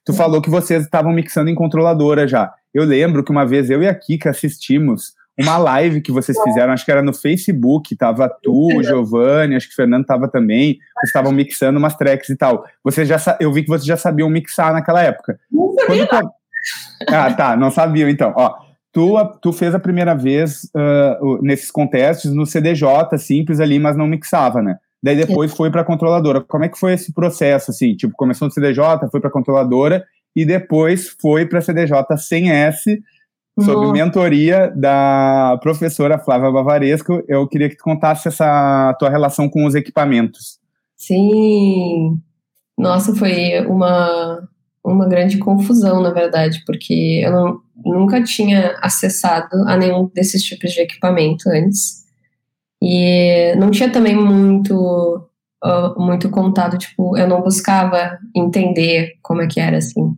Tu 0.04 0.12
uhum. 0.12 0.18
falou 0.18 0.42
que 0.42 0.50
vocês 0.50 0.84
estavam 0.84 1.12
mixando 1.12 1.50
em 1.50 1.54
controladora 1.54 2.28
já. 2.28 2.52
Eu 2.72 2.84
lembro 2.84 3.24
que 3.24 3.30
uma 3.30 3.46
vez 3.46 3.70
eu 3.70 3.82
e 3.82 3.88
a 3.88 3.94
Kika 3.94 4.30
assistimos 4.30 5.14
uma 5.38 5.56
live 5.58 6.00
que 6.00 6.12
vocês 6.12 6.40
fizeram, 6.42 6.72
acho 6.72 6.84
que 6.84 6.90
era 6.92 7.02
no 7.02 7.12
Facebook, 7.12 7.96
tava 7.96 8.28
tu, 8.42 8.68
o 8.76 8.82
Giovanni, 8.82 9.56
acho 9.56 9.66
que 9.66 9.72
o 9.72 9.76
Fernando 9.76 10.04
tava 10.04 10.28
também, 10.28 10.78
vocês 10.96 11.08
estavam 11.08 11.32
mixando 11.32 11.78
umas 11.78 11.96
tracks 11.96 12.28
e 12.28 12.36
tal. 12.36 12.64
Vocês 12.82 13.08
já, 13.08 13.18
eu 13.40 13.52
vi 13.52 13.62
que 13.62 13.68
vocês 13.68 13.86
já 13.86 13.96
sabiam 13.96 14.30
mixar 14.30 14.72
naquela 14.72 15.02
época. 15.02 15.38
Não 15.50 15.74
sabia. 15.74 16.06
Quando, 16.06 16.30
ah, 17.08 17.32
tá, 17.32 17.56
não 17.56 17.70
sabiam 17.70 18.08
então. 18.08 18.32
Ó, 18.36 18.54
tu, 18.92 19.14
tu 19.42 19.52
fez 19.52 19.74
a 19.74 19.80
primeira 19.80 20.14
vez 20.14 20.70
uh, 20.74 21.42
nesses 21.42 21.70
contestes 21.70 22.32
no 22.32 22.46
CDJ, 22.46 22.86
simples 23.18 23.60
ali, 23.60 23.78
mas 23.78 23.96
não 23.96 24.06
mixava, 24.06 24.62
né? 24.62 24.76
Daí 25.02 25.16
depois 25.16 25.52
foi 25.52 25.70
para 25.70 25.84
controladora. 25.84 26.40
Como 26.40 26.64
é 26.64 26.68
que 26.68 26.78
foi 26.78 26.94
esse 26.94 27.12
processo, 27.12 27.70
assim? 27.70 27.94
Tipo, 27.94 28.14
começou 28.16 28.48
no 28.48 28.54
CDJ, 28.54 29.10
foi 29.10 29.20
para 29.20 29.30
controladora 29.30 30.02
e 30.34 30.46
depois 30.46 31.08
foi 31.20 31.44
para 31.44 31.60
CDJ 31.60 32.16
sem 32.16 32.50
S, 32.50 33.02
sob 33.60 33.92
mentoria 33.92 34.72
da 34.74 35.58
professora 35.62 36.18
Flávia 36.18 36.50
Bavaresco. 36.50 37.22
Eu 37.28 37.46
queria 37.46 37.68
que 37.68 37.76
tu 37.76 37.84
contasse 37.84 38.28
essa 38.28 38.94
tua 38.98 39.08
relação 39.08 39.48
com 39.48 39.64
os 39.64 39.74
equipamentos. 39.74 40.58
Sim. 40.96 42.20
Nossa, 42.76 43.14
foi 43.14 43.64
uma, 43.66 44.48
uma 44.84 45.06
grande 45.06 45.38
confusão, 45.38 46.02
na 46.02 46.10
verdade, 46.10 46.62
porque 46.66 47.22
eu 47.24 47.30
não, 47.30 47.60
nunca 47.84 48.22
tinha 48.22 48.76
acessado 48.82 49.56
a 49.66 49.76
nenhum 49.76 50.10
desses 50.12 50.42
tipos 50.42 50.72
de 50.72 50.80
equipamento 50.80 51.48
antes. 51.48 52.04
E 52.82 53.54
não 53.56 53.70
tinha 53.70 53.90
também 53.90 54.16
muito 54.16 55.28
uh, 55.64 56.00
muito 56.00 56.28
contato, 56.28 56.76
tipo, 56.76 57.16
eu 57.16 57.26
não 57.26 57.40
buscava 57.40 58.18
entender 58.34 59.14
como 59.22 59.40
é 59.40 59.46
que 59.46 59.58
era, 59.58 59.78
assim. 59.78 60.14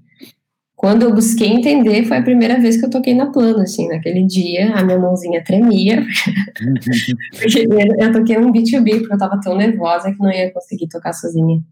Quando 0.77 1.05
eu 1.05 1.15
busquei 1.15 1.49
entender, 1.49 2.05
foi 2.05 2.19
a 2.19 2.23
primeira 2.23 2.61
vez 2.61 2.77
que 2.77 2.85
eu 2.85 2.91
toquei 2.91 3.15
na 3.15 3.33
plano, 3.33 3.61
assim, 3.61 3.89
naquele 3.89 4.27
dia, 4.27 4.75
a 4.75 4.85
minha 4.85 4.99
mãozinha 4.99 5.43
tremia, 5.43 6.05
porque 7.41 7.67
eu 7.99 8.13
toquei 8.13 8.37
um 8.37 8.53
B2B, 8.53 8.99
porque 8.99 9.15
eu 9.15 9.19
tava 9.19 9.41
tão 9.41 9.57
nervosa 9.57 10.13
que 10.13 10.19
não 10.19 10.31
ia 10.31 10.53
conseguir 10.53 10.87
tocar 10.89 11.15
sozinha. 11.15 11.63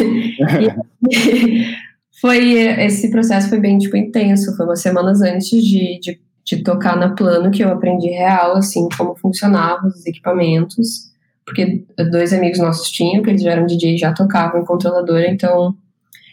e, 1.12 1.74
foi, 2.18 2.52
esse 2.54 3.10
processo 3.10 3.50
foi 3.50 3.60
bem, 3.60 3.76
tipo, 3.76 3.98
intenso, 3.98 4.56
foi 4.56 4.64
umas 4.64 4.80
semanas 4.80 5.20
antes 5.20 5.62
de, 5.62 6.00
de, 6.00 6.18
de 6.42 6.62
tocar 6.62 6.96
na 6.96 7.10
plano 7.10 7.50
que 7.50 7.62
eu 7.62 7.68
aprendi 7.68 8.08
real, 8.08 8.56
assim, 8.56 8.88
como 8.96 9.14
funcionavam 9.14 9.90
os 9.90 10.06
equipamentos, 10.06 11.12
porque 11.44 11.84
dois 12.10 12.32
amigos 12.32 12.58
nossos 12.58 12.90
tinham, 12.90 13.22
que 13.22 13.28
eles 13.28 13.42
já 13.42 13.52
eram 13.52 13.66
DJ 13.66 13.98
já 13.98 14.12
tocavam 14.12 14.62
em 14.62 14.64
controladora, 14.64 15.28
então 15.30 15.76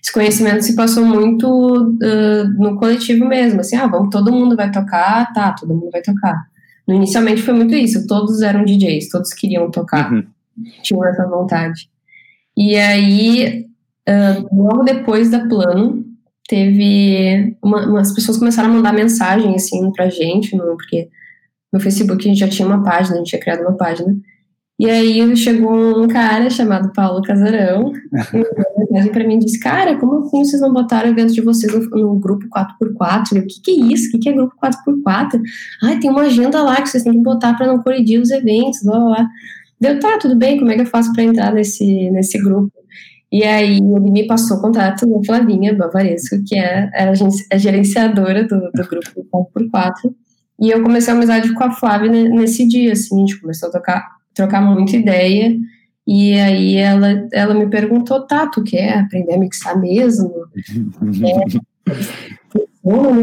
esse 0.06 0.14
conhecimento 0.14 0.64
se 0.64 0.76
passou 0.76 1.04
muito 1.04 1.48
uh, 1.48 2.48
no 2.60 2.76
coletivo 2.78 3.26
mesmo, 3.26 3.62
assim, 3.62 3.76
ah, 3.76 3.88
vamos, 3.88 4.12
todo 4.12 4.32
mundo 4.32 4.56
vai 4.56 4.72
tocar, 4.72 5.34
tá, 5.34 5.52
todo 5.54 5.74
mundo 5.74 5.90
vai 5.92 6.04
tocar. 6.04 6.46
No, 6.88 6.94
inicialmente 6.94 7.42
foi 7.42 7.56
muito 7.56 7.74
isso, 7.74 8.06
todos 8.06 8.44
eram 8.44 8.64
DJs, 8.64 9.10
todos 9.10 9.34
queriam 9.34 9.72
tocar, 9.72 10.14
uhum. 10.14 10.24
tinham 10.84 11.04
essa 11.06 11.28
vontade. 11.28 11.90
E 12.56 12.76
aí, 12.76 13.66
uh, 14.08 14.56
logo 14.56 14.84
depois 14.84 15.32
da 15.32 15.48
plano, 15.48 16.06
teve, 16.48 17.58
uma, 17.64 17.88
umas 17.88 18.14
pessoas 18.14 18.38
começaram 18.38 18.70
a 18.70 18.74
mandar 18.74 18.94
mensagem, 18.94 19.56
assim, 19.56 19.92
pra 19.92 20.08
gente, 20.08 20.56
no, 20.56 20.78
porque 20.78 21.10
no 21.74 21.80
Facebook 21.80 22.24
a 22.24 22.28
gente 22.28 22.40
já 22.40 22.48
tinha 22.48 22.68
uma 22.68 22.84
página, 22.84 23.16
a 23.16 23.18
gente 23.18 23.30
tinha 23.30 23.42
criado 23.42 23.62
uma 23.62 23.76
página, 23.76 24.16
E 24.78 24.90
aí 24.90 25.36
chegou 25.38 26.04
um 26.04 26.08
cara 26.08 26.50
chamado 26.50 26.92
Paulo 26.92 27.22
Casarão, 27.22 27.94
e 28.92 29.10
para 29.10 29.26
mim 29.26 29.40
disse: 29.40 29.58
Cara, 29.60 29.98
como 29.98 30.20
assim 30.20 30.44
vocês 30.44 30.62
não 30.62 30.74
botaram 30.74 31.10
o 31.10 31.12
evento 31.14 31.34
de 31.34 31.42
vocês 31.42 31.74
no, 31.74 31.80
no 31.90 32.20
grupo 32.20 32.46
4x4? 32.50 33.40
o 33.40 33.48
que, 33.48 33.62
que 33.62 33.72
é 33.72 33.94
isso? 33.94 34.10
O 34.10 34.12
que, 34.12 34.20
que 34.20 34.30
é 34.30 34.34
grupo 34.34 34.54
4x4? 34.62 35.42
Ah, 35.82 35.98
tem 36.00 36.10
uma 36.10 36.24
agenda 36.24 36.62
lá 36.62 36.82
que 36.82 36.90
vocês 36.90 37.04
têm 37.04 37.14
que 37.14 37.20
botar 37.20 37.54
para 37.54 37.68
não 37.68 37.82
colidir 37.82 38.20
os 38.20 38.32
eventos, 38.32 38.84
blá 38.84 39.00
blá 39.00 39.06
blá. 39.06 39.28
Deu, 39.80 40.00
tá, 40.00 40.18
tudo 40.18 40.36
bem, 40.36 40.58
como 40.58 40.72
é 40.72 40.76
que 40.76 40.82
eu 40.82 40.86
faço 40.86 41.12
para 41.14 41.24
entrar 41.24 41.54
nesse, 41.54 42.10
nesse 42.12 42.38
grupo? 42.38 42.72
E 43.32 43.44
aí 43.44 43.78
ele 43.78 44.12
me 44.12 44.28
passou 44.28 44.58
o 44.58 44.62
contato 44.62 45.06
da 45.06 45.24
Flavinha 45.26 45.74
Bavaresco, 45.74 46.44
que 46.46 46.56
é 46.56 46.90
a, 46.94 47.58
gerenciadora 47.58 48.44
do, 48.46 48.72
do 48.72 48.88
grupo 48.88 49.26
4x4. 49.34 50.14
E 50.62 50.70
eu 50.70 50.84
comecei 50.84 51.14
a 51.14 51.18
amizade 51.18 51.54
com 51.54 51.64
a 51.64 51.72
Flávia 51.72 52.10
nesse 52.10 52.68
dia, 52.68 52.94
assim, 52.94 53.16
a 53.16 53.20
gente 53.20 53.42
começou 53.42 53.70
a 53.70 53.72
tocar 53.74 54.15
trocar 54.36 54.62
muita 54.62 54.96
ideia. 54.96 55.58
E 56.08 56.34
aí 56.34 56.76
ela, 56.76 57.28
ela 57.34 57.54
me 57.56 57.68
perguntou, 57.68 58.22
tá, 58.28 58.46
tu 58.46 58.64
quer 58.64 59.00
aprender 59.00 59.34
a 59.34 59.40
mixar 59.40 59.80
mesmo? 59.80 60.32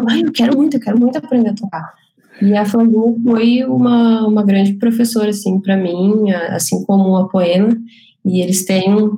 Ai, 0.09 0.23
eu 0.25 0.33
quero 0.33 0.57
muito, 0.57 0.77
eu 0.77 0.81
quero 0.81 0.99
muito 0.99 1.17
aprender 1.17 1.51
a 1.51 1.55
tocar. 1.55 1.93
E 2.41 2.57
a 2.57 2.65
Flavinha 2.65 3.15
foi 3.23 3.65
uma, 3.65 4.27
uma 4.27 4.43
grande 4.43 4.75
professora, 4.75 5.31
assim, 5.31 5.61
para 5.61 5.77
mim, 5.77 6.33
assim 6.33 6.85
como 6.85 7.15
a 7.17 7.29
Poema. 7.29 7.77
E 8.25 8.41
eles 8.41 8.65
têm 8.65 9.11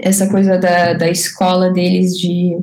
essa 0.00 0.30
coisa 0.30 0.58
da, 0.58 0.94
da 0.94 1.10
escola 1.10 1.70
deles 1.70 2.16
de 2.16 2.58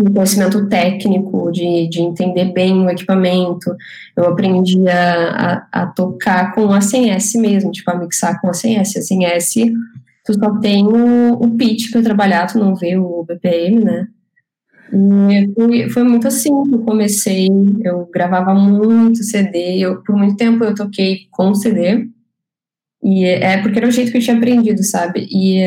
um 0.00 0.12
conhecimento 0.12 0.66
técnico, 0.68 1.50
de, 1.52 1.88
de 1.88 2.00
entender 2.00 2.52
bem 2.52 2.84
o 2.84 2.90
equipamento. 2.90 3.74
Eu 4.16 4.26
aprendi 4.26 4.88
a, 4.88 5.66
a, 5.72 5.82
a 5.82 5.86
tocar 5.86 6.54
com 6.54 6.72
a 6.72 6.80
CNS 6.80 7.34
mesmo, 7.34 7.70
tipo, 7.70 7.90
a 7.90 7.96
mixar 7.96 8.40
com 8.40 8.48
a 8.48 8.54
CNS. 8.54 8.96
A 8.96 9.02
CNS, 9.02 9.54
tu 10.24 10.34
só 10.34 10.58
tem 10.58 10.86
o, 10.86 11.34
o 11.34 11.50
pitch 11.56 11.90
para 11.90 12.02
trabalhar, 12.02 12.46
tu 12.46 12.58
não 12.58 12.74
vê 12.74 12.96
o 12.96 13.24
BPM, 13.24 13.84
né? 13.84 14.08
E 14.92 15.52
foi, 15.54 15.88
foi 15.88 16.04
muito 16.04 16.26
assim 16.26 16.50
que 16.64 16.74
eu 16.74 16.80
comecei, 16.80 17.48
eu 17.84 18.08
gravava 18.12 18.52
muito 18.54 19.22
CD, 19.22 19.78
eu, 19.78 20.02
por 20.02 20.16
muito 20.16 20.36
tempo 20.36 20.64
eu 20.64 20.74
toquei 20.74 21.28
com 21.30 21.54
CD, 21.54 22.08
e 23.02 23.24
é 23.24 23.62
porque 23.62 23.78
era 23.78 23.86
o 23.86 23.90
jeito 23.90 24.10
que 24.10 24.18
eu 24.18 24.22
tinha 24.22 24.36
aprendido, 24.36 24.82
sabe? 24.82 25.28
E 25.30 25.62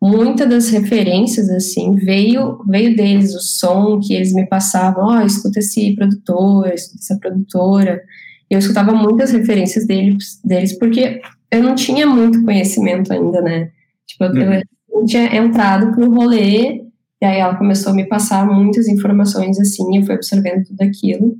muita 0.00 0.46
das 0.46 0.68
referências 0.70 1.50
assim 1.50 1.96
veio 1.96 2.62
veio 2.66 2.96
deles 2.96 3.34
o 3.34 3.40
som 3.40 3.98
que 3.98 4.14
eles 4.14 4.32
me 4.32 4.46
passavam 4.46 5.04
ó 5.04 5.18
oh, 5.18 5.26
escuta 5.26 5.58
esse 5.58 5.94
produtor 5.96 6.68
escuta 6.68 7.02
essa 7.02 7.18
produtora. 7.18 8.02
Eu 8.50 8.58
escutava 8.58 8.92
muitas 8.92 9.30
referências 9.32 9.86
deles 9.86 10.40
deles 10.44 10.78
porque 10.78 11.20
eu 11.50 11.62
não 11.62 11.74
tinha 11.74 12.06
muito 12.06 12.42
conhecimento 12.44 13.12
ainda 13.12 13.40
né? 13.42 13.70
Tipo 14.06 14.24
eu, 14.24 14.34
eu 14.34 14.62
uhum. 14.90 15.04
tinha 15.04 15.36
entrado 15.36 15.92
pro 15.94 16.14
rolê 16.14 16.84
e 17.20 17.26
aí 17.26 17.40
ela 17.40 17.56
começou 17.56 17.92
a 17.92 17.94
me 17.94 18.06
passar 18.06 18.46
muitas 18.46 18.86
informações 18.88 19.58
assim 19.58 19.96
eu 19.96 20.04
fui 20.04 20.14
absorvendo 20.14 20.64
tudo 20.64 20.80
aquilo. 20.82 21.36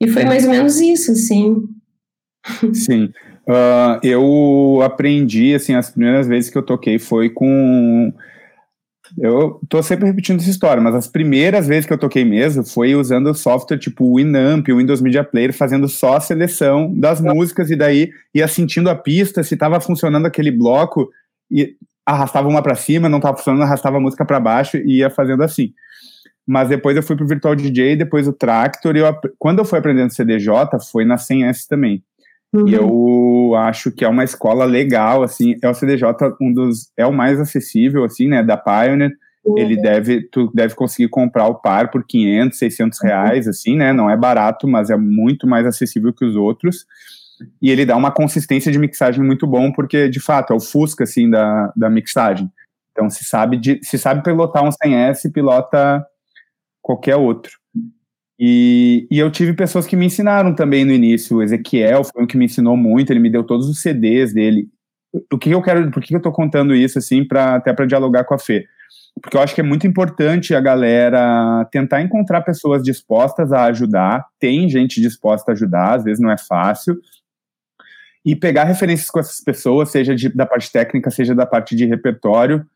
E 0.00 0.08
foi 0.08 0.24
mais 0.24 0.44
ou 0.44 0.50
menos 0.50 0.78
isso 0.80 1.10
assim. 1.10 1.64
Sim 2.72 3.10
Uh, 3.48 4.00
eu 4.02 4.80
aprendi, 4.82 5.54
assim, 5.54 5.74
as 5.74 5.90
primeiras 5.90 6.26
vezes 6.26 6.50
que 6.50 6.58
eu 6.58 6.62
toquei 6.62 6.98
foi 6.98 7.30
com. 7.30 8.12
Eu 9.16 9.60
tô 9.68 9.80
sempre 9.84 10.06
repetindo 10.06 10.40
essa 10.40 10.50
história, 10.50 10.82
mas 10.82 10.94
as 10.94 11.06
primeiras 11.06 11.68
vezes 11.68 11.86
que 11.86 11.92
eu 11.92 11.98
toquei 11.98 12.24
mesmo 12.24 12.64
foi 12.64 12.96
usando 12.96 13.32
software 13.32 13.78
tipo 13.78 14.04
o 14.04 14.16
Winamp, 14.16 14.68
o 14.68 14.78
Windows 14.78 15.00
Media 15.00 15.22
Player, 15.22 15.52
fazendo 15.52 15.88
só 15.88 16.16
a 16.16 16.20
seleção 16.20 16.92
das 16.92 17.20
músicas 17.20 17.70
e 17.70 17.76
daí 17.76 18.10
ia 18.34 18.48
sentindo 18.48 18.90
a 18.90 18.96
pista, 18.96 19.44
se 19.44 19.54
estava 19.54 19.80
funcionando 19.80 20.26
aquele 20.26 20.50
bloco 20.50 21.08
e 21.48 21.76
arrastava 22.04 22.48
uma 22.48 22.60
para 22.60 22.74
cima, 22.74 23.08
não 23.08 23.18
estava 23.18 23.36
funcionando, 23.36 23.62
arrastava 23.62 23.98
a 23.98 24.00
música 24.00 24.24
para 24.24 24.40
baixo 24.40 24.76
e 24.76 24.98
ia 24.98 25.08
fazendo 25.08 25.44
assim. 25.44 25.72
Mas 26.44 26.68
depois 26.68 26.96
eu 26.96 27.02
fui 27.02 27.14
pro 27.14 27.26
Virtual 27.26 27.54
DJ, 27.54 27.94
depois 27.94 28.26
o 28.26 28.32
Tractor, 28.32 28.96
e 28.96 29.00
eu, 29.00 29.16
quando 29.38 29.60
eu 29.60 29.64
fui 29.64 29.78
aprendendo 29.78 30.12
CDJ, 30.12 30.50
foi 30.90 31.04
na 31.04 31.16
100S 31.16 31.66
também. 31.68 32.02
Uhum. 32.56 32.68
E 32.68 32.74
eu 32.74 33.54
acho 33.54 33.92
que 33.92 34.04
é 34.04 34.08
uma 34.08 34.24
escola 34.24 34.64
legal, 34.64 35.22
assim, 35.22 35.56
é 35.62 35.68
o 35.68 35.74
CDJ 35.74 36.06
um 36.40 36.52
dos, 36.52 36.90
é 36.96 37.06
o 37.06 37.12
mais 37.12 37.38
acessível, 37.38 38.02
assim, 38.02 38.28
né, 38.28 38.42
da 38.42 38.56
Pioneer, 38.56 39.12
uhum. 39.44 39.58
ele 39.58 39.76
deve, 39.76 40.22
tu 40.22 40.50
deve 40.54 40.74
conseguir 40.74 41.08
comprar 41.08 41.46
o 41.46 41.56
par 41.56 41.90
por 41.90 42.02
500, 42.06 42.58
600 42.58 42.98
uhum. 42.98 43.06
reais, 43.06 43.46
assim, 43.46 43.76
né, 43.76 43.92
não 43.92 44.08
é 44.08 44.16
barato, 44.16 44.66
mas 44.66 44.88
é 44.88 44.96
muito 44.96 45.46
mais 45.46 45.66
acessível 45.66 46.14
que 46.14 46.24
os 46.24 46.34
outros, 46.34 46.86
e 47.60 47.70
ele 47.70 47.84
dá 47.84 47.94
uma 47.94 48.10
consistência 48.10 48.72
de 48.72 48.78
mixagem 48.78 49.22
muito 49.22 49.46
bom, 49.46 49.70
porque, 49.70 50.08
de 50.08 50.20
fato, 50.20 50.54
é 50.54 50.56
o 50.56 50.60
Fusca, 50.60 51.04
assim, 51.04 51.28
da, 51.28 51.70
da 51.76 51.90
mixagem, 51.90 52.50
então 52.92 53.10
se 53.10 53.22
sabe, 53.24 53.58
de, 53.58 53.78
se 53.82 53.98
sabe 53.98 54.22
pilotar 54.22 54.64
um 54.64 54.70
100S, 54.70 55.30
pilota 55.30 56.02
qualquer 56.80 57.16
outro. 57.16 57.52
E, 58.38 59.06
e, 59.10 59.18
eu 59.18 59.30
tive 59.30 59.54
pessoas 59.54 59.86
que 59.86 59.96
me 59.96 60.06
ensinaram 60.06 60.54
também 60.54 60.84
no 60.84 60.92
início. 60.92 61.38
O 61.38 61.42
Ezequiel 61.42 62.04
foi 62.04 62.22
um 62.22 62.26
que 62.26 62.36
me 62.36 62.44
ensinou 62.44 62.76
muito, 62.76 63.10
ele 63.10 63.20
me 63.20 63.30
deu 63.30 63.42
todos 63.42 63.68
os 63.68 63.80
CDs 63.80 64.34
dele. 64.34 64.68
O 65.32 65.38
que 65.38 65.50
eu 65.50 65.62
quero, 65.62 65.90
por 65.90 66.02
que 66.02 66.14
eu 66.14 66.20
tô 66.20 66.30
contando 66.30 66.74
isso 66.74 66.98
assim, 66.98 67.24
para 67.24 67.54
até 67.54 67.72
para 67.72 67.86
dialogar 67.86 68.24
com 68.24 68.34
a 68.34 68.38
Fê? 68.38 68.66
Porque 69.22 69.36
eu 69.36 69.40
acho 69.40 69.54
que 69.54 69.62
é 69.62 69.64
muito 69.64 69.86
importante 69.86 70.54
a 70.54 70.60
galera 70.60 71.66
tentar 71.72 72.02
encontrar 72.02 72.42
pessoas 72.42 72.82
dispostas 72.82 73.50
a 73.50 73.64
ajudar. 73.64 74.26
Tem 74.38 74.68
gente 74.68 75.00
disposta 75.00 75.52
a 75.52 75.54
ajudar, 75.54 75.94
às 75.94 76.04
vezes 76.04 76.20
não 76.20 76.30
é 76.30 76.36
fácil. 76.36 77.00
E 78.24 78.36
pegar 78.36 78.64
referências 78.64 79.08
com 79.08 79.20
essas 79.20 79.40
pessoas, 79.40 79.90
seja 79.90 80.14
de, 80.14 80.28
da 80.28 80.44
parte 80.44 80.70
técnica, 80.70 81.10
seja 81.10 81.34
da 81.34 81.46
parte 81.46 81.74
de 81.74 81.86
repertório, 81.86 82.66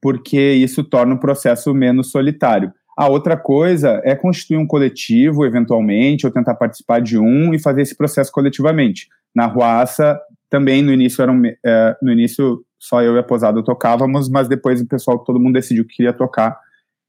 porque 0.00 0.52
isso 0.52 0.82
torna 0.82 1.14
o 1.14 1.20
processo 1.20 1.74
menos 1.74 2.10
solitário. 2.10 2.72
A 3.00 3.08
outra 3.08 3.34
coisa 3.34 3.98
é 4.04 4.14
constituir 4.14 4.58
um 4.58 4.66
coletivo, 4.66 5.46
eventualmente, 5.46 6.26
ou 6.26 6.32
tentar 6.32 6.54
participar 6.54 7.00
de 7.00 7.16
um 7.16 7.54
e 7.54 7.58
fazer 7.58 7.80
esse 7.80 7.96
processo 7.96 8.30
coletivamente. 8.30 9.08
Na 9.34 9.46
Ruaça, 9.46 10.20
também 10.50 10.82
no 10.82 10.92
início, 10.92 11.22
era 11.22 11.32
um, 11.32 11.40
é, 11.46 11.96
no 12.02 12.12
início 12.12 12.62
só 12.78 13.02
eu 13.02 13.16
e 13.16 13.18
a 13.18 13.22
Posada 13.22 13.64
tocávamos, 13.64 14.28
mas 14.28 14.48
depois 14.48 14.82
o 14.82 14.86
pessoal, 14.86 15.18
todo 15.20 15.40
mundo 15.40 15.54
decidiu 15.54 15.86
que 15.86 15.96
queria 15.96 16.12
tocar 16.12 16.58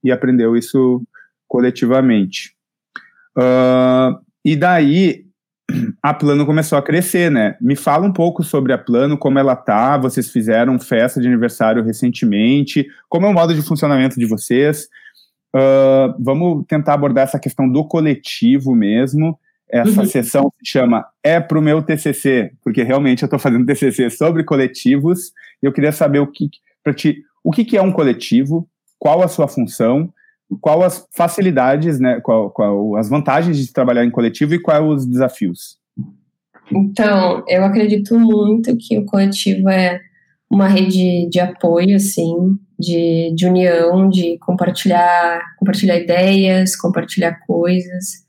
e 0.02 0.10
aprendeu 0.10 0.56
isso 0.56 1.02
coletivamente. 1.46 2.54
Uh, 3.36 4.18
e 4.42 4.56
daí 4.56 5.26
a 6.02 6.14
Plano 6.14 6.46
começou 6.46 6.78
a 6.78 6.82
crescer, 6.82 7.30
né? 7.30 7.54
Me 7.60 7.76
fala 7.76 8.06
um 8.06 8.12
pouco 8.14 8.42
sobre 8.42 8.72
a 8.72 8.78
Plano, 8.78 9.18
como 9.18 9.38
ela 9.38 9.54
tá, 9.54 9.98
vocês 9.98 10.30
fizeram 10.30 10.80
festa 10.80 11.20
de 11.20 11.28
aniversário 11.28 11.84
recentemente, 11.84 12.86
como 13.10 13.26
é 13.26 13.28
o 13.28 13.34
modo 13.34 13.54
de 13.54 13.60
funcionamento 13.60 14.18
de 14.18 14.24
vocês, 14.24 14.88
Uh, 15.54 16.14
vamos 16.18 16.64
tentar 16.66 16.94
abordar 16.94 17.24
essa 17.24 17.38
questão 17.38 17.68
do 17.68 17.84
coletivo 17.84 18.74
mesmo. 18.74 19.38
Essa 19.68 20.00
uhum. 20.00 20.06
sessão 20.06 20.52
se 20.58 20.70
chama 20.70 21.06
É 21.22 21.40
para 21.40 21.58
o 21.58 21.62
meu 21.62 21.82
TCC, 21.82 22.52
porque 22.62 22.82
realmente 22.82 23.22
eu 23.22 23.26
estou 23.26 23.38
fazendo 23.38 23.66
TCC 23.66 24.10
sobre 24.10 24.44
coletivos. 24.44 25.32
E 25.62 25.66
eu 25.66 25.72
queria 25.72 25.92
saber 25.92 26.18
o 26.18 26.26
que, 26.26 26.50
para 26.82 26.92
ti, 26.92 27.22
o 27.42 27.50
que, 27.50 27.64
que 27.64 27.76
é 27.76 27.82
um 27.82 27.92
coletivo, 27.92 28.68
qual 28.98 29.22
a 29.22 29.28
sua 29.28 29.48
função, 29.48 30.12
qual 30.60 30.82
as 30.82 31.06
facilidades, 31.12 31.98
né, 31.98 32.20
qual, 32.20 32.50
qual 32.50 32.96
as 32.96 33.08
vantagens 33.08 33.58
de 33.58 33.72
trabalhar 33.72 34.04
em 34.04 34.10
coletivo 34.10 34.54
e 34.54 34.58
quais 34.58 34.84
os 34.84 35.06
desafios. 35.06 35.78
Então, 36.70 37.44
eu 37.48 37.64
acredito 37.64 38.18
muito 38.18 38.76
que 38.76 38.98
o 38.98 39.04
coletivo 39.04 39.68
é 39.68 40.00
uma 40.52 40.68
rede 40.68 41.26
de 41.30 41.40
apoio, 41.40 41.96
assim, 41.96 42.58
de, 42.78 43.32
de 43.34 43.46
união, 43.46 44.10
de 44.10 44.36
compartilhar, 44.38 45.40
compartilhar 45.58 45.96
ideias, 45.96 46.76
compartilhar 46.76 47.40
coisas. 47.46 48.22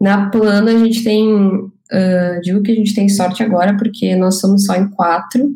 Na 0.00 0.30
plana 0.30 0.70
a 0.70 0.78
gente 0.78 1.02
tem, 1.02 1.28
uh, 1.28 2.40
digo 2.40 2.62
que 2.62 2.70
a 2.70 2.74
gente 2.74 2.94
tem 2.94 3.08
sorte 3.08 3.42
agora 3.42 3.76
porque 3.76 4.14
nós 4.14 4.38
somos 4.38 4.64
só 4.64 4.76
em 4.76 4.88
quatro, 4.90 5.50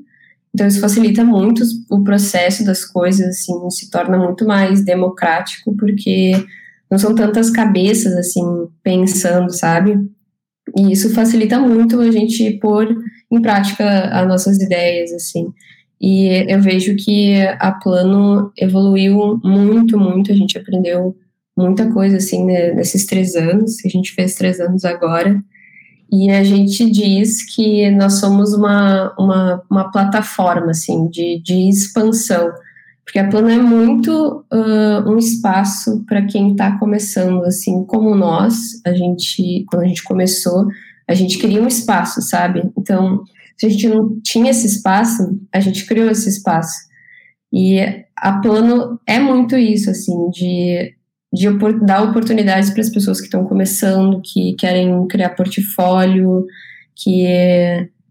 então 0.52 0.66
isso 0.66 0.80
facilita 0.80 1.22
muito 1.22 1.62
o 1.88 2.02
processo 2.02 2.64
das 2.64 2.84
coisas, 2.84 3.28
assim, 3.28 3.70
se 3.70 3.88
torna 3.88 4.18
muito 4.18 4.44
mais 4.44 4.84
democrático 4.84 5.76
porque 5.76 6.32
não 6.90 6.98
são 6.98 7.14
tantas 7.14 7.50
cabeças, 7.50 8.14
assim, 8.14 8.42
pensando, 8.82 9.52
sabe? 9.52 9.96
E 10.76 10.90
isso 10.90 11.14
facilita 11.14 11.60
muito 11.60 12.00
a 12.00 12.10
gente 12.10 12.58
pôr 12.58 12.88
em 13.30 13.40
prática 13.40 14.08
as 14.08 14.26
nossas 14.26 14.60
ideias, 14.60 15.12
assim. 15.12 15.52
E 16.00 16.46
eu 16.50 16.62
vejo 16.62 16.96
que 16.96 17.36
a 17.58 17.72
Plano 17.72 18.50
evoluiu 18.56 19.38
muito, 19.44 19.98
muito. 19.98 20.32
A 20.32 20.34
gente 20.34 20.56
aprendeu 20.56 21.14
muita 21.56 21.92
coisa, 21.92 22.16
assim, 22.16 22.44
né, 22.44 22.72
nesses 22.72 23.04
três 23.04 23.34
anos. 23.34 23.84
A 23.84 23.88
gente 23.88 24.12
fez 24.12 24.34
três 24.34 24.60
anos 24.60 24.84
agora. 24.84 25.42
E 26.10 26.30
a 26.30 26.42
gente 26.42 26.90
diz 26.90 27.54
que 27.54 27.90
nós 27.90 28.14
somos 28.14 28.54
uma, 28.54 29.14
uma, 29.18 29.62
uma 29.70 29.92
plataforma, 29.92 30.70
assim, 30.70 31.06
de, 31.08 31.40
de 31.42 31.68
expansão. 31.68 32.50
Porque 33.04 33.18
a 33.18 33.28
Plano 33.28 33.50
é 33.50 33.58
muito 33.58 34.44
uh, 34.52 35.10
um 35.10 35.18
espaço 35.18 36.02
para 36.06 36.22
quem 36.22 36.52
está 36.52 36.78
começando, 36.78 37.44
assim, 37.44 37.84
como 37.84 38.14
nós. 38.14 38.80
A 38.86 38.94
gente, 38.94 39.64
quando 39.68 39.82
a 39.82 39.86
gente 39.86 40.02
começou, 40.02 40.66
a 41.06 41.14
gente 41.14 41.38
queria 41.38 41.62
um 41.62 41.66
espaço, 41.66 42.22
sabe? 42.22 42.70
Então, 42.78 43.22
se 43.60 43.66
a 43.66 43.68
gente 43.68 43.88
não 43.90 44.18
tinha 44.22 44.52
esse 44.52 44.66
espaço, 44.66 45.38
a 45.52 45.60
gente 45.60 45.84
criou 45.84 46.08
esse 46.08 46.30
espaço. 46.30 46.78
E 47.52 47.78
a 48.16 48.40
Plano 48.40 48.98
é 49.06 49.18
muito 49.18 49.54
isso, 49.54 49.90
assim, 49.90 50.30
de, 50.30 50.94
de 51.30 51.46
dar 51.84 52.04
oportunidades 52.04 52.70
para 52.70 52.80
as 52.80 52.88
pessoas 52.88 53.20
que 53.20 53.26
estão 53.26 53.44
começando, 53.44 54.22
que 54.24 54.54
querem 54.54 55.06
criar 55.08 55.36
portfólio, 55.36 56.46
que 56.96 57.26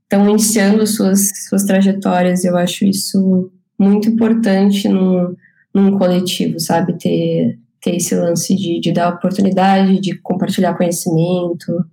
estão 0.03 0.29
iniciando 0.29 0.85
suas, 0.85 1.31
suas 1.47 1.63
trajetórias. 1.63 2.45
Eu 2.45 2.55
acho 2.55 2.85
isso 2.85 3.51
muito 3.79 4.07
importante 4.07 4.87
num, 4.87 5.35
num 5.73 5.97
coletivo, 5.97 6.59
sabe? 6.59 6.95
Ter, 6.95 7.57
ter 7.81 7.95
esse 7.95 8.13
lance 8.13 8.55
de, 8.55 8.79
de 8.79 8.91
dar 8.91 9.15
oportunidade, 9.15 9.99
de 9.99 10.15
compartilhar 10.19 10.77
conhecimento. 10.77 11.83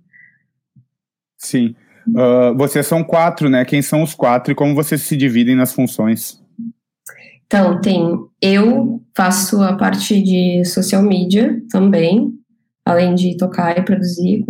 Sim. 1.39 1.73
Uh, 2.09 2.57
vocês 2.57 2.85
são 2.85 3.03
quatro, 3.03 3.49
né? 3.49 3.65
Quem 3.65 3.81
são 3.81 4.03
os 4.03 4.13
quatro 4.13 4.51
e 4.51 4.55
como 4.55 4.75
vocês 4.75 5.01
se 5.01 5.15
dividem 5.17 5.55
nas 5.55 5.73
funções? 5.73 6.41
Então, 7.45 7.79
tem 7.79 8.01
eu 8.41 9.01
faço 9.15 9.61
a 9.63 9.73
parte 9.73 10.21
de 10.21 10.63
social 10.65 11.01
media 11.01 11.61
também, 11.71 12.33
além 12.85 13.15
de 13.15 13.35
tocar 13.37 13.77
e 13.77 13.81
produzir. 13.81 14.45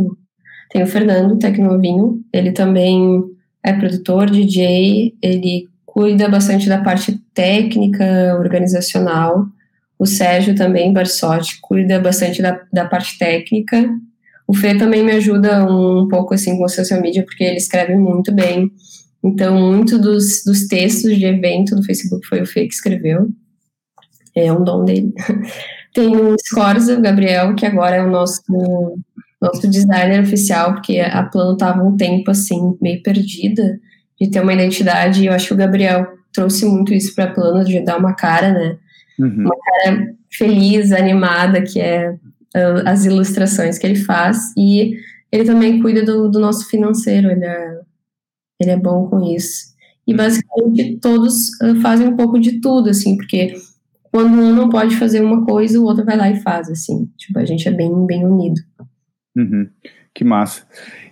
Tem 0.69 0.83
o 0.83 0.87
Fernando, 0.87 1.37
Tecnovinho, 1.37 2.21
ele 2.33 2.51
também 2.51 3.23
é 3.63 3.73
produtor, 3.73 4.29
DJ, 4.29 5.15
ele 5.21 5.67
cuida 5.85 6.27
bastante 6.29 6.67
da 6.67 6.81
parte 6.81 7.19
técnica, 7.33 8.35
organizacional. 8.37 9.45
O 9.97 10.05
Sérgio 10.05 10.55
também, 10.55 10.93
Barsotti, 10.93 11.59
cuida 11.61 11.99
bastante 11.99 12.41
da, 12.41 12.61
da 12.71 12.85
parte 12.85 13.17
técnica. 13.17 13.89
O 14.47 14.53
Fê 14.53 14.75
também 14.75 15.03
me 15.03 15.11
ajuda 15.11 15.65
um, 15.69 16.07
pouco 16.07 16.33
assim 16.33 16.57
com 16.57 16.67
social 16.69 17.01
media, 17.01 17.23
porque 17.23 17.43
ele 17.43 17.57
escreve 17.57 17.95
muito 17.95 18.33
bem. 18.33 18.71
Então, 19.21 19.59
muito 19.59 19.99
dos, 19.99 20.43
dos 20.45 20.67
textos 20.67 21.17
de 21.17 21.25
evento 21.25 21.75
do 21.75 21.83
Facebook 21.83 22.25
foi 22.25 22.41
o 22.41 22.45
Fê 22.45 22.65
que 22.65 22.73
escreveu. 22.73 23.27
É 24.33 24.51
um 24.53 24.63
dom 24.63 24.85
dele. 24.85 25.13
Tem 25.93 26.15
o 26.15 26.35
Scorza, 26.39 26.97
o 26.97 27.01
Gabriel, 27.01 27.55
que 27.55 27.65
agora 27.65 27.97
é 27.97 28.03
o 28.03 28.09
nosso, 28.09 28.41
nosso 29.41 29.67
designer 29.67 30.21
oficial, 30.21 30.75
porque 30.75 30.99
a 30.99 31.23
Plano 31.23 31.53
estava 31.53 31.83
um 31.83 31.97
tempo 31.97 32.31
assim, 32.31 32.77
meio 32.81 33.01
perdida 33.01 33.79
de 34.21 34.29
ter 34.29 34.39
uma 34.41 34.53
identidade. 34.53 35.23
E 35.23 35.25
eu 35.25 35.33
acho 35.33 35.47
que 35.47 35.53
o 35.53 35.57
Gabriel 35.57 36.07
trouxe 36.31 36.65
muito 36.65 36.93
isso 36.93 37.13
para 37.13 37.25
a 37.25 37.33
Plano, 37.33 37.65
de 37.65 37.81
dar 37.81 37.97
uma 37.97 38.13
cara, 38.13 38.53
né? 38.53 38.77
Uhum. 39.19 39.41
Uma 39.41 39.55
cara 39.57 40.13
feliz, 40.31 40.91
animada, 40.91 41.61
que 41.61 41.81
é 41.81 42.15
as 42.85 43.05
ilustrações 43.05 43.77
que 43.77 43.85
ele 43.85 43.95
faz. 43.95 44.53
E 44.57 44.95
ele 45.31 45.43
também 45.43 45.81
cuida 45.81 46.03
do, 46.03 46.29
do 46.29 46.39
nosso 46.39 46.67
financeiro, 46.67 47.29
ele 47.29 47.45
é 47.45 47.81
ele 48.59 48.71
é 48.71 48.77
bom 48.77 49.07
com 49.07 49.23
isso. 49.23 49.75
E 50.05 50.11
uhum. 50.11 50.17
basicamente 50.17 50.97
todos 50.97 51.49
uh, 51.61 51.79
fazem 51.81 52.07
um 52.07 52.15
pouco 52.15 52.39
de 52.39 52.59
tudo, 52.59 52.89
assim, 52.89 53.15
porque 53.15 53.53
quando 54.11 54.33
um 54.33 54.53
não 54.53 54.69
pode 54.69 54.95
fazer 54.95 55.21
uma 55.21 55.45
coisa, 55.45 55.79
o 55.79 55.83
outro 55.83 56.05
vai 56.05 56.17
lá 56.17 56.29
e 56.29 56.41
faz, 56.41 56.69
assim. 56.69 57.09
Tipo, 57.17 57.39
a 57.39 57.45
gente 57.45 57.67
é 57.67 57.71
bem, 57.71 58.05
bem 58.05 58.25
unido. 58.25 58.59
Uhum. 59.35 59.69
Que 60.13 60.23
massa. 60.23 60.63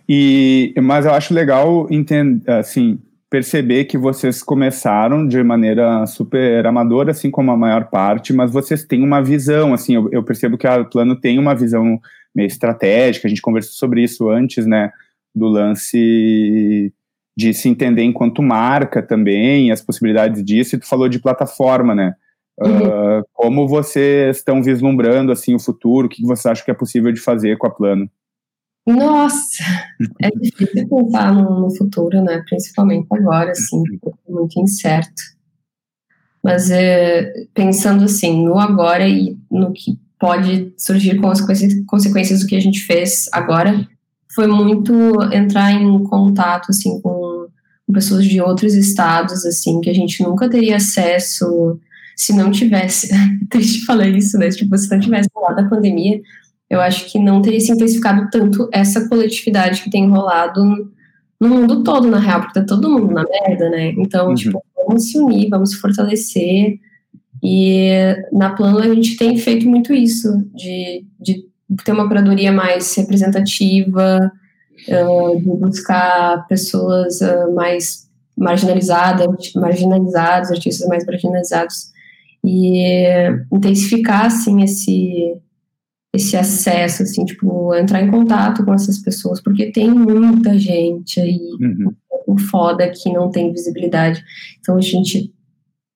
E, 0.07 0.73
mas 0.81 1.05
eu 1.05 1.13
acho 1.13 1.33
legal 1.33 1.87
entender, 1.91 2.49
assim, 2.49 2.99
perceber 3.35 3.83
que 3.83 3.97
vocês 3.97 4.41
começaram 4.41 5.27
de 5.27 5.43
maneira 5.43 6.05
super 6.05 6.65
amadora, 6.65 7.11
assim 7.11 7.29
como 7.29 7.51
a 7.51 7.57
maior 7.57 7.89
parte, 7.89 8.31
mas 8.31 8.49
vocês 8.49 8.85
têm 8.85 9.03
uma 9.03 9.21
visão, 9.21 9.73
assim, 9.73 9.93
eu, 9.93 10.09
eu 10.09 10.23
percebo 10.23 10.57
que 10.57 10.65
a 10.65 10.85
Plano 10.85 11.19
tem 11.19 11.37
uma 11.37 11.53
visão 11.53 11.99
meio 12.33 12.47
estratégica, 12.47 13.27
a 13.27 13.29
gente 13.29 13.41
conversou 13.41 13.73
sobre 13.73 14.01
isso 14.01 14.29
antes, 14.29 14.65
né, 14.65 14.89
do 15.35 15.47
lance 15.47 16.93
de 17.35 17.53
se 17.53 17.67
entender 17.67 18.03
enquanto 18.03 18.41
marca 18.41 19.03
também, 19.03 19.69
as 19.69 19.81
possibilidades 19.81 20.41
disso, 20.41 20.77
e 20.77 20.79
tu 20.79 20.87
falou 20.87 21.09
de 21.09 21.19
plataforma, 21.19 21.93
né? 21.93 22.13
Uhum. 22.57 23.19
Uh, 23.19 23.25
como 23.33 23.67
vocês 23.67 24.37
estão 24.37 24.63
vislumbrando 24.63 25.29
assim 25.33 25.53
o 25.53 25.59
futuro? 25.59 26.07
O 26.07 26.09
que 26.09 26.23
você 26.23 26.47
acha 26.47 26.63
que 26.63 26.71
é 26.71 26.73
possível 26.73 27.11
de 27.11 27.19
fazer 27.19 27.57
com 27.57 27.67
a 27.67 27.69
Plano? 27.69 28.09
Nossa, 28.85 29.63
é 30.21 30.29
difícil 30.29 30.87
pensar 30.87 31.33
no, 31.33 31.75
futuro, 31.75 32.21
né? 32.21 32.43
Principalmente 32.47 33.07
agora, 33.11 33.51
assim, 33.51 33.81
muito 34.29 34.59
incerto. 34.59 35.35
Mas 36.43 36.69
é, 36.69 37.33
pensando 37.55 38.03
assim 38.03 38.45
no 38.45 38.59
agora 38.59 39.07
e 39.07 39.35
no 39.49 39.73
que 39.73 39.97
pode 40.19 40.71
surgir 40.77 41.19
com 41.19 41.27
as 41.29 41.41
consequências 41.87 42.41
do 42.41 42.47
que 42.47 42.55
a 42.55 42.61
gente 42.61 42.81
fez 42.81 43.27
agora, 43.33 43.87
foi 44.35 44.45
muito 44.45 44.93
entrar 45.33 45.71
em 45.71 46.03
contato 46.03 46.67
assim 46.69 47.01
com 47.01 47.47
pessoas 47.91 48.25
de 48.25 48.41
outros 48.41 48.73
estados 48.73 49.45
assim 49.45 49.79
que 49.79 49.89
a 49.89 49.93
gente 49.93 50.21
nunca 50.21 50.49
teria 50.49 50.75
acesso 50.75 51.79
se 52.15 52.33
não 52.33 52.51
tivesse 52.51 53.09
triste 53.49 53.85
falar 53.85 54.07
isso 54.07 54.37
né 54.37 54.49
tipo 54.49 54.77
se 54.77 54.91
não 54.91 54.99
tivesse 54.99 55.29
lá 55.35 55.53
da 55.53 55.69
pandemia 55.69 56.21
eu 56.69 56.81
acho 56.81 57.11
que 57.11 57.19
não 57.19 57.41
teria 57.41 57.59
se 57.59 57.71
intensificado 57.71 58.29
tanto 58.31 58.69
essa 58.71 59.07
coletividade 59.07 59.83
que 59.83 59.89
tem 59.89 60.09
rolado 60.09 60.63
no 61.39 61.49
mundo 61.49 61.83
todo 61.83 62.07
na 62.07 62.19
real 62.19 62.41
porque 62.41 62.59
tá 62.59 62.65
todo 62.65 62.89
mundo 62.89 63.13
na 63.13 63.23
merda 63.23 63.69
né? 63.69 63.93
Então 63.97 64.29
uhum. 64.29 64.35
tipo 64.35 64.63
vamos 64.87 65.11
se 65.11 65.17
unir 65.17 65.49
vamos 65.49 65.71
se 65.71 65.77
fortalecer. 65.77 66.79
E 67.43 67.89
na 68.31 68.55
plano 68.55 68.79
a 68.79 68.95
gente 68.95 69.17
tem 69.17 69.37
feito 69.37 69.69
muito 69.69 69.93
isso 69.93 70.31
de, 70.53 71.05
de 71.19 71.45
ter 71.83 71.91
uma 71.91 72.07
curadoria 72.07 72.51
mais 72.51 72.95
representativa, 72.95 74.31
uh, 74.87 75.39
de 75.39 75.49
buscar 75.49 76.47
pessoas 76.47 77.19
uh, 77.21 77.53
mais 77.53 78.05
marginalizadas, 78.37 79.27
marginalizados, 79.55 80.51
artistas 80.51 80.87
mais 80.87 81.05
marginalizados, 81.05 81.91
e 82.43 82.83
intensificar, 83.51 84.25
assim, 84.25 84.61
esse, 84.61 85.35
esse 86.15 86.35
acesso, 86.37 87.03
assim, 87.03 87.25
tipo, 87.25 87.73
entrar 87.75 88.01
em 88.01 88.09
contato 88.09 88.63
com 88.63 88.73
essas 88.73 88.99
pessoas, 88.99 89.41
porque 89.41 89.71
tem 89.71 89.89
muita 89.89 90.57
gente 90.57 91.19
aí, 91.19 91.39
uhum. 91.59 91.93
o 92.27 92.37
foda 92.37 92.89
que 92.89 93.11
não 93.11 93.29
tem 93.29 93.51
visibilidade. 93.51 94.23
Então, 94.59 94.77
a 94.77 94.81
gente 94.81 95.33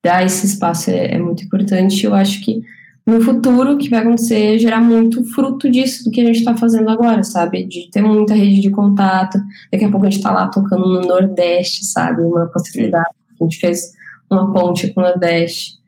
dar 0.04 0.26
esse 0.26 0.46
espaço 0.46 0.90
é, 0.90 1.16
é 1.16 1.18
muito 1.18 1.44
importante. 1.44 2.06
Eu 2.06 2.14
acho 2.14 2.44
que 2.44 2.62
no 3.10 3.22
futuro, 3.22 3.74
o 3.74 3.78
que 3.78 3.90
vai 3.90 4.02
acontecer 4.02 4.56
é 4.56 4.58
gerar 4.58 4.82
muito 4.82 5.24
fruto 5.34 5.70
disso, 5.70 6.04
do 6.04 6.12
que 6.12 6.22
a 6.22 6.26
gente 6.26 6.40
está 6.40 6.56
fazendo 6.56 6.90
agora, 6.90 7.24
sabe? 7.24 7.66
De 7.66 7.90
ter 7.90 8.02
muita 8.02 8.36
rede 8.36 8.62
de 8.62 8.70
contato. 8.70 9.40
Daqui 9.72 9.84
a 9.84 9.90
pouco 9.90 10.06
a 10.06 10.10
gente 10.10 10.20
está 10.20 10.32
lá 10.32 10.48
tocando 10.48 10.88
no 10.88 11.02
Nordeste, 11.02 11.86
sabe? 11.86 12.22
Uma 12.22 12.46
possibilidade. 12.48 13.10
A 13.40 13.44
gente 13.44 13.58
fez 13.58 13.94
uma 14.30 14.54
ponte 14.54 14.94
com 14.94 15.02
o 15.02 15.04
Nordeste. 15.04 15.80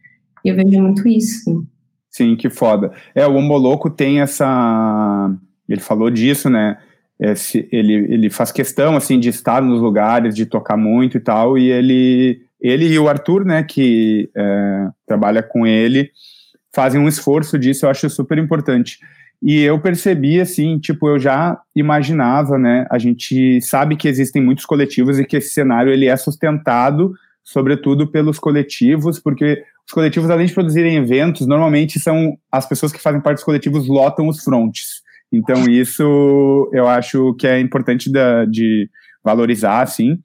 E 0.44 0.50
eu 0.50 0.56
vejo 0.56 0.82
muito 0.82 1.08
isso. 1.08 1.64
Sim, 2.12 2.36
que 2.36 2.50
foda. 2.50 2.92
É, 3.16 3.26
o 3.26 3.36
Homoloco 3.36 3.90
tem 3.90 4.22
essa. 4.22 5.32
Ele 5.68 5.82
falou 5.82 6.10
disso, 6.10 6.50
né? 6.50 6.78
Esse, 7.20 7.68
ele, 7.72 7.94
ele 7.94 8.30
faz 8.30 8.52
questão, 8.52 8.96
assim, 8.96 9.20
de 9.20 9.30
estar 9.30 9.62
nos 9.62 9.80
lugares, 9.80 10.36
de 10.36 10.46
tocar 10.46 10.76
muito 10.76 11.18
e 11.18 11.20
tal. 11.20 11.58
E 11.58 11.72
ele, 11.72 12.42
ele 12.60 12.88
e 12.88 13.00
o 13.00 13.08
Arthur, 13.08 13.46
né, 13.46 13.64
que 13.64 14.30
é, 14.36 14.88
trabalha 15.08 15.42
com 15.42 15.66
ele 15.66 16.12
fazem 16.74 17.00
um 17.00 17.08
esforço 17.08 17.60
disso, 17.60 17.86
eu 17.86 17.90
acho 17.90 18.10
super 18.10 18.38
importante. 18.38 19.00
E 19.42 19.62
eu 19.62 19.80
percebi, 19.80 20.40
assim, 20.40 20.78
tipo, 20.78 21.08
eu 21.10 21.20
já 21.20 21.60
imaginava, 21.76 22.58
né? 22.58 22.86
A 22.92 22.98
gente 22.98 23.60
sabe 23.62 23.96
que 23.96 24.08
existem 24.08 24.42
muitos 24.42 24.66
coletivos 24.66 25.20
e 25.20 25.26
que 25.26 25.38
esse 25.38 25.50
cenário 25.50 25.92
ele 25.92 26.06
é 26.06 26.16
sustentado, 26.16 27.14
sobretudo 27.44 28.08
pelos 28.08 28.40
coletivos, 28.40 29.20
porque 29.20 29.64
os 29.86 29.94
coletivos, 29.94 30.30
além 30.30 30.46
de 30.46 30.54
produzirem 30.54 30.96
eventos, 30.96 31.48
normalmente 31.48 32.00
são 32.00 32.38
as 32.52 32.68
pessoas 32.68 32.92
que 32.92 33.02
fazem 33.02 33.22
parte 33.22 33.38
dos 33.38 33.44
coletivos 33.44 33.88
lotam 33.88 34.28
os 34.28 34.44
frontes. 34.44 35.02
Então, 35.32 35.66
isso 35.70 36.70
eu 36.74 36.88
acho 36.88 37.34
que 37.36 37.48
é 37.48 37.60
importante 37.60 38.12
da, 38.12 38.46
de 38.46 38.90
valorizar, 39.24 39.82
assim. 39.82 40.20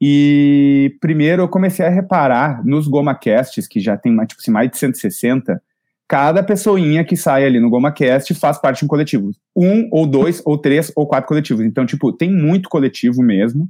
E 0.00 0.96
primeiro 1.00 1.42
eu 1.42 1.48
comecei 1.48 1.84
a 1.84 1.90
reparar 1.90 2.64
nos 2.64 2.86
GomaCasts, 2.86 3.66
que 3.66 3.80
já 3.80 3.96
tem 3.96 4.16
tipo, 4.26 4.40
assim, 4.40 4.50
mais 4.50 4.70
de 4.70 4.78
160, 4.78 5.60
cada 6.06 6.42
pessoinha 6.42 7.04
que 7.04 7.16
sai 7.16 7.44
ali 7.44 7.60
no 7.60 7.68
GomaCast 7.68 8.32
faz 8.34 8.58
parte 8.58 8.78
de 8.78 8.84
um 8.86 8.88
coletivo. 8.88 9.30
Um, 9.54 9.88
ou 9.92 10.06
dois, 10.06 10.40
ou 10.44 10.56
três, 10.56 10.90
ou 10.96 11.06
quatro 11.06 11.28
coletivos. 11.28 11.64
Então, 11.64 11.84
tipo, 11.84 12.12
tem 12.12 12.32
muito 12.32 12.68
coletivo 12.68 13.22
mesmo. 13.22 13.68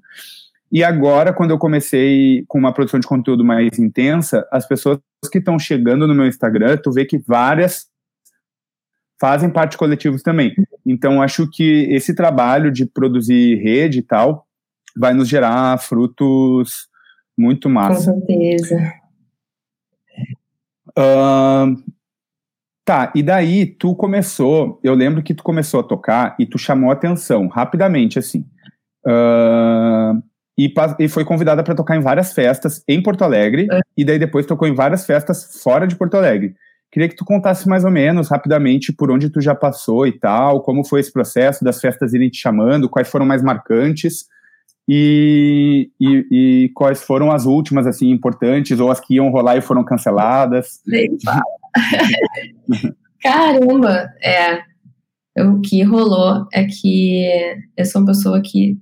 E 0.70 0.84
agora, 0.84 1.32
quando 1.32 1.50
eu 1.50 1.58
comecei 1.58 2.44
com 2.46 2.58
uma 2.58 2.72
produção 2.72 3.00
de 3.00 3.06
conteúdo 3.06 3.44
mais 3.44 3.78
intensa, 3.78 4.46
as 4.52 4.66
pessoas 4.66 4.98
que 5.32 5.38
estão 5.38 5.58
chegando 5.58 6.06
no 6.06 6.14
meu 6.14 6.26
Instagram, 6.26 6.76
tu 6.76 6.92
vê 6.92 7.04
que 7.06 7.18
várias 7.18 7.86
fazem 9.20 9.50
parte 9.50 9.72
de 9.72 9.78
coletivos 9.78 10.22
também. 10.22 10.54
Então, 10.86 11.20
acho 11.20 11.48
que 11.50 11.86
esse 11.90 12.14
trabalho 12.14 12.70
de 12.70 12.86
produzir 12.86 13.56
rede 13.56 13.98
e 13.98 14.02
tal 14.02 14.46
vai 14.96 15.14
nos 15.14 15.28
gerar 15.28 15.78
frutos 15.78 16.88
muito 17.36 17.68
massa. 17.68 18.12
Com 18.12 18.26
certeza. 18.26 18.92
Uh, 20.90 21.82
tá, 22.84 23.12
e 23.14 23.22
daí 23.22 23.66
tu 23.66 23.94
começou, 23.94 24.80
eu 24.82 24.94
lembro 24.94 25.22
que 25.22 25.34
tu 25.34 25.42
começou 25.42 25.80
a 25.80 25.84
tocar 25.84 26.36
e 26.38 26.44
tu 26.44 26.58
chamou 26.58 26.90
atenção 26.90 27.46
rapidamente, 27.46 28.18
assim. 28.18 28.44
Uh, 29.06 30.22
e, 30.58 30.72
e 30.98 31.08
foi 31.08 31.24
convidada 31.24 31.62
para 31.62 31.76
tocar 31.76 31.96
em 31.96 32.00
várias 32.00 32.32
festas 32.32 32.82
em 32.88 33.00
Porto 33.00 33.22
Alegre, 33.22 33.68
é. 33.70 33.80
e 33.96 34.04
daí 34.04 34.18
depois 34.18 34.44
tocou 34.44 34.66
em 34.66 34.74
várias 34.74 35.06
festas 35.06 35.60
fora 35.62 35.86
de 35.86 35.94
Porto 35.94 36.16
Alegre. 36.16 36.56
Queria 36.90 37.08
que 37.08 37.14
tu 37.14 37.24
contasse 37.24 37.68
mais 37.68 37.84
ou 37.84 37.90
menos, 37.90 38.28
rapidamente, 38.28 38.92
por 38.92 39.10
onde 39.10 39.30
tu 39.30 39.40
já 39.40 39.54
passou 39.54 40.06
e 40.06 40.18
tal, 40.18 40.62
como 40.62 40.84
foi 40.84 41.00
esse 41.00 41.12
processo 41.12 41.62
das 41.62 41.80
festas 41.80 42.12
irem 42.12 42.28
te 42.28 42.38
chamando, 42.38 42.88
quais 42.88 43.08
foram 43.08 43.24
mais 43.24 43.42
marcantes 43.42 44.26
e, 44.88 45.90
e, 46.00 46.26
e 46.30 46.70
quais 46.74 47.02
foram 47.02 47.30
as 47.30 47.44
últimas, 47.44 47.86
assim, 47.86 48.10
importantes, 48.10 48.80
ou 48.80 48.90
as 48.90 48.98
que 48.98 49.14
iam 49.14 49.28
rolar 49.28 49.58
e 49.58 49.60
foram 49.60 49.84
canceladas. 49.84 50.80
Caramba! 53.22 54.08
É, 54.24 54.62
o 55.42 55.60
que 55.60 55.82
rolou 55.82 56.46
é 56.52 56.64
que 56.64 57.22
eu 57.76 57.84
sou 57.84 58.00
uma 58.00 58.08
pessoa 58.08 58.40
que 58.40 58.78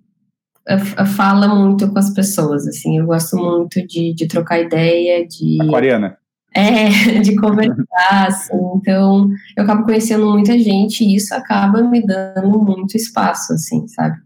fala 1.16 1.46
muito 1.46 1.88
com 1.90 1.98
as 1.98 2.10
pessoas, 2.10 2.66
assim, 2.66 2.98
eu 2.98 3.06
gosto 3.06 3.36
muito 3.36 3.86
de, 3.86 4.12
de 4.14 4.26
trocar 4.26 4.60
ideia, 4.60 5.26
de... 5.26 5.58
Aquariana. 5.62 6.16
É, 6.54 7.18
de 7.20 7.36
conversar, 7.36 8.26
assim, 8.26 8.56
então 8.76 9.28
eu 9.56 9.62
acabo 9.62 9.84
conhecendo 9.84 10.26
muita 10.26 10.58
gente 10.58 11.04
e 11.04 11.14
isso 11.14 11.34
acaba 11.34 11.82
me 11.82 12.04
dando 12.04 12.58
muito 12.58 12.96
espaço, 12.96 13.52
assim, 13.52 13.86
sabe? 13.88 14.16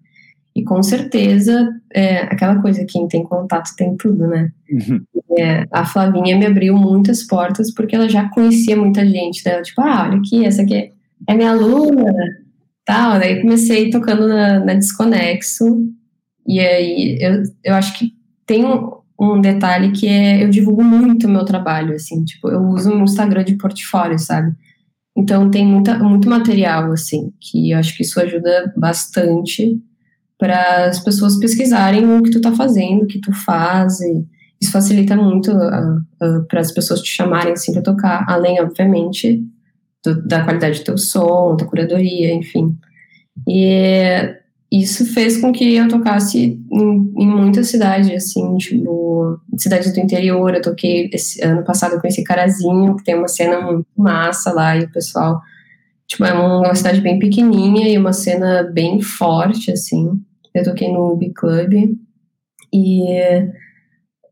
E 0.55 0.65
com 0.65 0.83
certeza, 0.83 1.71
é, 1.93 2.19
aquela 2.23 2.61
coisa, 2.61 2.85
quem 2.85 3.07
tem 3.07 3.23
contato 3.23 3.75
tem 3.77 3.97
tudo, 3.97 4.27
né? 4.27 4.51
Uhum. 4.71 5.01
É, 5.39 5.65
a 5.71 5.85
Flavinha 5.85 6.37
me 6.37 6.47
abriu 6.47 6.77
muitas 6.77 7.25
portas 7.25 7.73
porque 7.73 7.95
ela 7.95 8.09
já 8.09 8.29
conhecia 8.29 8.77
muita 8.77 9.07
gente, 9.07 9.43
né? 9.47 9.63
Tipo, 9.63 9.83
ah, 9.83 10.09
olha 10.09 10.19
aqui, 10.19 10.45
essa 10.45 10.63
aqui 10.63 10.93
é 11.27 11.35
minha 11.35 11.51
aluna, 11.51 12.13
tal. 12.85 13.19
Daí 13.19 13.41
comecei 13.41 13.91
tocando 13.91 14.27
na, 14.27 14.59
na 14.61 14.75
Desconexo, 14.75 15.89
e 16.51 16.59
aí 16.61 17.19
eu, 17.21 17.43
eu 17.63 17.75
acho 17.75 17.97
que 17.99 18.13
tem 18.45 18.65
um, 18.65 18.91
um 19.21 19.41
detalhe 19.41 19.93
que 19.93 20.09
é 20.09 20.43
eu 20.43 20.51
divulgo 20.51 20.83
muito 20.83 21.27
o 21.27 21.31
meu 21.31 21.45
trabalho, 21.45 21.95
assim, 21.95 22.25
tipo, 22.25 22.49
eu 22.49 22.61
uso 22.63 22.93
o 22.93 23.05
Instagram 23.05 23.45
de 23.45 23.55
portfólio, 23.55 24.19
sabe? 24.19 24.53
Então 25.17 25.49
tem 25.51 25.65
muita, 25.65 25.99
muito 25.99 26.29
material, 26.29 26.91
assim, 26.93 27.33
que 27.41 27.71
eu 27.71 27.79
acho 27.79 27.97
que 27.97 28.03
isso 28.03 28.21
ajuda 28.21 28.73
bastante 28.77 29.81
para 30.37 30.87
as 30.87 30.99
pessoas 30.99 31.39
pesquisarem 31.39 32.05
o 32.05 32.23
que 32.23 32.31
tu 32.31 32.41
tá 32.41 32.53
fazendo, 32.53 33.03
o 33.03 33.07
que 33.07 33.21
tu 33.21 33.33
faz, 33.33 33.99
isso 34.61 34.73
facilita 34.73 35.15
muito 35.15 35.53
para 36.49 36.61
as 36.61 36.73
pessoas 36.73 37.01
te 37.01 37.11
chamarem, 37.11 37.53
assim, 37.53 37.73
para 37.73 37.83
tocar, 37.83 38.25
além, 38.29 38.61
obviamente, 38.61 39.41
do, 40.05 40.27
da 40.27 40.43
qualidade 40.43 40.81
do 40.81 40.85
teu 40.85 40.99
som, 40.99 41.57
da 41.57 41.65
curadoria, 41.65 42.35
enfim. 42.35 42.77
E 43.49 44.40
isso 44.73 45.05
fez 45.13 45.41
com 45.41 45.51
que 45.51 45.75
eu 45.75 45.89
tocasse 45.89 46.61
em, 46.71 47.13
em 47.17 47.27
muitas 47.27 47.69
cidades, 47.69 48.09
assim, 48.11 48.57
tipo, 48.57 49.41
cidades 49.57 49.93
do 49.93 49.99
interior. 49.99 50.55
Eu 50.55 50.63
toquei 50.63 51.11
esse 51.13 51.43
ano 51.43 51.65
passado 51.65 51.95
eu 51.95 52.01
conheci 52.01 52.23
Carazinho, 52.23 52.97
que 52.97 53.05
tem 53.05 53.17
uma 53.17 53.27
cena 53.27 53.83
massa 53.97 54.53
lá, 54.53 54.77
e 54.77 54.85
o 54.85 54.93
pessoal, 54.93 55.41
tipo, 56.07 56.25
é 56.25 56.33
uma 56.33 56.75
cidade 56.75 57.01
bem 57.01 57.19
pequenininha 57.19 57.89
e 57.89 57.99
uma 57.99 58.13
cena 58.13 58.63
bem 58.63 59.01
forte, 59.01 59.73
assim. 59.73 60.09
Eu 60.55 60.63
toquei 60.63 60.93
no 60.93 61.15
Ubi 61.15 61.33
Club. 61.33 61.97
E 62.73 63.03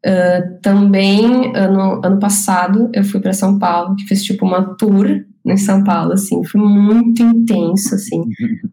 uh, 0.06 0.60
também, 0.62 1.52
ano, 1.56 2.00
ano 2.04 2.20
passado, 2.20 2.88
eu 2.94 3.02
fui 3.02 3.18
para 3.20 3.32
São 3.32 3.58
Paulo, 3.58 3.96
que 3.96 4.04
fiz, 4.04 4.22
tipo, 4.22 4.46
uma 4.46 4.76
tour 4.76 5.24
em 5.44 5.56
São 5.56 5.82
Paulo, 5.82 6.12
assim, 6.12 6.44
foi 6.44 6.60
muito 6.60 7.22
intenso, 7.22 7.94
assim, 7.94 8.22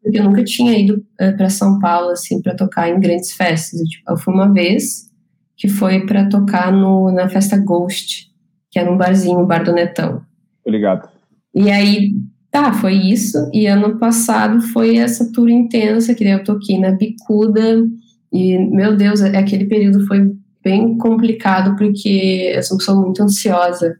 porque 0.02 0.20
eu 0.20 0.24
nunca 0.24 0.44
tinha 0.44 0.78
ido 0.78 0.96
uh, 0.96 1.04
eh, 1.20 1.32
para 1.32 1.50
São 1.50 1.80
Paulo, 1.80 2.10
assim, 2.10 2.42
para 2.42 2.56
tocar 2.56 2.90
em 2.90 3.00
grandes 3.00 3.32
festas. 3.32 3.80
Eu, 3.80 3.86
tipo, 3.86 4.12
eu 4.12 4.18
fui 4.18 4.34
uma 4.34 4.52
vez 4.52 5.10
que 5.56 5.68
foi 5.68 6.06
para 6.06 6.28
tocar 6.28 6.72
no, 6.72 7.12
na 7.12 7.30
festa 7.30 7.58
Ghost, 7.58 8.30
que 8.70 8.80
era 8.80 8.92
um 8.92 8.98
barzinho, 8.98 9.46
Bar 9.46 9.64
do 9.64 9.72
Netão. 9.72 10.22
Obrigado. 10.66 11.08
E 11.54 11.72
aí, 11.72 12.14
tá, 12.52 12.74
foi 12.74 12.96
isso. 12.96 13.38
E 13.54 13.66
ano 13.68 13.98
passado 13.98 14.62
foi 14.62 14.98
essa 14.98 15.32
tour 15.32 15.50
intensa, 15.50 16.14
que 16.14 16.26
eu 16.26 16.44
toquei 16.44 16.78
na 16.78 16.92
Bicuda. 16.92 17.86
E, 18.34 18.58
meu 18.58 18.98
Deus, 18.98 19.22
aquele 19.22 19.66
período 19.66 20.06
foi 20.06 20.36
bem 20.62 20.98
complicado, 20.98 21.78
porque 21.78 22.52
eu 22.54 22.62
sou 22.64 23.02
muito 23.02 23.24
ansiosa. 23.24 23.98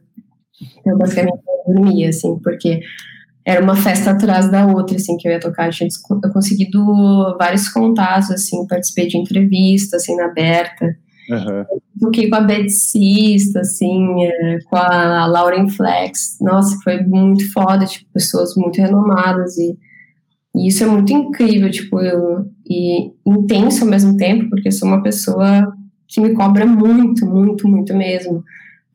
Eu 0.84 0.96
basicamente 0.96 1.40
dormia, 1.66 2.08
assim, 2.08 2.38
porque 2.38 2.80
era 3.44 3.62
uma 3.62 3.76
festa 3.76 4.10
atrás 4.10 4.50
da 4.50 4.66
outra, 4.66 4.96
assim, 4.96 5.16
que 5.16 5.28
eu 5.28 5.32
ia 5.32 5.40
tocar. 5.40 5.66
Eu 5.66 5.72
tinha 5.72 5.88
conseguido 6.32 6.82
vários 7.38 7.68
contatos, 7.68 8.30
assim, 8.30 8.66
participei 8.66 9.06
de 9.06 9.16
entrevistas, 9.16 10.02
assim, 10.02 10.16
na 10.16 10.26
aberta. 10.26 10.96
Uhum. 11.30 11.64
Toquei 12.00 12.28
com 12.28 12.36
a 12.36 12.40
Beth 12.40 12.68
Sista, 12.68 13.60
assim, 13.60 14.24
é, 14.24 14.58
com 14.68 14.76
a 14.76 15.26
Lauren 15.26 15.68
Flex. 15.68 16.38
Nossa, 16.40 16.76
foi 16.82 17.02
muito 17.02 17.52
foda, 17.52 17.84
tipo, 17.86 18.10
pessoas 18.12 18.54
muito 18.56 18.80
renomadas 18.80 19.56
e, 19.58 19.76
e 20.56 20.68
isso 20.68 20.82
é 20.82 20.86
muito 20.86 21.12
incrível, 21.12 21.70
tipo, 21.70 22.00
eu, 22.00 22.46
e 22.68 23.12
intenso 23.24 23.84
ao 23.84 23.90
mesmo 23.90 24.16
tempo, 24.16 24.50
porque 24.50 24.68
eu 24.68 24.72
sou 24.72 24.88
uma 24.88 25.02
pessoa 25.02 25.72
que 26.08 26.20
me 26.20 26.32
cobra 26.32 26.66
muito, 26.66 27.26
muito, 27.26 27.68
muito 27.68 27.94
mesmo 27.94 28.42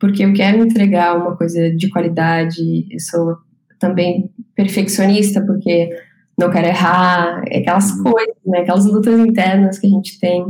porque 0.02 0.24
eu 0.24 0.32
quero 0.32 0.64
entregar 0.64 1.16
uma 1.16 1.36
coisa 1.36 1.70
de 1.70 1.88
qualidade, 1.88 2.88
eu 2.90 2.98
sou 2.98 3.36
também 3.78 4.28
perfeccionista, 4.52 5.40
porque 5.46 5.90
não 6.36 6.50
quero 6.50 6.66
errar, 6.66 7.40
aquelas 7.42 7.92
uhum. 7.92 8.02
coisas, 8.02 8.34
né, 8.44 8.58
aquelas 8.62 8.84
lutas 8.84 9.16
internas 9.20 9.78
que 9.78 9.86
a 9.86 9.90
gente 9.90 10.18
tem. 10.18 10.44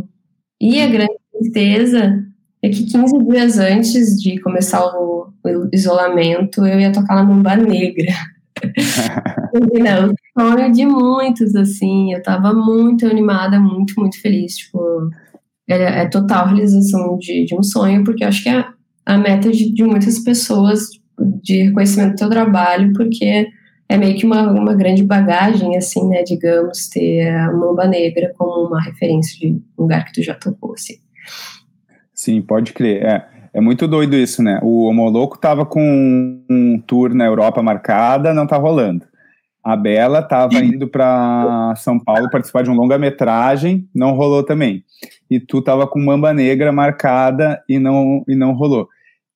E 0.59 0.81
a 0.81 0.87
grande 0.87 1.19
tristeza 1.31 2.25
é 2.63 2.71
que 2.71 2.87
15 2.87 3.19
dias 3.27 3.59
antes 3.59 4.19
de 4.23 4.41
começar 4.41 4.83
o, 4.87 5.31
o 5.45 5.69
isolamento, 5.71 6.65
eu 6.65 6.81
ia 6.81 6.91
tocar 6.91 7.17
na 7.17 7.23
Mamba 7.23 7.55
Negra. 7.55 8.11
não, 9.53 10.15
sonho 10.39 10.73
de 10.73 10.87
muitos, 10.87 11.55
assim, 11.55 12.15
eu 12.15 12.23
tava 12.23 12.55
muito 12.55 13.07
animada, 13.07 13.61
muito, 13.61 13.93
muito 14.01 14.19
feliz, 14.19 14.57
tipo, 14.57 15.11
é, 15.69 16.05
é 16.05 16.09
total 16.09 16.47
realização 16.47 17.19
de, 17.19 17.45
de 17.45 17.55
um 17.55 17.63
sonho, 17.63 18.03
porque 18.03 18.25
eu 18.25 18.29
acho 18.29 18.43
que 18.43 18.49
é 18.49 18.65
a 19.05 19.19
meta 19.19 19.51
de, 19.51 19.73
de 19.73 19.85
muitas 19.85 20.19
pessoas 20.19 20.89
de 21.43 21.65
reconhecimento 21.65 22.13
do 22.13 22.17
teu 22.17 22.31
trabalho, 22.31 22.93
porque 22.93 23.49
é 23.89 23.97
meio 23.97 24.17
que 24.17 24.25
uma, 24.25 24.51
uma 24.51 24.75
grande 24.75 25.03
bagagem, 25.03 25.77
assim, 25.77 26.09
né, 26.09 26.23
digamos, 26.23 26.89
ter 26.89 27.29
a 27.29 27.53
Mamba 27.53 27.87
Negra 27.87 28.33
como 28.39 28.69
uma 28.69 28.81
referência 28.81 29.39
de 29.39 29.61
lugar 29.77 30.05
que 30.07 30.15
tu 30.15 30.23
já 30.23 30.35
tocou, 30.35 30.73
assim. 30.73 30.95
Sim, 32.15 32.41
pode 32.41 32.73
crer, 32.73 33.05
é. 33.05 33.29
É 33.55 33.61
muito 33.61 33.87
doido 33.87 34.17
isso, 34.17 34.43
né? 34.43 34.59
O 34.63 34.85
Homoloco 34.85 35.39
tava 35.39 35.67
com 35.67 36.43
um 36.49 36.83
tour 36.87 37.13
na 37.13 37.27
Europa 37.27 37.63
marcada, 37.63 38.33
não 38.33 38.47
tá 38.47 38.57
rolando. 38.57 39.05
A 39.63 39.77
Bela 39.77 40.23
tava 40.23 40.59
indo 40.59 40.89
para 40.89 41.75
São 41.77 41.99
Paulo 41.99 42.31
participar 42.31 42.63
de 42.63 42.71
um 42.71 42.75
longa-metragem, 42.75 43.89
não 43.95 44.13
rolou 44.13 44.43
também 44.43 44.85
e 45.33 45.41
tu 45.41 45.63
tava 45.63 45.87
com 45.87 45.99
Mamba 45.99 46.33
Negra 46.35 46.71
marcada 46.71 47.63
e 47.69 47.79
não, 47.79 48.23
e 48.29 48.35
não 48.35 48.53
rolou. 48.53 48.83
O 48.83 48.89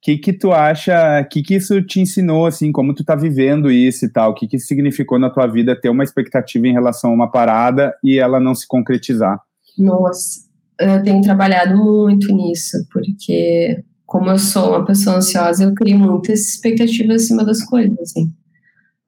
que 0.03 0.19
que 0.19 0.33
tu 0.33 0.53
acha, 0.53 1.23
o 1.23 1.29
que 1.29 1.43
que 1.43 1.55
isso 1.55 1.83
te 1.83 2.01
ensinou, 2.01 2.47
assim, 2.47 2.71
como 2.71 2.95
tu 2.95 3.03
tá 3.03 3.17
vivendo 3.17 3.71
isso 3.71 4.05
e 4.05 4.09
tal? 4.09 4.31
O 4.31 4.35
que 4.35 4.47
que 4.47 4.59
significou 4.59 5.19
na 5.19 5.31
tua 5.31 5.47
vida 5.47 5.75
ter 5.75 5.89
uma 5.89 6.05
expectativa 6.05 6.67
em 6.67 6.73
relação 6.73 7.11
a 7.11 7.15
uma 7.15 7.31
parada 7.31 7.95
e 8.05 8.19
ela 8.19 8.39
não 8.39 8.55
se 8.55 8.69
concretizar? 8.69 9.41
Nossa, 9.79 10.41
eu 10.79 11.03
tenho 11.03 11.23
trabalhado 11.23 11.77
muito 11.77 12.33
nisso, 12.33 12.77
porque 12.93 13.83
como 14.05 14.31
eu 14.31 14.39
sou 14.39 14.71
uma 14.71 14.85
pessoa 14.85 15.17
ansiosa, 15.17 15.65
eu 15.65 15.75
crio 15.75 15.99
muitas 15.99 16.41
expectativas 16.41 17.23
acima 17.23 17.45
das 17.45 17.65
coisas, 17.65 17.99
assim. 17.99 18.33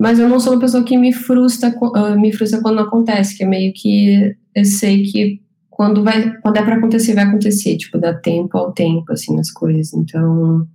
Mas 0.01 0.19
eu 0.19 0.29
não 0.29 0.39
sou 0.39 0.53
uma 0.53 0.61
pessoa 0.61 0.85
que 0.85 0.97
me 0.97 1.13
frustra, 1.13 1.75
ah, 1.95 2.15
me 2.15 2.33
frustra 2.33 2.61
quando 2.61 2.77
não 2.77 2.85
acontece, 2.85 3.37
que 3.37 3.43
é 3.43 3.47
meio 3.47 3.73
que 3.75 4.37
eu 4.55 4.65
sei 4.65 5.03
que 5.03 5.41
quando 5.69 6.03
vai, 6.03 6.37
quando 6.41 6.57
é 6.57 6.63
para 6.63 6.77
acontecer, 6.77 7.15
vai 7.15 7.25
acontecer, 7.25 7.77
tipo, 7.77 7.99
dá 7.99 8.13
tempo 8.13 8.57
ao 8.59 8.73
tempo, 8.73 9.13
assim, 9.13 9.39
as 9.39 9.51
coisas. 9.51 9.93
Então, 9.95 10.67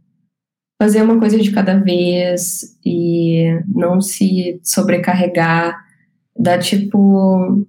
fazer 0.82 1.02
uma 1.02 1.20
coisa 1.20 1.38
de 1.40 1.52
cada 1.52 1.78
vez 1.78 2.78
e 2.86 3.60
não 3.68 4.02
se 4.02 4.60
sobrecarregar, 4.64 5.78
dá 6.38 6.58
tipo 6.58 7.66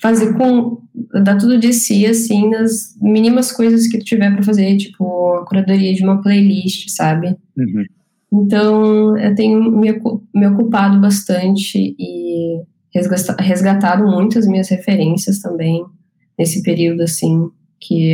fazer 0.00 0.34
com 0.34 0.82
dar 1.22 1.38
tudo 1.38 1.58
de 1.58 1.72
si 1.72 2.06
assim 2.06 2.50
nas 2.50 2.94
mínimas 3.00 3.50
coisas 3.50 3.86
que 3.86 3.98
tu 3.98 4.04
tiver 4.04 4.32
para 4.32 4.42
fazer, 4.42 4.76
tipo 4.76 5.34
a 5.34 5.46
curadoria 5.46 5.94
de 5.94 6.02
uma 6.02 6.20
playlist, 6.22 6.90
sabe? 6.90 7.36
Uhum. 7.56 7.84
Então, 8.34 9.16
eu 9.16 9.32
tenho 9.36 9.70
me, 9.70 9.92
me 10.34 10.46
ocupado 10.48 11.00
bastante 11.00 11.94
e 11.96 12.60
resgatado 13.38 14.04
muitas 14.04 14.44
minhas 14.44 14.68
referências 14.68 15.38
também 15.38 15.84
nesse 16.36 16.60
período, 16.62 17.02
assim, 17.02 17.48
que 17.78 18.12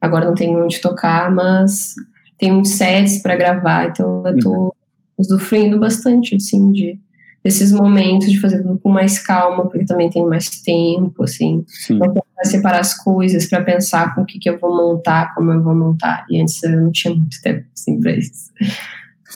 agora 0.00 0.24
não 0.24 0.34
tenho 0.34 0.64
onde 0.64 0.80
tocar, 0.80 1.30
mas 1.30 1.94
tem 2.38 2.50
muitos 2.50 2.72
sets 2.72 3.20
para 3.20 3.36
gravar, 3.36 3.90
então 3.90 4.26
eu 4.26 4.38
tô 4.38 4.50
uhum. 4.50 4.70
usufruindo 5.18 5.78
bastante, 5.78 6.36
assim, 6.36 6.72
de, 6.72 6.98
desses 7.44 7.70
momentos 7.70 8.30
de 8.30 8.40
fazer 8.40 8.62
tudo 8.62 8.78
com 8.78 8.88
mais 8.88 9.18
calma, 9.18 9.68
porque 9.68 9.84
também 9.84 10.08
tem 10.08 10.24
mais 10.24 10.48
tempo, 10.62 11.24
assim, 11.24 11.62
para 11.98 12.44
separar 12.44 12.80
as 12.80 12.94
coisas, 12.94 13.46
para 13.46 13.62
pensar 13.62 14.14
com 14.14 14.22
o 14.22 14.24
que, 14.24 14.38
que 14.38 14.48
eu 14.48 14.58
vou 14.58 14.74
montar, 14.74 15.34
como 15.34 15.52
eu 15.52 15.62
vou 15.62 15.74
montar. 15.74 16.24
E 16.30 16.40
antes 16.40 16.62
eu 16.62 16.70
não 16.70 16.90
tinha 16.90 17.14
muito 17.14 17.36
tempo, 17.42 17.66
assim, 17.74 18.00
para 18.00 18.12
isso. 18.12 18.50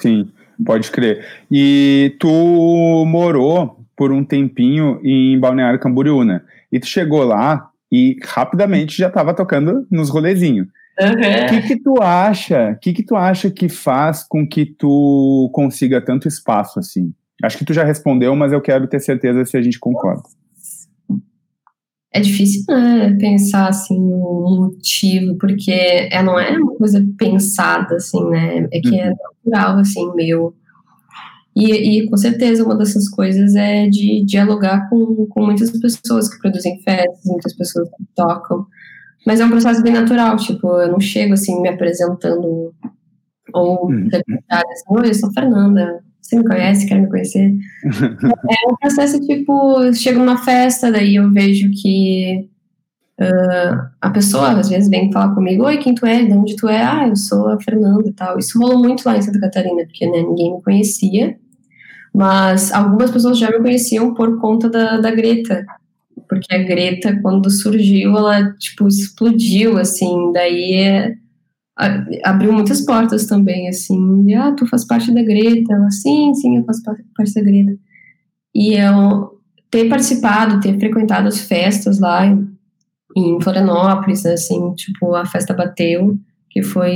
Sim, 0.03 0.29
pode 0.67 0.91
crer. 0.91 1.25
E 1.51 2.17
tu 2.19 3.05
morou 3.07 3.79
por 3.97 4.11
um 4.11 4.25
tempinho 4.25 5.01
em 5.05 5.39
Balneário 5.39 5.79
Camboriú, 5.79 6.25
né? 6.25 6.41
E 6.73 6.81
tu 6.81 6.87
chegou 6.87 7.23
lá 7.23 7.71
e 7.91 8.17
rapidamente 8.25 8.99
já 8.99 9.07
estava 9.07 9.33
tocando 9.33 9.87
nos 9.89 10.11
rolezinhos. 10.11 10.67
O 11.01 11.05
uhum. 11.05 11.49
que, 11.49 11.69
que 11.69 11.77
tu 11.77 12.03
acha? 12.03 12.73
O 12.73 12.81
que, 12.81 12.93
que 12.93 13.03
tu 13.05 13.15
acha 13.15 13.51
que 13.51 13.69
faz 13.69 14.25
com 14.25 14.47
que 14.47 14.67
tu 14.67 15.49
consiga 15.55 16.01
tanto 16.01 16.27
espaço 16.27 16.81
assim? 16.81 17.15
Acho 17.43 17.59
que 17.59 17.65
tu 17.65 17.73
já 17.73 17.85
respondeu, 17.85 18.35
mas 18.35 18.53
eu 18.53 18.61
quero 18.61 18.89
ter 18.89 19.01
certeza 19.01 19.45
se 19.45 19.57
a 19.57 19.63
gente 19.63 19.79
concorda. 19.79 20.23
É 22.15 22.21
difícil, 22.21 22.65
né, 22.69 23.17
pensar 23.19 23.69
assim 23.69 23.99
um 23.99 24.57
motivo, 24.57 25.37
porque 25.39 25.71
é, 25.71 26.23
não 26.23 26.39
é 26.39 26.51
uma 26.59 26.75
coisa 26.75 27.05
pensada 27.17 27.97
assim, 27.97 28.23
né? 28.29 28.69
É 28.71 28.81
que 28.81 29.01
é 29.01 29.09
uhum. 29.09 29.17
natural 29.45 29.79
assim, 29.79 30.15
meu. 30.15 30.55
E, 31.55 32.01
e, 32.01 32.09
com 32.09 32.17
certeza 32.17 32.65
uma 32.65 32.77
dessas 32.77 33.09
coisas 33.09 33.55
é 33.55 33.87
de 33.89 34.25
dialogar 34.25 34.89
com, 34.89 35.27
com 35.27 35.45
muitas 35.45 35.71
pessoas 35.71 36.29
que 36.29 36.39
produzem 36.39 36.81
festas, 36.81 37.25
muitas 37.25 37.55
pessoas 37.55 37.89
que 37.91 38.05
tocam. 38.15 38.67
Mas 39.27 39.41
é 39.41 39.45
um 39.45 39.51
processo 39.51 39.83
bem 39.83 39.93
natural, 39.93 40.37
tipo, 40.37 40.67
eu 40.81 40.91
não 40.91 41.01
chego 41.01 41.35
assim 41.35 41.61
me 41.61 41.69
apresentando 41.69 42.75
ou 43.55 43.87
uhum. 43.87 44.09
assim, 44.51 44.85
oi, 44.89 45.09
eu 45.09 45.15
sou 45.15 45.29
a 45.29 45.33
Fernanda, 45.33 46.03
você 46.33 46.37
me 46.39 46.45
conhece, 46.45 46.87
quer 46.87 47.01
me 47.01 47.09
conhecer? 47.09 47.55
é 47.85 48.73
um 48.73 48.77
processo 48.77 49.21
tipo, 49.21 49.93
chego 49.93 50.19
numa 50.19 50.39
festa, 50.39 50.91
daí 50.91 51.17
eu 51.17 51.31
vejo 51.31 51.71
que 51.71 52.49
uh, 53.21 53.91
a 54.01 54.11
pessoa 54.11 54.53
às 54.53 54.69
vezes 54.69 54.89
vem 54.89 55.13
falar 55.13 55.35
comigo, 55.35 55.65
oi, 55.65 55.77
quem 55.77 55.95
tu 55.95 56.07
é? 56.07 56.25
De 56.25 56.33
onde 56.33 56.57
tu 56.57 56.69
é? 56.69 56.83
Ah, 56.83 57.09
eu 57.09 57.17
sou 57.17 57.49
a 57.49 57.61
Fernanda 57.61 58.09
e 58.09 58.13
tal. 58.13 58.39
Isso 58.39 58.59
rolou 58.59 58.79
muito 58.79 59.05
lá 59.05 59.17
em 59.17 59.23
Santa 59.23 59.41
Catarina, 59.41 59.85
porque 59.85 60.07
né, 60.07 60.23
ninguém 60.23 60.55
me 60.55 60.63
conhecia, 60.63 61.37
mas 62.15 62.73
algumas 62.73 63.11
pessoas 63.11 63.39
já 63.39 63.51
me 63.51 63.59
conheciam 63.59 64.15
por 64.15 64.41
conta 64.41 64.71
da, 64.71 64.99
da 65.01 65.11
Greta, 65.11 65.67
porque 66.29 66.55
a 66.55 66.59
Greta, 66.59 67.19
quando 67.21 67.51
surgiu, 67.51 68.17
ela, 68.17 68.53
tipo, 68.55 68.89
explodiu, 68.89 69.77
assim, 69.77 70.33
daí 70.33 71.15
abriu 71.77 72.53
muitas 72.53 72.81
portas 72.83 73.27
também, 73.27 73.69
assim, 73.69 74.25
de, 74.25 74.35
ah, 74.35 74.53
tu 74.53 74.67
faz 74.67 74.87
parte 74.87 75.13
da 75.13 75.23
Greta, 75.23 75.73
ela, 75.73 75.91
sim, 75.91 76.35
sim, 76.35 76.59
eu 76.59 76.65
faço 76.65 76.83
parte 76.83 77.35
da 77.35 77.41
Greta. 77.41 77.77
E 78.55 78.75
eu 78.75 79.41
ter 79.71 79.89
participado, 79.89 80.61
ter 80.61 80.79
frequentado 80.79 81.29
as 81.29 81.41
festas 81.41 81.99
lá 81.99 82.27
em, 82.27 83.41
Florianópolis, 83.43 84.25
assim, 84.25 84.75
tipo, 84.75 85.15
a 85.15 85.27
festa 85.27 85.55
bateu, 85.55 86.17
que 86.51 86.63
foi 86.63 86.93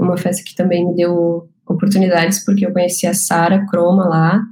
uma 0.00 0.16
festa 0.16 0.42
que 0.44 0.54
também 0.54 0.86
me 0.86 0.94
deu 0.94 1.48
oportunidades, 1.66 2.44
porque 2.44 2.66
eu 2.66 2.72
conheci 2.72 3.06
a 3.06 3.14
Sara 3.14 3.64
Croma 3.66 4.04
lá, 4.08 4.42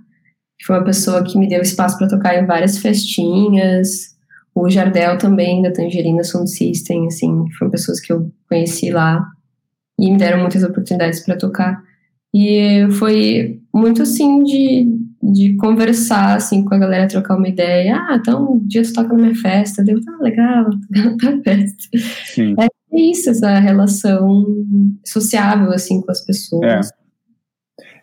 que 0.59 0.67
foi 0.67 0.77
uma 0.77 0.85
pessoa 0.85 1.25
que 1.25 1.39
me 1.39 1.49
deu 1.49 1.61
espaço 1.61 1.99
para 1.99 2.09
tocar 2.09 2.41
em 2.41 2.47
várias 2.47 2.79
festinhas, 2.79 4.13
o 4.55 4.69
Jardel 4.69 5.19
também, 5.19 5.63
da 5.63 5.73
Tangerina 5.73 6.23
Sound 6.23 6.51
System, 6.51 7.07
assim, 7.07 7.45
foram 7.59 7.71
pessoas 7.71 8.01
que 8.01 8.13
eu 8.13 8.31
conheci 8.49 8.91
lá 8.91 9.27
e 10.03 10.11
me 10.11 10.19
deram 10.19 10.41
muitas 10.41 10.65
oportunidades 10.65 11.21
para 11.21 11.37
tocar. 11.37 11.81
E 12.35 12.89
foi 12.99 13.61
muito, 13.73 14.03
assim, 14.03 14.43
de, 14.43 14.99
de 15.23 15.55
conversar, 15.57 16.35
assim, 16.35 16.65
com 16.65 16.75
a 16.75 16.79
galera, 16.79 17.07
trocar 17.07 17.37
uma 17.37 17.49
ideia. 17.49 17.97
Ah, 17.97 18.17
então, 18.17 18.55
um 18.55 18.67
dia 18.67 18.83
tu 18.83 18.93
toca 18.93 19.15
na 19.15 19.23
minha 19.23 19.35
festa. 19.37 19.85
Deu, 19.85 20.01
ah, 20.09 20.23
legal, 20.23 20.71
na 20.91 21.17
tua 21.17 21.41
festa. 21.45 21.99
Sim. 22.25 22.57
É 22.59 22.67
isso, 22.93 23.31
essa 23.31 23.61
relação 23.61 24.45
sociável, 25.07 25.71
assim, 25.73 26.01
com 26.01 26.11
as 26.11 26.21
pessoas. 26.21 26.89
É. 26.89 27.03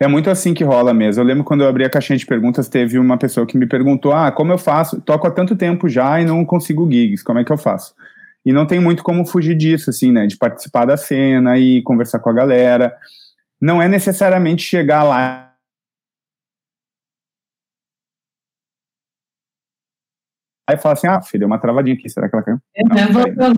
É 0.02 0.08
muito 0.08 0.30
assim 0.30 0.54
que 0.54 0.64
rola 0.64 0.94
mesmo. 0.94 1.22
Eu 1.22 1.28
lembro 1.28 1.44
quando 1.44 1.62
eu 1.62 1.68
abri 1.68 1.84
a 1.84 1.90
caixinha 1.90 2.18
de 2.18 2.26
perguntas, 2.26 2.70
teve 2.70 2.98
uma 2.98 3.18
pessoa 3.18 3.46
que 3.46 3.58
me 3.58 3.68
perguntou: 3.68 4.14
Ah, 4.14 4.32
como 4.32 4.54
eu 4.54 4.58
faço? 4.58 5.02
Toco 5.02 5.28
há 5.28 5.32
tanto 5.32 5.58
tempo 5.58 5.90
já 5.90 6.22
e 6.22 6.26
não 6.26 6.46
consigo 6.46 6.90
gigs, 6.90 7.22
como 7.22 7.40
é 7.40 7.44
que 7.44 7.52
eu 7.52 7.58
faço? 7.58 7.94
E 8.46 8.54
não 8.54 8.66
tem 8.66 8.80
muito 8.80 9.04
como 9.04 9.26
fugir 9.26 9.56
disso, 9.56 9.90
assim, 9.90 10.12
né? 10.12 10.26
De 10.26 10.38
participar 10.38 10.86
da 10.86 10.98
cena 10.98 11.58
e 11.58 11.82
conversar 11.84 12.20
com 12.20 12.30
a 12.30 12.34
galera. 12.34 12.96
Não 13.62 13.82
é 13.82 13.88
necessariamente 13.88 14.64
chegar 14.64 15.04
lá 15.04 15.50
Aí 20.70 20.78
fala 20.78 20.94
assim, 20.94 21.08
ah, 21.08 21.20
filho, 21.20 21.40
deu 21.40 21.48
uma 21.48 21.58
travadinha 21.58 21.96
aqui, 21.96 22.08
será 22.08 22.30
que 22.30 22.36
ela 22.36 22.44
caiu? 22.44 22.60
Não, 22.78 23.56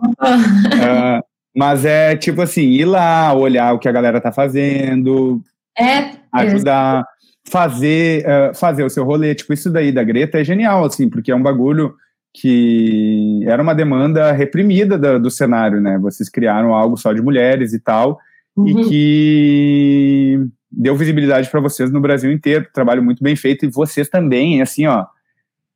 uh, 1.19 1.23
mas 1.53 1.83
é 1.83 2.15
tipo 2.15 2.41
assim, 2.41 2.61
ir 2.61 2.85
lá, 2.85 3.33
olhar 3.33 3.73
o 3.73 3.79
que 3.79 3.89
a 3.89 3.91
galera 3.91 4.21
tá 4.21 4.31
fazendo, 4.31 5.43
é. 5.77 6.11
Ajudar, 6.31 7.05
fazer, 7.49 8.25
uh, 8.25 8.55
fazer 8.55 8.85
o 8.85 8.89
seu 8.89 9.03
rolê. 9.03 9.35
Tipo, 9.35 9.51
isso 9.51 9.69
daí 9.69 9.91
da 9.91 10.05
Greta 10.05 10.39
é 10.39 10.43
genial, 10.45 10.85
assim, 10.85 11.09
porque 11.09 11.33
é 11.33 11.35
um 11.35 11.43
bagulho 11.43 11.97
que 12.33 13.43
era 13.45 13.61
uma 13.61 13.75
demanda 13.75 14.31
reprimida 14.31 14.97
do, 14.97 15.19
do 15.19 15.31
cenário, 15.31 15.81
né? 15.81 15.97
Vocês 15.99 16.29
criaram 16.29 16.73
algo 16.73 16.97
só 16.97 17.11
de 17.13 17.21
mulheres 17.21 17.73
e 17.73 17.79
tal, 17.79 18.19
uhum. 18.55 18.67
e 18.67 18.89
que 18.89 20.47
deu 20.71 20.95
visibilidade 20.95 21.49
para 21.49 21.59
vocês 21.59 21.91
no 21.91 21.99
Brasil 21.99 22.31
inteiro. 22.31 22.67
Trabalho 22.73 23.03
muito 23.03 23.23
bem 23.23 23.35
feito, 23.35 23.65
e 23.65 23.69
vocês 23.71 24.07
também, 24.07 24.61
assim, 24.61 24.87
ó. 24.87 25.05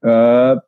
Uh, 0.04 0.62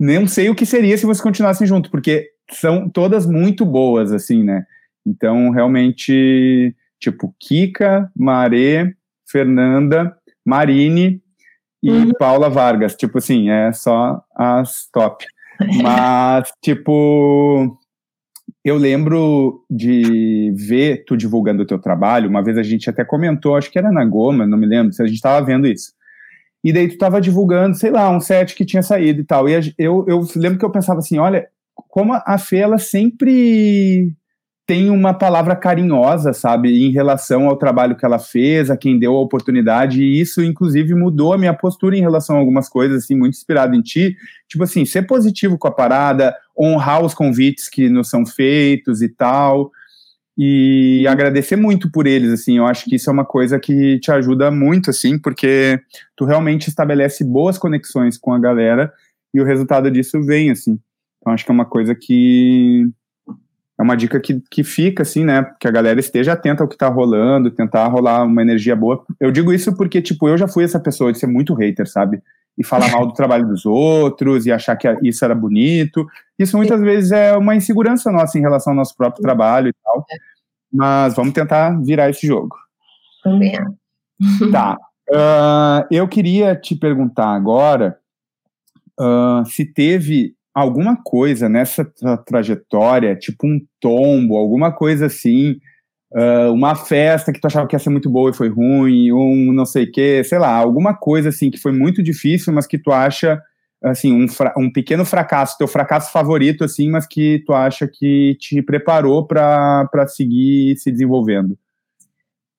não 0.00 0.26
sei 0.26 0.48
o 0.48 0.54
que 0.54 0.66
seria 0.66 0.96
se 0.98 1.06
vocês 1.06 1.20
continuassem 1.20 1.66
junto, 1.66 1.90
porque 1.90 2.30
são 2.50 2.88
todas 2.88 3.26
muito 3.26 3.64
boas, 3.64 4.12
assim, 4.12 4.42
né? 4.42 4.66
Então, 5.06 5.50
realmente, 5.50 6.74
tipo 6.98 7.34
Kika, 7.38 8.10
Maré, 8.16 8.92
Fernanda, 9.26 10.16
Marine 10.44 11.22
e 11.84 11.90
uhum. 11.90 12.12
Paula 12.18 12.48
Vargas. 12.48 12.96
Tipo 12.96 13.18
assim, 13.18 13.50
é 13.50 13.70
só 13.72 14.24
as 14.34 14.88
top. 14.90 15.26
Mas, 15.82 16.50
tipo, 16.64 17.78
eu 18.64 18.78
lembro 18.78 19.62
de 19.70 20.50
ver 20.56 21.04
tu 21.04 21.14
divulgando 21.14 21.62
o 21.62 21.66
teu 21.66 21.78
trabalho. 21.78 22.30
Uma 22.30 22.42
vez 22.42 22.56
a 22.56 22.62
gente 22.62 22.88
até 22.88 23.04
comentou, 23.04 23.54
acho 23.54 23.70
que 23.70 23.78
era 23.78 23.92
na 23.92 24.02
Goma, 24.02 24.46
não 24.46 24.56
me 24.56 24.66
lembro, 24.66 24.94
se 24.94 25.02
a 25.02 25.06
gente 25.06 25.16
estava 25.16 25.44
vendo 25.44 25.66
isso. 25.66 25.92
E 26.64 26.72
daí 26.72 26.88
tu 26.88 26.94
estava 26.94 27.20
divulgando, 27.20 27.76
sei 27.76 27.90
lá, 27.90 28.08
um 28.08 28.20
set 28.20 28.54
que 28.54 28.64
tinha 28.64 28.82
saído 28.82 29.20
e 29.20 29.24
tal. 29.24 29.46
E 29.46 29.74
eu, 29.76 30.06
eu 30.08 30.26
lembro 30.36 30.58
que 30.58 30.64
eu 30.64 30.72
pensava 30.72 31.00
assim, 31.00 31.18
olha, 31.18 31.46
como 31.74 32.14
a 32.14 32.38
Fê, 32.38 32.56
ela 32.56 32.78
sempre 32.78 34.10
tem 34.66 34.88
uma 34.88 35.12
palavra 35.12 35.54
carinhosa, 35.54 36.32
sabe, 36.32 36.86
em 36.86 36.90
relação 36.90 37.48
ao 37.48 37.56
trabalho 37.56 37.96
que 37.96 38.04
ela 38.04 38.18
fez, 38.18 38.70
a 38.70 38.76
quem 38.76 38.98
deu 38.98 39.14
a 39.14 39.20
oportunidade, 39.20 40.02
e 40.02 40.20
isso, 40.20 40.42
inclusive, 40.42 40.94
mudou 40.94 41.34
a 41.34 41.38
minha 41.38 41.52
postura 41.52 41.96
em 41.96 42.00
relação 42.00 42.36
a 42.36 42.38
algumas 42.38 42.68
coisas, 42.68 43.04
assim, 43.04 43.14
muito 43.14 43.34
inspirado 43.34 43.76
em 43.76 43.82
ti. 43.82 44.16
Tipo 44.48 44.64
assim, 44.64 44.86
ser 44.86 45.02
positivo 45.02 45.58
com 45.58 45.68
a 45.68 45.72
parada, 45.72 46.34
honrar 46.58 47.04
os 47.04 47.12
convites 47.12 47.68
que 47.68 47.90
nos 47.90 48.08
são 48.08 48.24
feitos 48.24 49.02
e 49.02 49.08
tal, 49.08 49.70
e 50.36 51.06
agradecer 51.06 51.56
muito 51.56 51.90
por 51.92 52.06
eles, 52.06 52.32
assim, 52.32 52.56
eu 52.56 52.66
acho 52.66 52.86
que 52.86 52.96
isso 52.96 53.08
é 53.08 53.12
uma 53.12 53.24
coisa 53.24 53.60
que 53.60 54.00
te 54.00 54.10
ajuda 54.10 54.50
muito, 54.50 54.90
assim, 54.90 55.18
porque 55.18 55.78
tu 56.16 56.24
realmente 56.24 56.68
estabelece 56.68 57.22
boas 57.22 57.58
conexões 57.58 58.16
com 58.16 58.32
a 58.32 58.38
galera, 58.38 58.92
e 59.32 59.40
o 59.40 59.44
resultado 59.44 59.90
disso 59.90 60.22
vem, 60.22 60.50
assim. 60.50 60.78
Então, 61.20 61.32
acho 61.32 61.44
que 61.44 61.50
é 61.50 61.54
uma 61.54 61.64
coisa 61.64 61.94
que 61.94 62.88
é 63.78 63.82
uma 63.82 63.96
dica 63.96 64.20
que, 64.20 64.40
que 64.50 64.62
fica, 64.62 65.02
assim, 65.02 65.24
né? 65.24 65.44
Que 65.58 65.66
a 65.66 65.70
galera 65.70 65.98
esteja 65.98 66.32
atenta 66.32 66.62
ao 66.62 66.68
que 66.68 66.76
tá 66.76 66.88
rolando, 66.88 67.50
tentar 67.50 67.86
rolar 67.88 68.22
uma 68.22 68.40
energia 68.40 68.76
boa. 68.76 69.04
Eu 69.18 69.32
digo 69.32 69.52
isso 69.52 69.76
porque, 69.76 70.00
tipo, 70.00 70.28
eu 70.28 70.38
já 70.38 70.46
fui 70.46 70.62
essa 70.62 70.78
pessoa 70.78 71.12
de 71.12 71.18
ser 71.18 71.26
muito 71.26 71.54
hater, 71.54 71.88
sabe? 71.88 72.22
E 72.56 72.64
falar 72.64 72.90
mal 72.92 73.04
do 73.04 73.12
trabalho 73.14 73.48
dos 73.48 73.66
outros 73.66 74.46
e 74.46 74.52
achar 74.52 74.76
que 74.76 74.88
isso 75.02 75.24
era 75.24 75.34
bonito. 75.34 76.06
Isso 76.38 76.56
muitas 76.56 76.80
vezes 76.80 77.10
é 77.10 77.36
uma 77.36 77.56
insegurança 77.56 78.12
nossa 78.12 78.38
em 78.38 78.42
relação 78.42 78.72
ao 78.72 78.76
nosso 78.76 78.96
próprio 78.96 79.22
trabalho 79.22 79.68
e 79.68 79.74
tal. 79.84 80.06
Mas 80.72 81.14
vamos 81.16 81.32
tentar 81.32 81.70
virar 81.82 82.08
esse 82.08 82.26
jogo. 82.26 82.56
Também. 83.24 83.58
Tá. 84.52 84.76
Uh, 85.10 85.86
eu 85.90 86.06
queria 86.06 86.54
te 86.54 86.76
perguntar 86.76 87.34
agora 87.34 87.98
uh, 89.00 89.44
se 89.46 89.64
teve 89.64 90.36
alguma 90.54 90.96
coisa 91.02 91.48
nessa 91.48 91.84
tra 91.84 92.16
trajetória, 92.16 93.16
tipo 93.16 93.46
um 93.46 93.60
tombo, 93.80 94.36
alguma 94.36 94.70
coisa 94.72 95.06
assim, 95.06 95.56
uh, 96.12 96.52
uma 96.52 96.76
festa 96.76 97.32
que 97.32 97.40
tu 97.40 97.46
achava 97.46 97.66
que 97.66 97.74
ia 97.74 97.80
ser 97.80 97.90
muito 97.90 98.08
boa 98.08 98.30
e 98.30 98.34
foi 98.34 98.48
ruim, 98.48 99.12
um 99.12 99.52
não 99.52 99.66
sei 99.66 99.84
o 99.84 99.90
que, 99.90 100.22
sei 100.22 100.38
lá, 100.38 100.54
alguma 100.54 100.94
coisa 100.94 101.30
assim 101.30 101.50
que 101.50 101.58
foi 101.58 101.72
muito 101.72 102.02
difícil, 102.02 102.52
mas 102.52 102.66
que 102.66 102.78
tu 102.78 102.92
acha 102.92 103.42
assim 103.82 104.12
um, 104.12 104.26
um 104.56 104.72
pequeno 104.72 105.04
fracasso, 105.04 105.58
teu 105.58 105.66
fracasso 105.66 106.12
favorito 106.12 106.64
assim, 106.64 106.88
mas 106.88 107.06
que 107.06 107.42
tu 107.44 107.52
acha 107.52 107.86
que 107.86 108.36
te 108.38 108.62
preparou 108.62 109.26
para 109.26 110.06
seguir 110.06 110.76
se 110.76 110.90
desenvolvendo. 110.90 111.58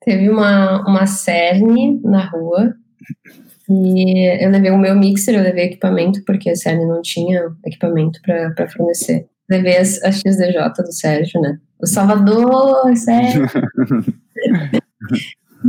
Teve 0.04 0.30
uma 0.30 0.88
uma 0.88 1.08
cerne 1.08 2.00
na 2.04 2.30
rua 2.30 2.76
E 3.70 4.44
eu 4.44 4.52
levei 4.52 4.72
o 4.72 4.78
meu 4.78 4.96
mixer, 4.96 5.36
eu 5.36 5.42
levei 5.42 5.66
equipamento, 5.66 6.24
porque 6.26 6.50
a 6.50 6.56
Sérgio 6.56 6.88
não 6.88 7.02
tinha 7.02 7.50
equipamento 7.66 8.20
para 8.22 8.68
fornecer. 8.70 9.28
Levei 9.50 9.78
as, 9.78 10.02
a 10.04 10.12
XDJ 10.12 10.74
do 10.78 10.92
Sérgio, 10.92 11.42
né? 11.42 11.58
O 11.80 11.88
Salvador, 11.88 12.96
Sérgio. 12.96 13.46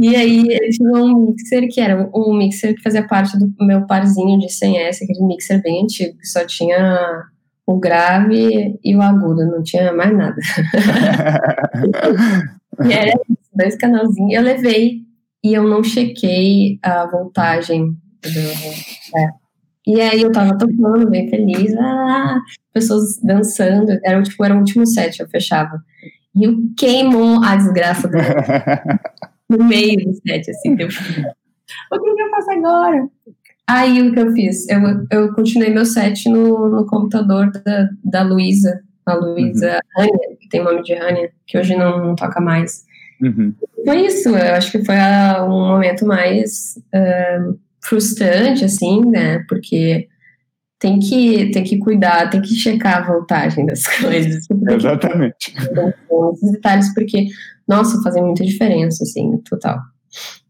e 0.01 0.15
aí 0.15 0.47
ele 0.49 0.71
tinha 0.71 0.93
um 0.93 1.27
mixer 1.27 1.69
que 1.69 1.81
era 1.81 2.09
um 2.15 2.37
mixer 2.37 2.75
que 2.75 2.83
fazia 2.83 3.07
parte 3.07 3.39
do 3.39 3.53
meu 3.61 3.87
parzinho 3.87 4.39
de 4.39 4.47
100S, 4.47 5.03
aquele 5.03 5.27
mixer 5.27 5.63
bem 5.63 5.83
antigo, 5.83 6.17
que 6.19 6.27
só 6.27 6.47
tinha 6.47 7.25
o 7.67 7.79
grave 7.79 8.79
e 8.85 8.95
o 8.95 9.03
agudo, 9.03 9.47
não 9.47 9.63
tinha 9.63 9.93
mais 9.93 10.15
nada. 10.15 10.37
e 12.87 12.93
era 12.93 13.13
dois 13.55 13.77
canalzinhos. 13.77 14.35
Eu 14.35 14.43
levei 14.43 15.07
e 15.45 15.55
eu 15.55 15.63
não 15.63 15.83
chequei 15.83 16.79
a 16.83 17.07
voltagem. 17.07 17.97
Do, 18.23 19.19
é. 19.19 19.29
E 19.87 20.01
aí 20.01 20.21
eu 20.21 20.33
tava 20.33 20.59
tocando, 20.59 21.09
bem 21.09 21.31
feliz, 21.31 21.73
ah, 21.79 22.41
pessoas 22.73 23.21
dançando, 23.23 23.97
era, 24.05 24.21
tipo, 24.23 24.45
era 24.45 24.55
o 24.55 24.59
último 24.59 24.85
set, 24.85 25.21
eu 25.21 25.29
fechava. 25.29 25.81
E 26.35 26.45
eu 26.45 26.57
queimou 26.77 27.43
a 27.45 27.55
desgraça 27.55 28.09
do 28.09 28.17
no 29.49 29.65
meio 29.65 29.97
do 30.05 30.13
set, 30.15 30.51
assim, 30.51 30.77
eu, 30.79 30.89
o 31.93 32.03
que, 32.03 32.23
eu 32.23 32.31
faço 32.31 32.51
agora? 32.51 33.09
Aí 33.69 34.03
o 34.03 34.13
que 34.13 34.21
eu 34.21 34.33
fiz? 34.33 34.69
Eu, 34.69 34.81
eu 35.11 35.35
continuei 35.35 35.71
meu 35.71 35.85
set 35.85 36.29
no, 36.29 36.69
no 36.69 36.87
computador 36.87 37.51
da, 37.51 37.89
da 38.05 38.23
Luísa, 38.23 38.83
a 39.07 39.15
Luísa 39.15 39.79
uhum. 39.97 40.37
que 40.41 40.49
tem 40.49 40.65
nome 40.65 40.83
de 40.83 40.95
Rania, 40.95 41.31
que 41.47 41.57
hoje 41.57 41.77
não, 41.77 42.05
não 42.05 42.15
toca 42.17 42.41
mais. 42.41 42.85
Uhum. 43.21 43.55
Foi 43.85 44.07
isso, 44.07 44.29
eu 44.29 44.55
acho 44.55 44.73
que 44.73 44.85
foi 44.85 44.97
a, 44.97 45.45
um 45.45 45.69
momento 45.69 46.07
mais 46.07 46.77
uh, 46.95 47.59
frustrante, 47.85 48.65
assim, 48.65 49.05
né? 49.07 49.45
Porque 49.49 50.09
tem 50.79 50.99
que, 50.99 51.51
tem 51.51 51.65
que 51.65 51.79
cuidar, 51.79 52.29
tem 52.31 52.43
que 52.43 52.55
checar 52.55 52.99
a 52.99 53.13
voltagem 53.13 53.65
das 53.67 53.87
coisas. 53.99 54.47
Exatamente. 54.69 55.55
Esses 56.33 56.53
detalhes, 56.53 56.95
porque, 56.95 57.27
nossa, 57.67 58.03
fazem 58.03 58.23
muita 58.23 58.45
diferença, 58.45 59.03
assim, 59.05 59.39
total. 59.49 59.79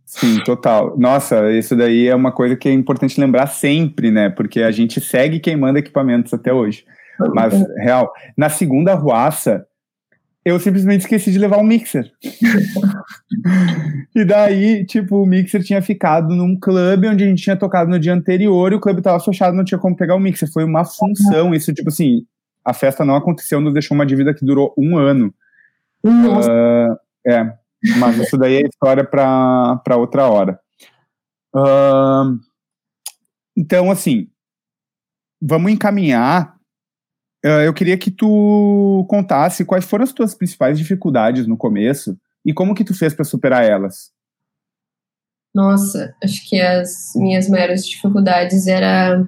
Sim, 0.05 0.43
total. 0.45 0.97
Nossa, 0.99 1.53
isso 1.53 1.77
daí 1.77 2.09
é 2.09 2.15
uma 2.15 2.33
coisa 2.33 2.57
que 2.57 2.69
é 2.69 2.73
importante 2.73 3.21
lembrar 3.21 3.47
sempre, 3.49 4.11
né? 4.11 4.31
Porque 4.31 4.63
a 4.63 4.71
gente 4.71 4.99
segue 5.01 5.39
queimando 5.39 5.79
equipamentos 5.79 6.33
até 6.33 6.53
hoje. 6.53 6.85
Mas, 7.35 7.55
real, 7.79 8.13
na 8.37 8.49
segunda 8.49 8.95
ruaça, 8.95 9.67
eu 10.47 10.61
simplesmente 10.61 11.01
esqueci 11.01 11.33
de 11.33 11.41
levar 11.41 11.59
um 11.59 11.65
mixer. 11.65 12.09
e 14.15 14.25
daí, 14.25 14.87
tipo, 14.87 15.21
o 15.21 15.27
mixer 15.27 15.61
tinha 15.65 15.83
ficado 15.83 16.37
num 16.37 16.57
clube 16.57 17.09
onde 17.09 17.25
a 17.25 17.27
gente 17.27 17.43
tinha 17.43 17.57
tocado 17.57 17.91
no 17.91 17.99
dia 17.99 18.15
anterior 18.15 18.73
e 18.73 18.77
o 18.77 18.81
clube 18.81 19.03
tava 19.03 19.19
fechado, 19.19 19.57
não 19.57 19.65
tinha 19.65 19.77
como 19.77 19.97
pegar 19.97 20.15
o 20.15 20.21
mixer. 20.21 20.49
Foi 20.49 20.63
uma 20.63 20.85
função, 20.85 21.53
isso, 21.53 21.75
tipo 21.75 21.89
assim, 21.89 22.25
a 22.65 22.73
festa 22.73 23.05
não 23.05 23.17
aconteceu, 23.17 23.61
nos 23.61 23.73
deixou 23.73 23.97
uma 23.97 24.07
dívida 24.07 24.33
que 24.33 24.47
durou 24.47 24.73
um 24.79 24.97
ano. 24.97 25.35
Nossa. 26.05 26.49
Uh, 26.49 26.97
é, 27.27 27.53
mas 27.99 28.17
isso 28.17 28.39
daí 28.39 28.59
é 28.59 28.69
história 28.69 29.03
para 29.03 29.97
outra 29.97 30.29
hora. 30.29 30.61
Uh, 31.53 32.39
então, 33.57 33.91
assim, 33.91 34.29
vamos 35.43 35.73
encaminhar 35.73 36.56
eu 37.43 37.73
queria 37.73 37.97
que 37.97 38.11
tu 38.11 39.07
contasse 39.09 39.65
quais 39.65 39.85
foram 39.85 40.05
as 40.05 40.13
tuas 40.13 40.35
principais 40.35 40.79
dificuldades 40.79 41.47
no 41.47 41.57
começo 41.57 42.17
e 42.45 42.53
como 42.53 42.75
que 42.75 42.85
tu 42.85 42.95
fez 42.95 43.15
para 43.15 43.25
superar 43.25 43.65
elas. 43.65 44.11
Nossa, 45.55 46.15
acho 46.23 46.49
que 46.49 46.61
as 46.61 47.13
minhas 47.17 47.49
maiores 47.49 47.87
dificuldades 47.87 48.67
era 48.67 49.27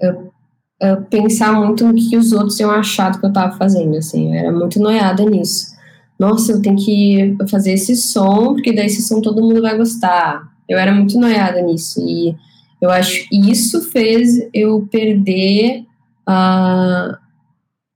eu, 0.00 0.32
eu 0.80 1.02
pensar 1.04 1.52
muito 1.52 1.86
no 1.86 1.94
que 1.94 2.16
os 2.16 2.32
outros 2.32 2.58
iam 2.58 2.70
achar 2.70 3.10
do 3.10 3.20
que 3.20 3.26
eu 3.26 3.28
estava 3.28 3.56
fazendo, 3.56 3.96
assim, 3.96 4.28
eu 4.28 4.34
era 4.34 4.52
muito 4.52 4.80
noiada 4.80 5.24
nisso. 5.24 5.72
Nossa, 6.18 6.52
eu 6.52 6.62
tenho 6.62 6.76
que 6.76 7.36
fazer 7.50 7.72
esse 7.72 7.96
som, 7.96 8.54
porque 8.54 8.72
daí 8.72 8.86
esse 8.86 9.02
som 9.02 9.20
todo 9.20 9.42
mundo 9.42 9.60
vai 9.60 9.76
gostar. 9.76 10.42
Eu 10.68 10.78
era 10.78 10.92
muito 10.92 11.18
noiada 11.18 11.60
nisso 11.60 12.00
e 12.00 12.34
eu 12.80 12.90
acho 12.90 13.28
que 13.28 13.50
isso 13.50 13.90
fez 13.90 14.48
eu 14.54 14.88
perder 14.90 15.84
a, 16.26 17.18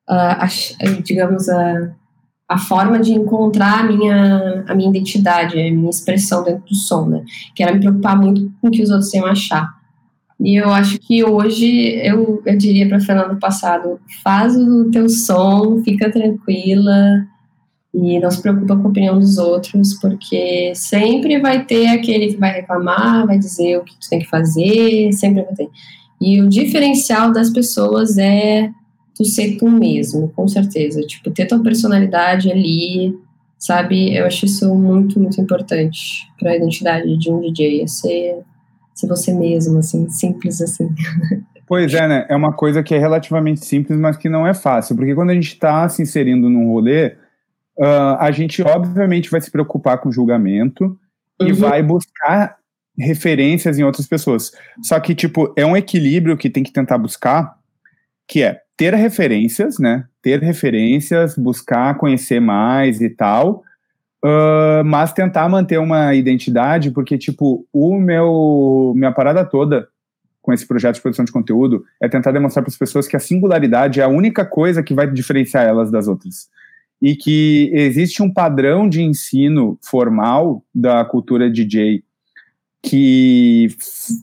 a, 0.09 0.47
digamos, 1.03 1.49
a, 1.49 1.91
a 2.49 2.59
forma 2.59 2.99
de 2.99 3.13
encontrar 3.13 3.81
a 3.81 3.83
minha, 3.85 4.65
a 4.69 4.75
minha 4.75 4.91
identidade, 4.91 5.59
a 5.59 5.71
minha 5.71 5.91
expressão 5.91 6.45
dentro 6.45 6.65
do 6.65 6.75
som, 6.75 7.07
né? 7.07 7.25
Que 7.55 7.63
era 7.63 7.75
me 7.75 7.81
preocupar 7.81 8.17
muito 8.17 8.53
com 8.61 8.69
o 8.69 8.71
que 8.71 8.83
os 8.83 8.91
outros 8.91 9.13
iam 9.15 9.27
achar. 9.27 9.75
E 10.39 10.55
eu 10.57 10.71
acho 10.71 10.99
que 10.99 11.25
hoje 11.25 11.99
eu, 12.05 12.43
eu 12.45 12.57
diria 12.57 12.87
para 12.87 13.01
Fernando 13.01 13.39
passado, 13.39 13.99
faz 14.23 14.55
o 14.55 14.91
teu 14.91 15.09
som, 15.09 15.83
fica 15.83 16.11
tranquila 16.11 17.27
e 17.93 18.21
não 18.21 18.31
se 18.31 18.43
preocupa 18.43 18.77
com 18.77 18.87
a 18.87 18.91
opinião 18.91 19.19
dos 19.19 19.39
outros, 19.39 19.95
porque 19.95 20.73
sempre 20.75 21.41
vai 21.41 21.65
ter 21.65 21.89
aquele 21.89 22.29
que 22.29 22.37
vai 22.37 22.53
reclamar, 22.53 23.27
vai 23.27 23.39
dizer 23.39 23.79
o 23.79 23.85
que 23.85 23.99
tu 23.99 24.11
tem 24.11 24.19
que 24.19 24.29
fazer, 24.29 25.11
sempre 25.15 25.43
vai 25.43 25.55
ter. 25.55 25.69
E 26.21 26.43
o 26.43 26.49
diferencial 26.49 27.33
das 27.33 27.49
pessoas 27.49 28.19
é 28.19 28.71
tu 29.17 29.25
ser 29.25 29.57
tu 29.57 29.69
mesmo, 29.69 30.29
com 30.29 30.47
certeza. 30.47 31.01
Tipo, 31.01 31.31
ter 31.31 31.47
tua 31.47 31.63
personalidade 31.63 32.53
ali, 32.53 33.19
sabe? 33.59 34.15
Eu 34.15 34.27
acho 34.27 34.45
isso 34.45 34.73
muito, 34.75 35.19
muito 35.19 35.41
importante 35.41 36.29
para 36.39 36.51
a 36.51 36.57
identidade 36.57 37.17
de 37.17 37.31
um 37.31 37.41
DJ, 37.41 37.83
é 37.83 37.87
ser, 37.87 38.43
ser 38.95 39.07
você 39.07 39.33
mesmo, 39.33 39.79
assim, 39.79 40.09
simples 40.11 40.61
assim. 40.61 40.89
Pois 41.67 41.93
é, 41.95 42.07
né? 42.07 42.27
É 42.29 42.37
uma 42.37 42.53
coisa 42.53 42.83
que 42.83 42.95
é 42.95 42.99
relativamente 42.99 43.65
simples, 43.65 43.99
mas 43.99 44.17
que 44.17 44.29
não 44.29 44.47
é 44.47 44.55
fácil, 44.55 44.95
porque 44.95 45.15
quando 45.15 45.31
a 45.31 45.35
gente 45.35 45.49
está 45.49 45.89
se 45.89 46.01
inserindo 46.01 46.49
num 46.49 46.69
rolê, 46.69 47.09
uh, 47.79 48.17
a 48.21 48.31
gente 48.31 48.63
obviamente 48.63 49.31
vai 49.31 49.41
se 49.41 49.51
preocupar 49.51 49.99
com 49.99 50.13
julgamento 50.13 50.97
uhum. 51.41 51.49
e 51.49 51.53
vai 51.53 51.83
buscar 51.83 52.57
referências 52.99 53.79
em 53.79 53.83
outras 53.83 54.07
pessoas. 54.07 54.53
Só 54.83 55.01
que, 55.01 55.15
tipo, 55.15 55.53
é 55.57 55.67
um 55.67 55.77
equilíbrio 55.77 56.37
que 56.37 56.49
tem 56.49 56.63
que 56.63 56.73
tentar 56.73 56.99
buscar, 56.99 57.57
que 58.29 58.43
é 58.43 58.61
ter 58.77 58.95
referências, 58.95 59.79
né? 59.79 60.05
Ter 60.23 60.41
referências, 60.41 61.37
buscar 61.37 61.97
conhecer 61.97 62.41
mais 62.41 63.01
e 63.01 63.09
tal, 63.09 63.63
uh, 64.25 64.85
mas 64.85 65.13
tentar 65.13 65.49
manter 65.49 65.79
uma 65.79 66.15
identidade, 66.15 66.91
porque, 66.91 67.17
tipo, 67.17 67.67
o 67.73 67.99
meu 67.99 68.93
minha 68.95 69.13
parada 69.13 69.45
toda 69.45 69.89
com 70.43 70.53
esse 70.53 70.67
projeto 70.67 70.97
de 70.97 71.01
produção 71.01 71.25
de 71.25 71.33
conteúdo 71.33 71.85
é 72.01 72.09
tentar 72.09 72.31
demonstrar 72.31 72.63
para 72.63 72.71
as 72.71 72.79
pessoas 72.79 73.09
que 73.09 73.17
a 73.17 73.21
singularidade 73.21 74.01
é 74.01 74.05
a 74.05 74.09
única 74.09 74.45
coisa 74.45 74.83
que 74.83 74.95
vai 74.95 75.11
diferenciar 75.11 75.67
elas 75.67 75.91
das 75.91 76.07
outras. 76.07 76.49
E 77.03 77.17
que 77.17 77.71
existe 77.75 78.23
um 78.23 78.33
padrão 78.33 78.89
de 78.89 79.03
ensino 79.03 79.77
formal 79.83 80.63
da 80.73 81.05
cultura 81.05 81.51
DJ 81.51 82.05
que 82.81 83.69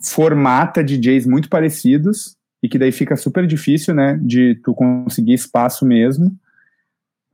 formata 0.01 0.81
DJs 0.81 1.27
muito 1.27 1.49
parecidos, 1.49 2.37
e 2.63 2.69
que 2.69 2.79
daí 2.79 2.93
fica 2.93 3.17
super 3.17 3.45
difícil, 3.45 3.93
né, 3.93 4.17
de 4.23 4.55
tu 4.63 4.73
conseguir 4.73 5.33
espaço 5.33 5.85
mesmo. 5.85 6.33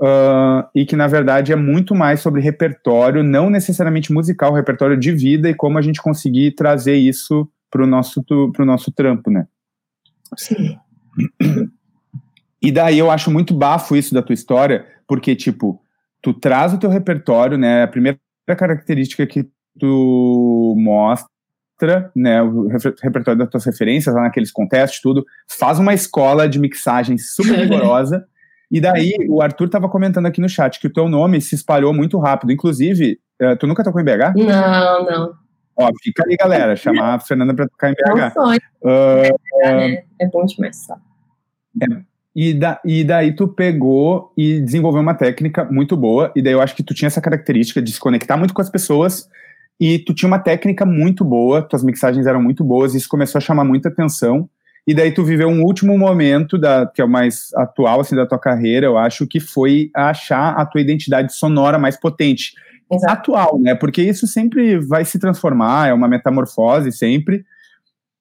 Uh, 0.01 0.63
e 0.73 0.85
que 0.85 0.95
na 0.95 1.07
verdade 1.07 1.51
é 1.51 1.57
muito 1.57 1.93
mais 1.93 2.21
sobre 2.21 2.41
repertório, 2.41 3.21
não 3.21 3.49
necessariamente 3.49 4.13
musical, 4.13 4.53
repertório 4.53 4.97
de 4.97 5.11
vida 5.11 5.49
e 5.49 5.53
como 5.53 5.77
a 5.77 5.81
gente 5.81 6.01
conseguir 6.01 6.53
trazer 6.53 6.95
isso 6.95 7.47
para 7.69 7.83
o 7.83 7.87
nosso, 7.87 8.23
pro 8.23 8.65
nosso 8.65 8.91
trampo, 8.91 9.29
né? 9.29 9.45
Sim. 10.35 10.77
E 12.61 12.71
daí 12.71 12.97
eu 12.97 13.11
acho 13.11 13.29
muito 13.29 13.53
bafo 13.53 13.95
isso 13.95 14.13
da 14.13 14.21
tua 14.21 14.33
história, 14.33 14.85
porque, 15.07 15.35
tipo, 15.35 15.81
tu 16.21 16.33
traz 16.33 16.73
o 16.73 16.77
teu 16.77 16.89
repertório, 16.89 17.57
né? 17.57 17.83
A 17.83 17.87
primeira 17.87 18.19
característica 18.47 19.27
que 19.27 19.47
tu 19.77 20.75
mostra 20.77 21.29
né, 22.15 22.41
o 22.41 22.67
repertório 22.67 23.37
das 23.37 23.49
tuas 23.49 23.65
referências 23.65 24.13
lá 24.13 24.21
naqueles 24.21 24.51
contextos, 24.51 25.01
tudo, 25.01 25.25
faz 25.47 25.79
uma 25.79 25.93
escola 25.93 26.47
de 26.47 26.59
mixagem 26.59 27.17
super 27.17 27.57
rigorosa. 27.59 28.25
e 28.71 28.79
daí, 28.79 29.15
o 29.29 29.41
Arthur 29.41 29.65
estava 29.65 29.89
comentando 29.89 30.25
aqui 30.25 30.41
no 30.41 30.49
chat 30.49 30.79
que 30.79 30.87
o 30.87 30.93
teu 30.93 31.07
nome 31.07 31.41
se 31.41 31.55
espalhou 31.55 31.93
muito 31.93 32.17
rápido. 32.19 32.51
Inclusive, 32.51 33.19
uh, 33.41 33.55
tu 33.57 33.67
nunca 33.67 33.83
tocou 33.83 34.01
em 34.01 34.05
BH? 34.05 34.35
Não, 34.35 35.05
não. 35.05 35.33
Ó, 35.79 35.89
fica 36.03 36.23
aí, 36.27 36.35
galera. 36.35 36.75
Chamar 36.75 37.15
a 37.15 37.19
Fernanda 37.19 37.53
para 37.53 37.67
tocar 37.67 37.89
em 37.89 37.93
BH. 37.93 38.33
É 38.35 38.39
um. 38.39 38.49
Uh, 38.51 39.37
é, 39.63 40.03
é, 40.19 40.27
bom 40.27 40.45
demais. 40.45 40.87
É, 41.81 42.01
e, 42.35 42.53
da, 42.53 42.81
e 42.83 43.03
daí 43.03 43.33
tu 43.33 43.47
pegou 43.47 44.33
e 44.37 44.59
desenvolveu 44.59 45.01
uma 45.01 45.13
técnica 45.13 45.63
muito 45.65 45.95
boa. 45.95 46.31
E 46.35 46.41
daí 46.41 46.53
eu 46.53 46.61
acho 46.61 46.75
que 46.75 46.83
tu 46.83 46.93
tinha 46.93 47.07
essa 47.07 47.21
característica 47.21 47.81
de 47.81 47.91
se 47.91 47.99
conectar 47.99 48.35
muito 48.35 48.53
com 48.53 48.61
as 48.61 48.69
pessoas 48.69 49.29
e 49.79 49.97
tu 49.99 50.13
tinha 50.13 50.27
uma 50.27 50.39
técnica 50.39 50.85
muito 50.85 51.23
boa, 51.23 51.61
tuas 51.61 51.83
mixagens 51.83 52.27
eram 52.27 52.41
muito 52.41 52.63
boas, 52.63 52.93
e 52.93 52.97
isso 52.97 53.07
começou 53.07 53.39
a 53.39 53.41
chamar 53.41 53.63
muita 53.63 53.89
atenção. 53.89 54.49
E 54.85 54.93
daí 54.93 55.11
tu 55.13 55.23
viveu 55.23 55.47
um 55.47 55.63
último 55.63 55.97
momento, 55.97 56.57
da, 56.57 56.85
que 56.85 57.01
é 57.01 57.05
o 57.05 57.09
mais 57.09 57.49
atual 57.55 58.01
assim, 58.01 58.15
da 58.15 58.25
tua 58.25 58.39
carreira, 58.39 58.87
eu 58.87 58.97
acho, 58.97 59.27
que 59.27 59.39
foi 59.39 59.91
achar 59.93 60.53
a 60.53 60.65
tua 60.65 60.81
identidade 60.81 61.33
sonora 61.33 61.77
mais 61.77 61.95
potente. 61.97 62.53
Exato. 62.91 63.13
Atual, 63.13 63.59
né? 63.59 63.75
Porque 63.75 64.01
isso 64.01 64.25
sempre 64.25 64.79
vai 64.79 65.05
se 65.05 65.19
transformar, 65.19 65.89
é 65.89 65.93
uma 65.93 66.07
metamorfose 66.07 66.91
sempre. 66.91 67.45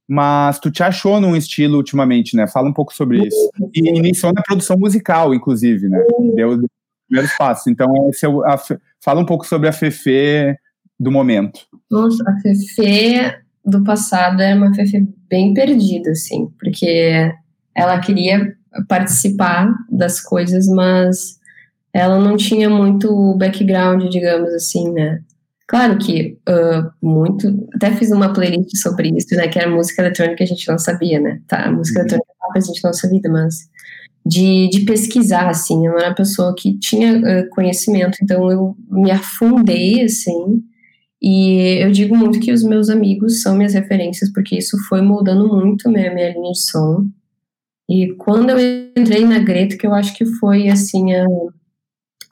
mas 0.08 0.58
tu 0.58 0.70
te 0.70 0.82
achou 0.82 1.20
num 1.20 1.36
estilo 1.36 1.76
ultimamente, 1.76 2.34
né? 2.34 2.46
Fala 2.46 2.68
um 2.68 2.72
pouco 2.72 2.94
sobre 2.94 3.26
isso. 3.26 3.50
E 3.74 3.90
iniciou 3.90 4.32
na 4.32 4.42
produção 4.42 4.78
musical, 4.78 5.34
inclusive, 5.34 5.86
né? 5.86 6.02
Deu 6.34 6.48
os 6.50 6.64
primeiros 7.06 7.36
passos. 7.36 7.66
Então, 7.66 8.08
esse 8.08 8.24
é 8.24 8.28
o, 8.28 8.42
a, 8.42 8.58
fala 9.04 9.20
um 9.20 9.26
pouco 9.26 9.46
sobre 9.46 9.68
a 9.68 9.72
Fefe 9.72 10.56
do 10.98 11.10
momento. 11.10 11.60
Nossa, 11.90 12.22
a 12.28 12.40
Fefe 12.40 13.36
do 13.64 13.82
passado 13.84 14.40
era 14.40 14.56
uma 14.56 14.74
Fefe 14.74 15.06
bem 15.28 15.54
perdida, 15.54 16.10
assim, 16.10 16.48
porque 16.58 17.32
ela 17.74 17.98
queria 18.00 18.54
participar 18.88 19.72
das 19.90 20.20
coisas, 20.20 20.66
mas 20.66 21.38
ela 21.92 22.18
não 22.18 22.36
tinha 22.36 22.68
muito 22.68 23.34
background, 23.36 24.08
digamos 24.10 24.52
assim, 24.52 24.92
né? 24.92 25.20
Claro 25.66 25.98
que 25.98 26.38
uh, 26.48 26.90
muito. 27.02 27.68
Até 27.74 27.94
fiz 27.94 28.10
uma 28.10 28.32
playlist 28.32 28.74
sobre 28.76 29.10
isso, 29.14 29.34
né? 29.34 29.48
Que 29.48 29.58
era 29.58 29.70
música 29.70 30.00
eletrônica 30.00 30.42
a 30.42 30.46
gente 30.46 30.66
não 30.66 30.78
sabia, 30.78 31.20
né? 31.20 31.40
Tá, 31.46 31.66
a 31.66 31.72
música 31.72 32.00
uhum. 32.00 32.06
eletrônica 32.06 32.56
a 32.56 32.60
gente 32.60 32.82
não 32.82 32.92
sabia, 32.94 33.20
mas 33.30 33.68
de, 34.24 34.68
de 34.70 34.80
pesquisar, 34.80 35.48
assim. 35.48 35.86
Eu 35.86 35.98
era 35.98 36.08
uma 36.08 36.14
pessoa 36.14 36.54
que 36.56 36.78
tinha 36.78 37.18
uh, 37.18 37.50
conhecimento, 37.50 38.16
então 38.22 38.50
eu 38.50 38.76
me 38.90 39.10
afundei, 39.10 40.02
assim. 40.02 40.62
E 41.22 41.82
eu 41.82 41.90
digo 41.90 42.16
muito 42.16 42.40
que 42.40 42.52
os 42.52 42.62
meus 42.62 42.88
amigos 42.88 43.42
são 43.42 43.56
minhas 43.56 43.74
referências, 43.74 44.32
porque 44.32 44.56
isso 44.56 44.76
foi 44.88 45.02
moldando 45.02 45.48
muito 45.48 45.90
minha, 45.90 46.12
minha 46.14 46.32
linha 46.32 46.52
de 46.52 46.60
som. 46.60 47.06
E 47.90 48.14
quando 48.14 48.50
eu 48.50 48.58
entrei 48.96 49.24
na 49.24 49.38
Greta, 49.38 49.76
que 49.76 49.86
eu 49.86 49.94
acho 49.94 50.16
que 50.16 50.26
foi, 50.26 50.68
assim, 50.68 51.14
a 51.14 51.26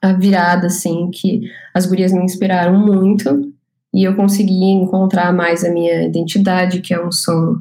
a 0.00 0.12
virada, 0.12 0.66
assim, 0.66 1.10
que 1.10 1.42
as 1.74 1.86
gurias 1.86 2.12
me 2.12 2.22
inspiraram 2.22 2.78
muito 2.78 3.52
e 3.94 4.04
eu 4.04 4.14
consegui 4.14 4.64
encontrar 4.64 5.32
mais 5.32 5.64
a 5.64 5.70
minha 5.70 6.04
identidade, 6.04 6.80
que 6.80 6.92
é 6.92 7.04
um 7.04 7.10
som, 7.10 7.56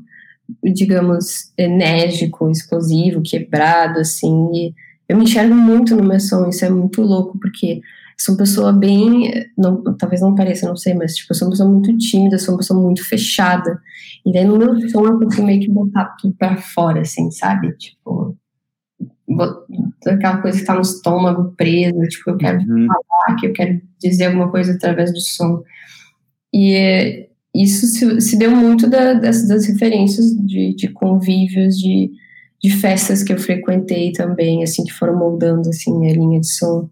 digamos, 0.63 1.51
enérgico, 1.57 2.49
explosivo, 2.49 3.21
quebrado, 3.21 3.99
assim, 3.99 4.51
e 4.53 4.73
eu 5.07 5.17
me 5.17 5.23
enxergo 5.23 5.53
muito 5.55 5.95
no 5.95 6.03
meu 6.03 6.19
som, 6.19 6.49
isso 6.49 6.65
é 6.65 6.69
muito 6.69 7.01
louco, 7.01 7.37
porque 7.39 7.81
sou 8.17 8.33
uma 8.33 8.39
pessoa 8.39 8.73
bem, 8.73 9.31
não, 9.57 9.83
talvez 9.97 10.21
não 10.21 10.35
pareça, 10.35 10.67
não 10.67 10.75
sei, 10.75 10.93
mas, 10.93 11.15
tipo, 11.15 11.33
eu 11.33 11.35
sou 11.35 11.47
uma 11.47 11.51
pessoa 11.51 11.69
muito 11.69 11.97
tímida, 11.97 12.37
sou 12.37 12.53
uma 12.53 12.59
pessoa 12.59 12.81
muito 12.81 13.07
fechada, 13.07 13.79
e 14.25 14.31
daí 14.31 14.45
no 14.45 14.57
meu 14.57 14.89
som 14.89 15.05
eu 15.05 15.19
consigo 15.19 15.45
meio 15.45 15.61
que 15.61 15.69
botar 15.69 16.15
tudo 16.19 16.35
pra 16.37 16.57
fora, 16.57 17.01
assim, 17.01 17.29
sabe? 17.31 17.73
Tipo, 17.77 18.37
aquela 20.07 20.41
coisa 20.41 20.57
que 20.57 20.63
está 20.63 20.75
no 20.75 20.81
estômago 20.81 21.53
presa, 21.57 22.07
tipo, 22.07 22.31
eu 22.31 22.37
quero 22.37 22.59
uhum. 22.59 22.87
falar, 22.87 23.35
que 23.39 23.47
eu 23.47 23.53
quero 23.53 23.81
dizer 23.99 24.25
alguma 24.25 24.49
coisa 24.49 24.73
através 24.73 25.11
do 25.11 25.19
som. 25.19 25.63
E 26.53 27.27
isso 27.53 27.85
se, 27.87 28.21
se 28.21 28.37
deu 28.37 28.51
muito 28.51 28.89
da, 28.89 29.13
das, 29.13 29.47
das, 29.47 29.65
referências 29.65 30.25
de, 30.35 30.75
de 30.75 30.87
convívios, 30.89 31.77
de, 31.77 32.11
de 32.61 32.69
festas 32.69 33.23
que 33.23 33.33
eu 33.33 33.37
frequentei 33.37 34.11
também, 34.11 34.63
assim, 34.63 34.83
que 34.83 34.93
foram 34.93 35.17
moldando, 35.17 35.69
assim, 35.69 36.09
a 36.09 36.13
linha 36.13 36.39
de 36.39 36.47
som. 36.47 36.89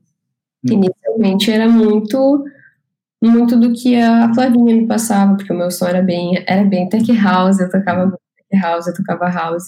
Inicialmente 0.64 1.52
era 1.52 1.68
muito 1.68 2.44
muito 3.24 3.58
do 3.58 3.72
que 3.72 3.96
a 3.96 4.34
Flavinha 4.34 4.76
me 4.76 4.86
passava, 4.86 5.36
porque 5.36 5.54
o 5.54 5.58
meu 5.58 5.72
som 5.72 5.88
era 5.88 6.02
bem, 6.02 6.44
era 6.46 6.64
bem 6.66 6.90
tech 6.90 7.10
house, 7.14 7.58
eu 7.58 7.70
tocava 7.70 8.12
tech 8.50 8.62
house, 8.62 8.88
eu 8.88 8.94
tocava 8.94 9.30
house. 9.30 9.64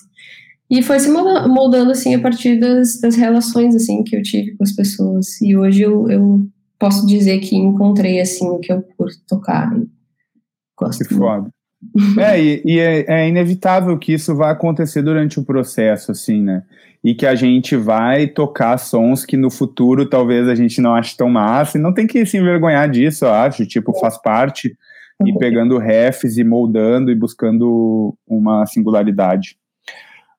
E 0.70 0.82
foi 0.82 1.00
se 1.00 1.10
moldando, 1.10 1.91
assim, 1.91 2.16
a 2.16 2.20
partir 2.20 2.60
das, 2.60 3.00
das 3.00 3.16
relações, 3.16 3.76
assim, 3.76 4.04
que 4.04 4.16
eu 4.16 4.22
tive 4.22 4.58
com 4.58 4.64
as 4.64 4.74
pessoas. 4.74 5.39
E 5.41 5.56
hoje 5.56 5.84
eu, 5.84 6.10
eu 6.10 6.46
posso 6.78 7.06
dizer 7.06 7.39
que 7.39 7.56
encontrei, 7.56 8.20
assim, 8.20 8.48
o 8.50 8.60
que 8.60 8.74
eu 8.74 8.82
curto 8.82 9.18
tocar. 9.28 9.72
Gosto 10.78 11.06
que 11.06 11.14
foda. 11.14 11.50
É, 12.19 12.41
e, 12.41 12.61
e 12.65 12.80
é, 12.80 13.05
é, 13.07 13.28
inevitável 13.28 13.97
que 13.97 14.13
isso 14.13 14.36
vá 14.36 14.51
acontecer 14.51 15.01
durante 15.01 15.39
o 15.39 15.43
processo, 15.43 16.11
assim, 16.11 16.41
né? 16.41 16.63
E 17.03 17.13
que 17.13 17.26
a 17.26 17.36
gente 17.36 17.76
vai 17.76 18.28
tocar 18.28 18.78
sons 18.78 19.26
que 19.26 19.38
no 19.38 19.51
futuro 19.51 20.07
talvez 20.07 20.47
a 20.47 20.55
gente 20.55 20.82
não 20.82 20.95
ache 20.95 21.15
tão 21.15 21.30
massa, 21.30 21.78
e 21.78 21.82
não 21.82 21.93
tem 21.93 22.07
que 22.07 22.26
se 22.26 22.38
envergonhar 22.38 22.89
disso, 22.89 23.26
eu 23.26 23.34
acho, 23.34 23.65
tipo, 23.65 23.93
faz 23.99 24.19
parte, 24.21 24.76
e 25.26 25.38
pegando 25.38 25.78
refs 25.78 26.38
e 26.38 26.43
moldando 26.43 27.11
e 27.11 27.15
buscando 27.15 28.17
uma 28.28 28.65
singularidade. 28.65 29.57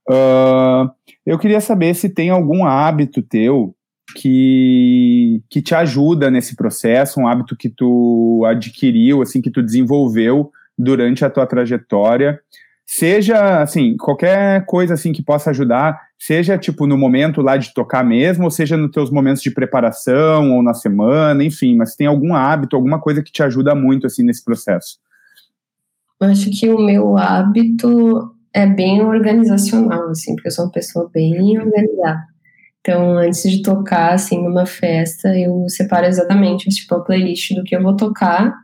Uh, 0.09 0.91
eu 1.25 1.39
queria 1.39 1.61
saber 1.61 1.95
se 1.95 2.09
tem 2.09 2.31
algum 2.31 2.65
hábito 2.65 3.23
teu 3.23 3.75
que, 4.15 5.43
que 5.49 5.63
te 5.63 5.75
ajuda 5.75 6.31
nesse 6.31 6.55
processo, 6.55 7.21
um 7.21 7.27
hábito 7.27 7.57
que 7.57 7.69
tu 7.69 8.45
adquiriu, 8.47 9.23
assim, 9.23 9.41
que 9.41 9.51
tu 9.51 9.63
desenvolveu 9.63 10.53
durante 10.79 11.25
a 11.25 11.31
tua 11.31 11.47
trajetória, 11.47 12.41
seja, 12.87 13.63
assim, 13.63 13.97
qualquer 13.97 14.65
coisa, 14.65 14.95
assim, 14.95 15.13
que 15.13 15.23
possa 15.23 15.51
ajudar, 15.51 16.01
seja, 16.19 16.57
tipo, 16.57 16.87
no 16.87 16.97
momento 16.97 17.43
lá 17.43 17.57
de 17.57 17.75
tocar 17.75 18.05
mesmo, 18.05 18.45
ou 18.45 18.51
seja 18.51 18.77
nos 18.77 18.93
teus 18.93 19.11
momentos 19.11 19.43
de 19.43 19.51
preparação, 19.51 20.53
ou 20.55 20.63
na 20.63 20.73
semana, 20.73 21.43
enfim, 21.43 21.77
mas 21.77 21.97
tem 21.97 22.07
algum 22.07 22.35
hábito, 22.35 22.77
alguma 22.77 23.01
coisa 23.01 23.23
que 23.23 23.33
te 23.33 23.43
ajuda 23.43 23.75
muito, 23.75 24.07
assim, 24.07 24.23
nesse 24.23 24.45
processo? 24.45 24.99
Acho 26.21 26.51
que 26.51 26.69
o 26.69 26.79
meu 26.79 27.19
hábito 27.19 28.33
é 28.55 28.67
bem 28.67 29.03
organizacional, 29.03 30.09
assim, 30.09 30.35
porque 30.35 30.49
eu 30.49 30.53
sou 30.53 30.67
uma 30.67 30.73
pessoa 30.73 31.11
bem 31.13 31.59
organizada. 31.59 32.25
Então, 32.81 33.19
antes 33.19 33.43
de 33.51 33.63
tocar, 33.63 34.15
assim, 34.15 34.43
numa 34.43 34.65
festa, 34.65 35.37
eu 35.37 35.69
separo 35.69 36.07
exatamente, 36.07 36.71
tipo, 36.71 36.95
a 36.95 37.03
playlist 37.03 37.53
do 37.53 37.65
que 37.65 37.75
eu 37.75 37.83
vou 37.83 37.97
tocar 37.97 38.55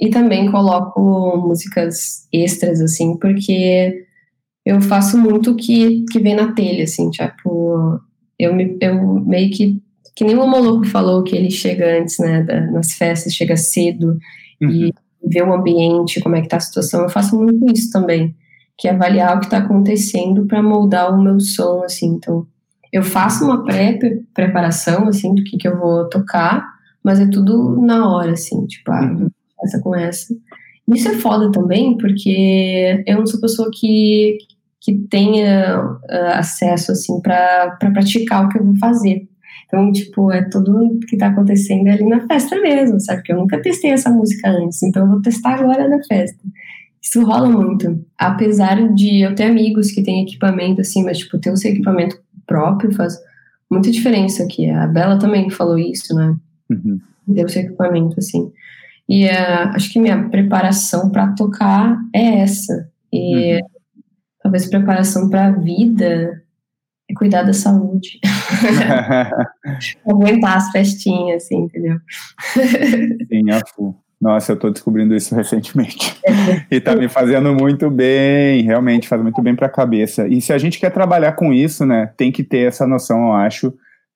e 0.00 0.10
também 0.10 0.50
coloco 0.50 1.00
músicas 1.36 2.26
extras, 2.32 2.80
assim, 2.80 3.16
porque 3.18 4.04
eu 4.64 4.80
faço 4.80 5.18
muito 5.18 5.52
o 5.52 5.56
que, 5.56 6.04
que 6.10 6.18
vem 6.18 6.34
na 6.34 6.52
telha, 6.52 6.84
assim, 6.84 7.10
tipo, 7.10 8.00
eu, 8.38 8.54
me, 8.54 8.76
eu 8.80 9.20
meio 9.20 9.50
que, 9.50 9.80
que 10.14 10.24
nem 10.24 10.36
o 10.36 10.46
Moloco 10.46 10.86
falou, 10.86 11.22
que 11.22 11.36
ele 11.36 11.50
chega 11.50 11.98
antes, 12.00 12.18
né, 12.18 12.42
da, 12.42 12.60
nas 12.70 12.92
festas, 12.92 13.34
chega 13.34 13.56
cedo 13.56 14.18
uhum. 14.60 14.70
e 14.70 14.94
vê 15.24 15.42
o 15.42 15.52
ambiente, 15.52 16.20
como 16.20 16.36
é 16.36 16.42
que 16.42 16.48
tá 16.48 16.56
a 16.56 16.60
situação, 16.60 17.02
eu 17.02 17.08
faço 17.08 17.36
muito 17.36 17.72
isso 17.72 17.90
também 17.90 18.34
que 18.76 18.88
é 18.88 18.90
avaliar 18.90 19.36
o 19.36 19.38
que 19.40 19.46
está 19.46 19.58
acontecendo 19.58 20.46
para 20.46 20.62
moldar 20.62 21.14
o 21.14 21.22
meu 21.22 21.38
som, 21.38 21.82
assim. 21.84 22.14
Então, 22.14 22.46
eu 22.92 23.02
faço 23.02 23.44
uma 23.44 23.64
pré-preparação, 23.64 25.06
assim, 25.06 25.34
do 25.34 25.44
que, 25.44 25.56
que 25.56 25.68
eu 25.68 25.78
vou 25.78 26.08
tocar, 26.08 26.66
mas 27.02 27.20
é 27.20 27.26
tudo 27.26 27.80
na 27.80 28.08
hora, 28.08 28.32
assim, 28.32 28.66
tipo, 28.66 28.90
ah, 28.90 29.02
uhum. 29.02 29.28
Essa 29.62 29.80
com 29.80 29.94
essa. 29.94 30.34
Isso 30.92 31.08
é 31.08 31.14
foda 31.14 31.50
também, 31.50 31.96
porque 31.96 33.02
eu 33.06 33.18
não 33.18 33.26
sou 33.26 33.40
pessoa 33.40 33.70
que, 33.72 34.38
que 34.80 34.94
tenha 35.08 35.80
uh, 35.80 36.32
acesso, 36.34 36.92
assim, 36.92 37.20
para 37.20 37.76
pra 37.78 37.90
praticar 37.90 38.44
o 38.44 38.48
que 38.48 38.58
eu 38.58 38.64
vou 38.64 38.76
fazer. 38.76 39.28
Então, 39.66 39.90
tipo, 39.90 40.30
é 40.30 40.42
tudo 40.42 41.00
que 41.08 41.16
tá 41.16 41.28
acontecendo 41.28 41.88
ali 41.88 42.04
na 42.06 42.26
festa 42.26 42.60
mesmo, 42.60 43.00
sabe? 43.00 43.20
Porque 43.20 43.32
eu 43.32 43.38
nunca 43.38 43.62
testei 43.62 43.90
essa 43.90 44.10
música 44.10 44.50
antes, 44.50 44.82
então 44.82 45.04
eu 45.04 45.08
vou 45.08 45.22
testar 45.22 45.54
agora 45.54 45.88
na 45.88 46.02
festa. 46.02 46.38
Isso 47.00 47.24
rola 47.24 47.48
muito. 47.48 48.04
Apesar 48.18 48.92
de 48.94 49.22
eu 49.22 49.34
ter 49.34 49.44
amigos 49.44 49.90
que 49.90 50.02
têm 50.02 50.22
equipamento, 50.22 50.82
assim, 50.82 51.02
mas, 51.02 51.18
tipo, 51.18 51.38
ter 51.38 51.50
o 51.50 51.56
seu 51.56 51.72
equipamento 51.72 52.20
próprio 52.46 52.92
faz 52.92 53.18
muita 53.70 53.90
diferença 53.90 54.44
aqui. 54.44 54.68
A 54.68 54.86
Bela 54.86 55.18
também 55.18 55.48
falou 55.48 55.78
isso, 55.78 56.14
né? 56.14 56.36
Uhum. 56.70 57.00
Ter 57.34 57.44
o 57.44 57.48
seu 57.48 57.62
equipamento, 57.62 58.14
assim. 58.18 58.52
E 59.08 59.26
uh, 59.26 59.68
acho 59.74 59.92
que 59.92 60.00
minha 60.00 60.28
preparação 60.28 61.10
para 61.10 61.32
tocar 61.34 61.98
é 62.14 62.40
essa. 62.40 62.90
E 63.12 63.56
uhum. 63.56 63.60
talvez 64.42 64.68
preparação 64.68 65.28
para 65.28 65.46
a 65.46 65.50
vida 65.50 66.42
é 67.10 67.14
cuidar 67.14 67.42
da 67.42 67.52
saúde. 67.52 68.20
Aguentar 70.06 70.56
as 70.56 70.70
festinhas, 70.70 71.44
assim, 71.44 71.64
entendeu? 71.64 71.98
Sim, 73.28 73.50
a 73.50 73.60
full. 73.74 74.02
Nossa, 74.22 74.52
eu 74.52 74.54
estou 74.54 74.70
descobrindo 74.70 75.16
isso 75.16 75.34
recentemente. 75.34 76.16
e 76.70 76.76
está 76.76 76.94
me 76.94 77.08
fazendo 77.08 77.52
muito 77.52 77.90
bem, 77.90 78.62
realmente 78.62 79.08
faz 79.08 79.20
muito 79.20 79.42
bem 79.42 79.56
para 79.56 79.66
a 79.66 79.70
cabeça. 79.70 80.28
E 80.28 80.40
se 80.40 80.52
a 80.52 80.58
gente 80.58 80.78
quer 80.78 80.90
trabalhar 80.90 81.32
com 81.32 81.52
isso, 81.52 81.84
né, 81.84 82.12
tem 82.16 82.30
que 82.30 82.44
ter 82.44 82.68
essa 82.68 82.86
noção, 82.86 83.26
eu 83.26 83.32
acho, 83.32 83.74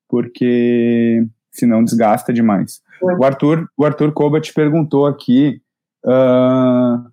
porque 0.09 1.27
senão 1.51 1.83
desgasta 1.83 2.33
demais. 2.33 2.81
O 3.03 3.25
Arthur, 3.25 3.69
o 3.77 3.85
Arthur 3.85 4.13
Koba 4.13 4.41
te 4.41 4.53
perguntou 4.53 5.07
aqui 5.07 5.61
uh, 6.05 7.11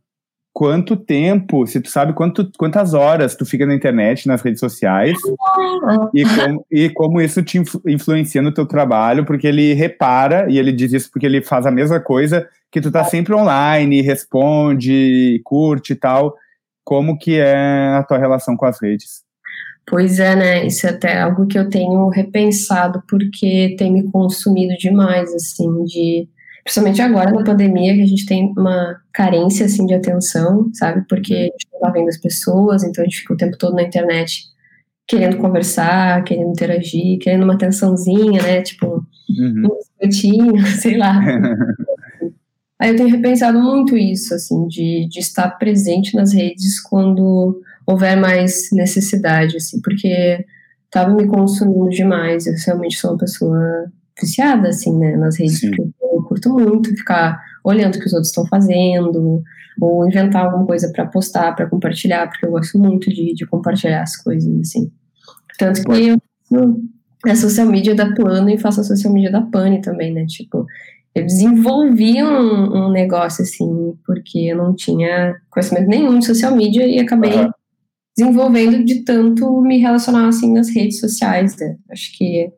quanto 0.53 0.95
tempo, 0.95 1.65
se 1.65 1.81
tu 1.81 1.89
sabe 1.89 2.13
quanto, 2.13 2.49
quantas 2.57 2.93
horas 2.93 3.35
tu 3.35 3.45
fica 3.45 3.65
na 3.65 3.73
internet, 3.73 4.27
nas 4.27 4.41
redes 4.41 4.59
sociais, 4.59 5.17
e, 6.13 6.23
como, 6.23 6.65
e 6.71 6.89
como 6.91 7.21
isso 7.21 7.41
te 7.41 7.61
influencia 7.87 8.41
no 8.41 8.53
teu 8.53 8.65
trabalho, 8.65 9.25
porque 9.25 9.47
ele 9.47 9.73
repara, 9.73 10.45
e 10.49 10.59
ele 10.59 10.71
diz 10.71 10.93
isso 10.93 11.11
porque 11.11 11.25
ele 11.25 11.41
faz 11.41 11.65
a 11.65 11.71
mesma 11.71 11.99
coisa, 11.99 12.47
que 12.71 12.79
tu 12.79 12.91
tá 12.91 13.03
sempre 13.03 13.33
online, 13.33 14.01
responde, 14.01 15.41
curte 15.43 15.93
e 15.93 15.95
tal, 15.95 16.35
como 16.83 17.17
que 17.17 17.39
é 17.39 17.95
a 17.95 18.03
tua 18.03 18.17
relação 18.19 18.55
com 18.55 18.65
as 18.65 18.79
redes? 18.79 19.23
Pois 19.85 20.19
é, 20.19 20.35
né, 20.35 20.65
isso 20.65 20.87
é 20.87 20.91
até 20.91 21.21
algo 21.21 21.45
que 21.45 21.59
eu 21.59 21.69
tenho 21.69 22.07
repensado, 22.09 23.03
porque 23.07 23.75
tem 23.77 23.91
me 23.91 24.09
consumido 24.09 24.75
demais, 24.77 25.33
assim, 25.33 25.83
de 25.83 26.27
Principalmente 26.63 27.01
agora 27.01 27.31
na 27.31 27.43
pandemia, 27.43 27.93
que 27.93 28.01
a 28.01 28.07
gente 28.07 28.25
tem 28.25 28.53
uma 28.57 28.97
carência, 29.11 29.65
assim, 29.65 29.85
de 29.85 29.93
atenção, 29.93 30.69
sabe? 30.73 31.05
Porque 31.09 31.33
a 31.33 31.43
gente 31.43 31.67
não 31.73 31.79
tá 31.81 31.89
vendo 31.89 32.07
as 32.07 32.17
pessoas, 32.17 32.83
então 32.83 33.01
a 33.01 33.05
gente 33.05 33.19
fica 33.19 33.33
o 33.33 33.37
tempo 33.37 33.57
todo 33.57 33.75
na 33.75 33.83
internet 33.83 34.43
querendo 35.05 35.37
conversar, 35.37 36.23
querendo 36.23 36.51
interagir, 36.51 37.19
querendo 37.19 37.43
uma 37.43 37.55
atençãozinha, 37.55 38.41
né? 38.41 38.61
Tipo, 38.61 39.05
uhum. 39.29 39.67
um 39.67 39.77
biscoitinho, 39.77 40.65
sei 40.79 40.97
lá. 40.97 41.19
Aí 42.79 42.91
eu 42.91 42.95
tenho 42.95 43.09
repensado 43.09 43.61
muito 43.61 43.97
isso, 43.97 44.33
assim, 44.33 44.65
de, 44.67 45.07
de 45.09 45.19
estar 45.19 45.49
presente 45.57 46.15
nas 46.15 46.33
redes 46.33 46.81
quando 46.81 47.61
houver 47.85 48.17
mais 48.17 48.69
necessidade, 48.71 49.57
assim, 49.57 49.81
porque 49.81 50.45
estava 50.85 51.13
me 51.13 51.25
consumindo 51.25 51.89
demais. 51.89 52.45
Eu 52.45 52.53
realmente 52.65 52.97
sou 52.97 53.11
uma 53.11 53.17
pessoa 53.17 53.91
viciada, 54.19 54.69
assim, 54.69 54.97
né, 54.97 55.15
nas 55.15 55.39
redes, 55.39 55.59
Sim. 55.59 55.71
porque 55.71 55.91
eu 56.01 56.23
curto 56.23 56.49
muito 56.49 56.95
ficar 56.95 57.41
olhando 57.63 57.95
o 57.95 57.99
que 57.99 58.05
os 58.05 58.13
outros 58.13 58.29
estão 58.29 58.45
fazendo, 58.45 59.41
ou 59.81 60.07
inventar 60.07 60.45
alguma 60.45 60.65
coisa 60.65 60.91
para 60.91 61.05
postar, 61.05 61.55
para 61.55 61.67
compartilhar, 61.67 62.27
porque 62.27 62.45
eu 62.45 62.51
gosto 62.51 62.77
muito 62.77 63.09
de, 63.09 63.33
de 63.33 63.45
compartilhar 63.45 64.03
as 64.03 64.15
coisas, 64.15 64.55
assim. 64.59 64.91
Tanto 65.57 65.83
que 65.83 66.07
eu 66.09 66.17
a 67.25 67.35
social 67.35 67.67
media 67.67 67.95
da 67.95 68.13
Plano 68.13 68.49
e 68.49 68.57
faço 68.57 68.81
a 68.81 68.83
social 68.83 69.11
media 69.11 69.31
da 69.31 69.41
Pane 69.41 69.81
também, 69.81 70.13
né, 70.13 70.25
tipo, 70.25 70.65
eu 71.15 71.25
desenvolvi 71.25 72.23
um, 72.23 72.87
um 72.87 72.91
negócio, 72.91 73.43
assim, 73.43 73.93
porque 74.05 74.39
eu 74.39 74.57
não 74.57 74.75
tinha 74.75 75.35
conhecimento 75.49 75.87
nenhum 75.87 76.19
de 76.19 76.25
social 76.25 76.55
media 76.55 76.85
e 76.85 76.99
acabei 76.99 77.33
uhum. 77.33 77.51
Desenvolvendo 78.17 78.83
de 78.83 79.03
tanto 79.03 79.61
me 79.61 79.79
relacionar, 79.79 80.27
assim, 80.27 80.53
nas 80.53 80.69
redes 80.69 80.99
sociais, 80.99 81.55
né, 81.57 81.75
acho 81.89 82.17
que 82.17 82.51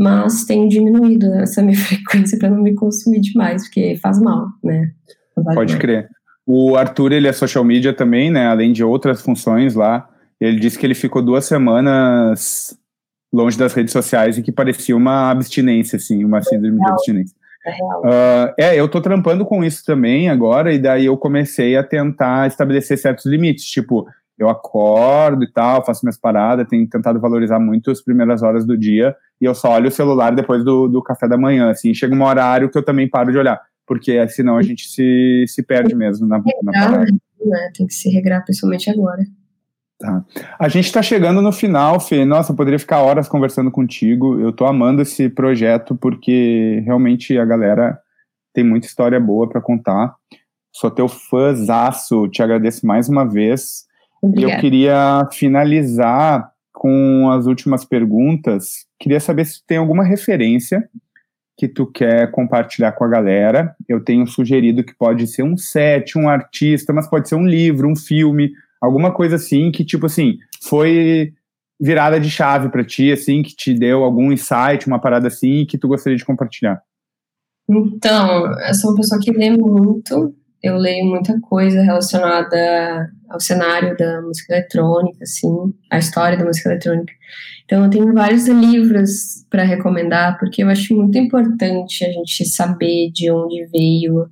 mas 0.00 0.46
tenho 0.46 0.66
diminuído 0.66 1.30
essa 1.34 1.60
minha 1.62 1.76
frequência 1.76 2.38
para 2.38 2.48
não 2.48 2.62
me 2.62 2.74
consumir 2.74 3.20
demais, 3.20 3.64
porque 3.64 3.98
faz 4.02 4.18
mal, 4.18 4.46
né? 4.64 4.92
Faz 5.34 5.54
Pode 5.54 5.72
mal. 5.74 5.80
crer. 5.80 6.08
O 6.46 6.74
Arthur, 6.74 7.12
ele 7.12 7.28
é 7.28 7.32
social 7.34 7.62
media 7.62 7.92
também, 7.92 8.30
né? 8.30 8.46
Além 8.46 8.72
de 8.72 8.82
outras 8.82 9.20
funções 9.20 9.74
lá. 9.74 10.08
Ele 10.40 10.58
disse 10.58 10.78
que 10.78 10.86
ele 10.86 10.94
ficou 10.94 11.20
duas 11.20 11.44
semanas 11.44 12.74
longe 13.30 13.58
das 13.58 13.74
redes 13.74 13.92
sociais 13.92 14.38
e 14.38 14.42
que 14.42 14.50
parecia 14.50 14.96
uma 14.96 15.30
abstinência, 15.30 15.96
assim, 15.96 16.24
uma 16.24 16.42
síndrome 16.42 16.80
de 16.80 16.90
abstinência. 16.90 17.36
É. 17.66 17.70
Uh, 17.70 18.54
é, 18.58 18.80
eu 18.80 18.88
tô 18.88 19.02
trampando 19.02 19.44
com 19.44 19.62
isso 19.62 19.84
também 19.84 20.30
agora, 20.30 20.72
e 20.72 20.78
daí 20.78 21.04
eu 21.04 21.16
comecei 21.18 21.76
a 21.76 21.84
tentar 21.84 22.46
estabelecer 22.46 22.96
certos 22.96 23.26
limites, 23.26 23.66
tipo, 23.66 24.06
eu 24.42 24.48
acordo 24.48 25.44
e 25.44 25.52
tal, 25.52 25.84
faço 25.84 26.04
minhas 26.04 26.18
paradas, 26.18 26.66
tenho 26.68 26.88
tentado 26.88 27.20
valorizar 27.20 27.60
muito 27.60 27.90
as 27.90 28.00
primeiras 28.00 28.42
horas 28.42 28.64
do 28.64 28.76
dia, 28.76 29.14
e 29.40 29.44
eu 29.44 29.54
só 29.54 29.72
olho 29.72 29.88
o 29.88 29.92
celular 29.92 30.34
depois 30.34 30.64
do, 30.64 30.88
do 30.88 31.02
café 31.02 31.28
da 31.28 31.36
manhã, 31.36 31.70
assim, 31.70 31.92
chega 31.92 32.14
um 32.14 32.24
horário 32.24 32.70
que 32.70 32.78
eu 32.78 32.82
também 32.82 33.08
paro 33.08 33.30
de 33.30 33.38
olhar, 33.38 33.60
porque 33.86 34.26
senão 34.28 34.56
a 34.56 34.62
gente 34.62 34.88
se, 34.88 35.44
se 35.46 35.62
perde 35.62 35.94
mesmo 35.94 36.26
na, 36.26 36.42
na 36.62 36.72
parada. 36.72 37.12
Né? 37.44 37.70
Tem 37.76 37.86
que 37.86 37.94
se 37.94 38.08
regrar, 38.08 38.42
principalmente 38.44 38.88
agora. 38.90 39.22
Tá. 39.98 40.24
A 40.58 40.66
gente 40.68 40.86
está 40.86 41.02
chegando 41.02 41.42
no 41.42 41.52
final, 41.52 42.00
Fê. 42.00 42.24
Nossa, 42.24 42.52
eu 42.52 42.56
poderia 42.56 42.78
ficar 42.78 43.02
horas 43.02 43.28
conversando 43.28 43.70
contigo. 43.70 44.40
Eu 44.40 44.50
tô 44.50 44.64
amando 44.64 45.02
esse 45.02 45.28
projeto 45.28 45.94
porque 45.94 46.82
realmente 46.86 47.36
a 47.36 47.44
galera 47.44 47.98
tem 48.54 48.64
muita 48.64 48.86
história 48.86 49.20
boa 49.20 49.46
para 49.46 49.60
contar. 49.60 50.14
Sou 50.72 50.90
teu 50.90 51.06
fãzaço, 51.06 52.28
te 52.28 52.42
agradeço 52.42 52.86
mais 52.86 53.10
uma 53.10 53.28
vez. 53.28 53.84
Obrigada. 54.22 54.54
Eu 54.54 54.60
queria 54.60 55.28
finalizar 55.32 56.52
com 56.72 57.30
as 57.30 57.46
últimas 57.46 57.84
perguntas. 57.84 58.86
Queria 58.98 59.20
saber 59.20 59.44
se 59.44 59.64
tem 59.66 59.78
alguma 59.78 60.04
referência 60.04 60.88
que 61.56 61.68
tu 61.68 61.86
quer 61.86 62.30
compartilhar 62.30 62.92
com 62.92 63.04
a 63.04 63.08
galera. 63.08 63.74
Eu 63.88 64.02
tenho 64.02 64.26
sugerido 64.26 64.82
que 64.82 64.94
pode 64.94 65.26
ser 65.26 65.42
um 65.42 65.56
set, 65.56 66.16
um 66.16 66.28
artista, 66.28 66.92
mas 66.92 67.08
pode 67.08 67.28
ser 67.28 67.34
um 67.34 67.46
livro, 67.46 67.88
um 67.88 67.96
filme, 67.96 68.52
alguma 68.80 69.12
coisa 69.12 69.36
assim 69.36 69.70
que 69.70 69.84
tipo 69.84 70.06
assim 70.06 70.38
foi 70.62 71.34
virada 71.80 72.20
de 72.20 72.30
chave 72.30 72.68
para 72.68 72.84
ti, 72.84 73.10
assim, 73.10 73.42
que 73.42 73.56
te 73.56 73.72
deu 73.72 74.04
algum 74.04 74.30
insight, 74.30 74.86
uma 74.86 75.00
parada 75.00 75.28
assim, 75.28 75.64
que 75.64 75.78
tu 75.78 75.88
gostaria 75.88 76.18
de 76.18 76.24
compartilhar? 76.24 76.82
Então, 77.68 78.52
eu 78.60 78.74
sou 78.74 78.90
uma 78.90 78.96
pessoa 78.96 79.20
que 79.20 79.30
lê 79.30 79.50
muito, 79.50 80.34
eu 80.62 80.76
leio 80.76 81.06
muita 81.06 81.40
coisa 81.40 81.82
relacionada 81.82 83.10
ao 83.28 83.40
cenário 83.40 83.96
da 83.96 84.20
música 84.20 84.54
eletrônica, 84.54 85.22
assim, 85.22 85.48
a 85.90 85.98
história 85.98 86.36
da 86.36 86.44
música 86.44 86.70
eletrônica. 86.70 87.12
Então, 87.64 87.84
eu 87.84 87.90
tenho 87.90 88.12
vários 88.12 88.48
livros 88.48 89.44
para 89.48 89.62
recomendar, 89.62 90.38
porque 90.38 90.62
eu 90.62 90.68
acho 90.68 90.94
muito 90.94 91.16
importante 91.16 92.04
a 92.04 92.12
gente 92.12 92.44
saber 92.44 93.10
de 93.12 93.30
onde 93.30 93.66
veio 93.66 94.28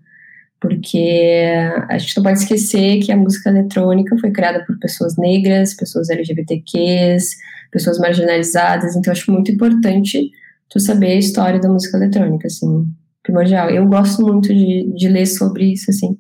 porque 0.61 1.45
a 1.89 1.99
gente 1.99 2.17
não 2.17 2.25
pode 2.25 2.41
esquecer 2.41 2.99
que 3.01 3.13
a 3.13 3.17
música 3.17 3.49
eletrônica 3.49 4.17
foi 4.19 4.31
criada 4.33 4.65
por 4.65 4.79
pessoas 4.79 5.17
negras, 5.17 5.75
pessoas 5.75 6.11
LGBTQs, 6.11 7.37
pessoas 7.71 7.99
marginalizadas, 7.99 8.97
então 8.97 9.13
acho 9.13 9.31
muito 9.31 9.53
importante 9.53 10.31
tu 10.69 10.81
saber 10.81 11.13
a 11.13 11.19
história 11.19 11.61
da 11.61 11.69
música 11.69 11.97
eletrônica, 11.97 12.47
assim, 12.47 12.87
primordial. 13.29 13.71
Eu 13.71 13.87
gosto 13.87 14.27
muito 14.27 14.49
de, 14.49 14.93
de 14.95 15.09
ler 15.09 15.27
sobre 15.27 15.73
isso, 15.73 15.91
assim, 15.91 16.17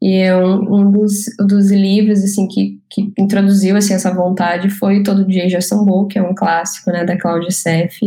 e 0.00 0.16
é 0.16 0.36
um, 0.36 0.74
um 0.74 0.90
dos, 0.90 1.24
dos 1.38 1.70
livros, 1.70 2.22
assim, 2.22 2.46
que, 2.46 2.80
que 2.90 3.12
introduziu, 3.18 3.76
assim, 3.76 3.94
essa 3.94 4.12
vontade 4.12 4.70
foi 4.70 5.02
Todo 5.02 5.26
Dia 5.26 5.48
Já 5.48 5.60
Sambou, 5.60 6.06
que 6.06 6.18
é 6.18 6.22
um 6.22 6.34
clássico, 6.34 6.90
né, 6.90 7.04
da 7.04 7.18
Cláudia 7.18 7.50
Seff, 7.50 8.00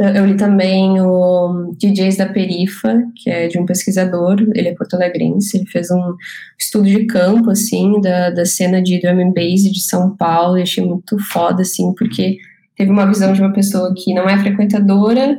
eu 0.00 0.24
li 0.24 0.34
também 0.34 0.98
o 0.98 1.74
DJs 1.76 2.16
da 2.16 2.24
Perifa, 2.24 3.02
que 3.14 3.28
é 3.28 3.48
de 3.48 3.58
um 3.58 3.66
pesquisador, 3.66 4.40
ele 4.54 4.68
é 4.68 4.74
porto-alegrense, 4.74 5.58
ele 5.58 5.66
fez 5.66 5.90
um 5.90 6.14
estudo 6.58 6.86
de 6.88 7.04
campo, 7.04 7.50
assim, 7.50 8.00
da, 8.00 8.30
da 8.30 8.46
cena 8.46 8.82
de 8.82 8.98
drum 8.98 9.20
and 9.20 9.32
bass 9.34 9.62
de 9.62 9.80
São 9.80 10.16
Paulo, 10.16 10.56
e 10.56 10.62
achei 10.62 10.82
muito 10.82 11.18
foda, 11.18 11.60
assim, 11.60 11.92
porque 11.94 12.38
teve 12.74 12.90
uma 12.90 13.06
visão 13.06 13.34
de 13.34 13.42
uma 13.42 13.52
pessoa 13.52 13.92
que 13.94 14.14
não 14.14 14.26
é 14.26 14.38
frequentadora, 14.38 15.38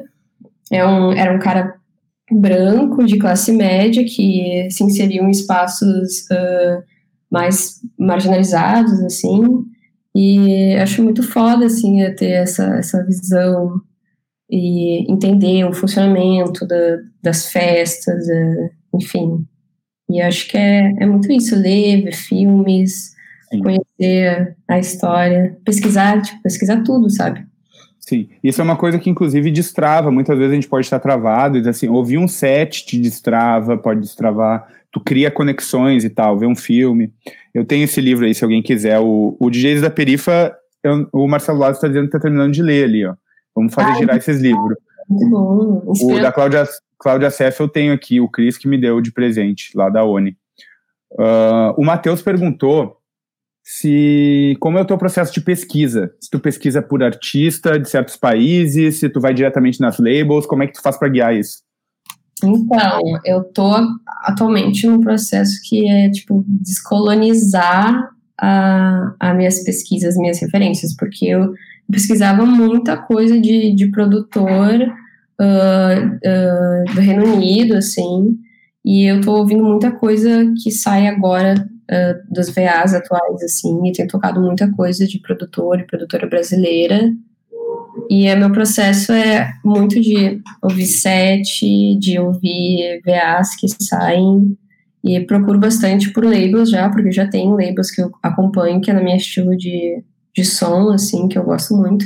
é 0.72 0.86
um, 0.86 1.11
era 1.11 1.36
um 1.36 1.39
cara 1.39 1.74
branco, 2.32 3.05
de 3.05 3.17
classe 3.17 3.51
média, 3.51 4.03
que 4.03 4.67
se 4.69 4.84
inseriu 4.84 5.23
em 5.23 5.32
espaços 5.32 6.21
uh, 6.32 6.84
mais 7.29 7.79
marginalizados, 7.97 8.99
assim, 9.01 9.65
e 10.15 10.75
acho 10.75 11.03
muito 11.03 11.23
foda, 11.23 11.65
assim, 11.65 11.99
ter 12.15 12.32
essa, 12.32 12.65
essa 12.75 13.03
visão 13.05 13.82
e 14.49 15.09
entender 15.11 15.63
o 15.63 15.73
funcionamento 15.73 16.67
da, 16.67 16.97
das 17.23 17.47
festas, 17.51 18.25
uh, 18.27 18.97
enfim. 18.97 19.45
E 20.09 20.21
acho 20.21 20.49
que 20.49 20.57
é, 20.57 20.93
é 20.99 21.05
muito 21.05 21.32
isso, 21.32 21.55
ler, 21.55 22.03
ver 22.03 22.13
filmes, 22.13 23.13
Sim. 23.49 23.61
conhecer 23.61 24.57
a 24.67 24.77
história, 24.77 25.57
pesquisar, 25.63 26.21
tipo, 26.21 26.41
pesquisar 26.41 26.84
tudo, 26.84 27.09
sabe? 27.09 27.45
Sim, 28.12 28.28
isso 28.43 28.59
é 28.59 28.64
uma 28.66 28.76
coisa 28.76 28.99
que 28.99 29.09
inclusive 29.09 29.49
destrava, 29.49 30.12
muitas 30.12 30.38
vezes 30.38 30.51
a 30.51 30.55
gente 30.55 30.68
pode 30.68 30.86
estar 30.86 30.99
travado, 30.99 31.57
e 31.57 31.70
assim, 31.70 31.88
ouvir 31.88 32.18
um 32.18 32.28
set 32.28 32.86
te 32.86 32.99
destrava, 32.99 33.78
pode 33.78 34.01
destravar, 34.01 34.68
tu 34.91 34.99
cria 34.99 35.32
conexões 35.32 36.03
e 36.03 36.09
tal, 36.09 36.38
ver 36.38 36.45
um 36.45 36.55
filme. 36.55 37.14
Eu 37.53 37.64
tenho 37.64 37.86
esse 37.86 38.01
livro 38.01 38.26
aí, 38.26 38.36
se 38.36 38.43
alguém 38.43 38.62
quiser, 38.62 38.99
o, 38.99 39.38
o 39.39 39.49
DJs 39.49 39.80
da 39.80 39.89
Perifa, 39.89 40.53
eu, 40.84 41.07
o 41.14 41.26
Marcelo 41.26 41.59
Lázaro 41.59 41.78
está 41.78 41.88
dizendo 41.88 42.01
que 42.01 42.07
está 42.09 42.20
terminando 42.20 42.51
de 42.51 42.62
ler 42.62 42.84
ali, 42.84 43.05
ó. 43.05 43.14
Vamos 43.55 43.74
fazer 43.74 43.91
Ai, 43.91 43.99
girar 43.99 44.18
esses 44.18 44.41
livros. 44.41 44.76
Bom. 45.07 45.82
O 45.86 46.20
da 46.20 46.34
Cláudia, 46.34 46.68
Cláudia 46.99 47.32
Seff 47.32 47.62
eu 47.62 47.70
tenho 47.70 47.93
aqui, 47.93 48.20
o 48.20 48.28
Cris 48.28 48.57
que 48.57 48.68
me 48.68 48.78
deu 48.78 48.99
de 48.99 49.14
presente, 49.14 49.72
lá 49.74 49.88
da 49.88 50.03
ONI. 50.03 50.36
Uh, 51.14 51.72
o 51.78 51.86
Matheus 51.86 52.22
perguntou 52.22 52.97
se 53.64 54.55
como 54.59 54.78
é 54.78 54.82
o 54.82 54.86
teu 54.86 54.97
processo 54.97 55.34
de 55.34 55.41
pesquisa. 55.41 56.12
Se 56.20 56.30
tu 56.30 56.39
pesquisa 56.39 56.82
por 56.82 57.03
artista 57.03 57.80
de 57.80 57.89
certos 57.89 58.16
países, 58.16 58.99
se 58.99 59.09
tu 59.09 59.20
vai 59.20 59.34
diretamente 59.34 59.80
nas 59.80 59.97
labels, 59.99 60.45
como 60.45 60.64
é 60.64 60.68
que 60.68 60.74
tu 60.74 60.82
faz 60.82 60.97
para 60.97 61.09
guiar 61.09 61.36
isso? 61.36 61.59
Então, 62.43 63.01
eu 63.24 63.43
tô 63.43 63.72
atualmente 64.24 64.88
num 64.88 64.99
processo 64.99 65.59
que 65.64 65.88
é, 65.88 66.09
tipo, 66.09 66.43
descolonizar 66.47 68.09
a, 68.39 69.34
minhas 69.36 69.64
pesquisas, 69.64 70.18
minhas 70.18 70.39
referências, 70.39 70.95
porque 70.95 71.26
eu 71.28 71.53
pesquisava 71.91 72.45
muita 72.45 72.97
coisa 72.97 73.39
de, 73.39 73.74
de 73.76 73.91
produtor 73.91 74.74
uh, 75.39 76.05
uh, 76.07 76.95
do 76.95 77.01
Reino 77.01 77.36
Unido, 77.36 77.76
assim, 77.76 78.39
e 78.84 79.05
eu 79.05 79.22
tô 79.22 79.34
ouvindo 79.34 79.64
muita 79.64 79.91
coisa 79.91 80.51
que 80.64 80.72
sai 80.72 81.07
agora 81.07 81.70
uh, 81.91 82.33
dos 82.33 82.49
VAs 82.49 82.93
atuais, 82.93 83.43
assim, 83.43 83.87
e 83.87 83.91
tenho 83.91 84.07
tocado 84.07 84.41
muita 84.41 84.71
coisa 84.71 85.05
de 85.05 85.19
produtor 85.19 85.79
e 85.79 85.87
produtora 85.87 86.27
brasileira, 86.27 87.11
e 88.09 88.27
é, 88.27 88.35
meu 88.35 88.51
processo 88.51 89.11
é 89.11 89.53
muito 89.63 89.99
de 89.99 90.41
ouvir 90.61 90.85
set, 90.85 91.97
de 91.99 92.19
ouvir 92.19 93.01
VAs 93.05 93.55
que 93.55 93.67
saem, 93.83 94.57
e 95.03 95.19
procuro 95.21 95.59
bastante 95.59 96.11
por 96.11 96.23
labels 96.23 96.69
já, 96.69 96.89
porque 96.89 97.11
já 97.11 97.27
tenho 97.27 97.55
labels 97.55 97.91
que 97.91 98.01
eu 98.01 98.11
acompanho, 98.21 98.81
que 98.81 98.91
é 98.91 98.93
na 98.93 99.01
minha 99.01 99.17
estilo 99.17 99.55
de, 99.57 100.03
de 100.35 100.45
som, 100.45 100.91
assim, 100.91 101.27
que 101.27 101.37
eu 101.37 101.43
gosto 101.43 101.75
muito. 101.75 102.05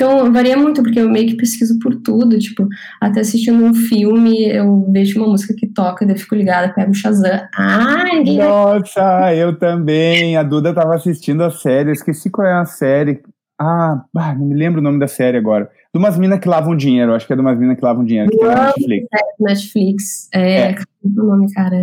Então, 0.00 0.32
varia 0.32 0.56
muito, 0.56 0.82
porque 0.82 0.98
eu 0.98 1.10
meio 1.10 1.26
que 1.26 1.36
pesquiso 1.36 1.78
por 1.78 1.94
tudo, 1.94 2.38
tipo, 2.38 2.66
até 2.98 3.20
assistindo 3.20 3.62
um 3.62 3.74
filme, 3.74 4.48
eu 4.48 4.90
vejo 4.90 5.20
uma 5.20 5.28
música 5.28 5.52
que 5.54 5.66
toca, 5.66 6.06
daí 6.06 6.14
eu 6.14 6.18
fico 6.18 6.34
ligada, 6.34 6.72
pego 6.72 6.90
o 6.90 6.94
Shazam. 6.94 7.42
Ai, 7.54 8.24
Nossa, 8.24 9.34
eu 9.34 9.58
também. 9.58 10.38
A 10.38 10.42
Duda 10.42 10.72
tava 10.72 10.94
assistindo 10.94 11.44
a 11.44 11.50
série, 11.50 11.90
eu 11.90 11.92
esqueci 11.92 12.30
qual 12.30 12.46
é 12.46 12.54
a 12.54 12.64
série. 12.64 13.20
Ah, 13.60 14.02
não 14.14 14.46
me 14.46 14.54
lembro 14.54 14.80
o 14.80 14.82
nome 14.82 14.98
da 14.98 15.06
série 15.06 15.36
agora. 15.36 15.70
De 15.92 15.98
umas 15.98 16.16
minas 16.16 16.38
que 16.40 16.48
lavam 16.48 16.74
dinheiro, 16.74 17.12
acho 17.12 17.26
que 17.26 17.34
é 17.34 17.36
de 17.36 17.42
umas 17.42 17.58
minas 17.58 17.76
que 17.76 17.84
lavam 17.84 18.02
dinheiro, 18.02 18.30
que 18.30 18.42
Netflix. 18.42 19.06
É, 19.12 19.44
Netflix. 19.44 20.28
É, 20.32 20.70
é. 20.70 20.74
o 21.04 21.10
nome, 21.10 21.52
cara? 21.52 21.76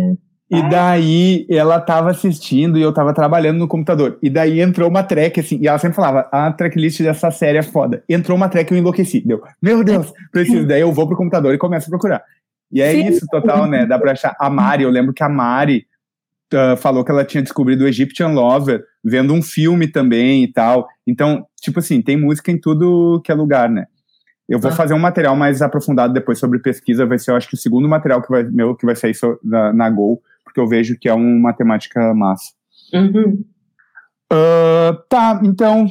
E 0.50 0.62
daí 0.70 1.46
ela 1.50 1.78
tava 1.78 2.10
assistindo 2.10 2.78
e 2.78 2.82
eu 2.82 2.92
tava 2.92 3.12
trabalhando 3.12 3.58
no 3.58 3.68
computador. 3.68 4.18
E 4.22 4.30
daí 4.30 4.60
entrou 4.60 4.88
uma 4.88 5.02
track, 5.02 5.40
assim, 5.40 5.58
e 5.60 5.68
ela 5.68 5.78
sempre 5.78 5.96
falava: 5.96 6.26
a 6.32 6.50
tracklist 6.50 7.02
dessa 7.02 7.30
série 7.30 7.58
é 7.58 7.62
foda. 7.62 8.02
Entrou 8.08 8.34
uma 8.36 8.48
track 8.48 8.72
e 8.72 8.76
eu 8.76 8.78
enlouqueci. 8.78 9.20
Deu, 9.20 9.42
meu 9.60 9.84
Deus, 9.84 10.10
preciso. 10.32 10.66
daí 10.66 10.80
eu 10.80 10.92
vou 10.92 11.06
pro 11.06 11.16
computador 11.16 11.54
e 11.54 11.58
começo 11.58 11.88
a 11.88 11.90
procurar. 11.90 12.22
E 12.72 12.80
é 12.80 12.92
Sim. 12.92 13.08
isso, 13.08 13.26
total, 13.30 13.66
né? 13.66 13.84
Dá 13.84 13.98
pra 13.98 14.12
achar. 14.12 14.34
A 14.38 14.48
Mari, 14.48 14.84
eu 14.84 14.90
lembro 14.90 15.12
que 15.12 15.22
a 15.22 15.28
Mari 15.28 15.86
uh, 16.52 16.76
falou 16.78 17.04
que 17.04 17.10
ela 17.10 17.24
tinha 17.24 17.42
descobrido 17.42 17.84
o 17.84 17.88
Egyptian 17.88 18.28
Lover 18.28 18.84
vendo 19.04 19.34
um 19.34 19.42
filme 19.42 19.86
também 19.86 20.44
e 20.44 20.52
tal. 20.52 20.88
Então, 21.06 21.46
tipo 21.60 21.78
assim, 21.78 22.00
tem 22.00 22.16
música 22.16 22.50
em 22.50 22.58
tudo 22.58 23.20
que 23.22 23.30
é 23.30 23.34
lugar, 23.34 23.68
né? 23.68 23.86
Eu 24.48 24.58
vou 24.58 24.70
ah. 24.70 24.74
fazer 24.74 24.94
um 24.94 24.98
material 24.98 25.36
mais 25.36 25.60
aprofundado 25.60 26.12
depois 26.14 26.38
sobre 26.38 26.58
pesquisa, 26.58 27.04
vai 27.04 27.18
ser, 27.18 27.32
eu 27.32 27.36
acho 27.36 27.48
que 27.48 27.54
o 27.54 27.58
segundo 27.58 27.86
material 27.86 28.22
que 28.22 28.30
vai, 28.30 28.42
meu 28.44 28.74
que 28.74 28.86
vai 28.86 28.96
sair 28.96 29.14
so, 29.14 29.38
na, 29.44 29.74
na 29.74 29.90
Gol, 29.90 30.22
porque 30.58 30.60
eu 30.60 30.68
vejo 30.68 30.98
que 30.98 31.08
é 31.08 31.14
uma 31.14 31.52
temática 31.52 32.12
massa. 32.14 32.52
Uhum. 32.92 33.44
Uh, 34.30 34.94
tá, 35.08 35.40
então 35.42 35.86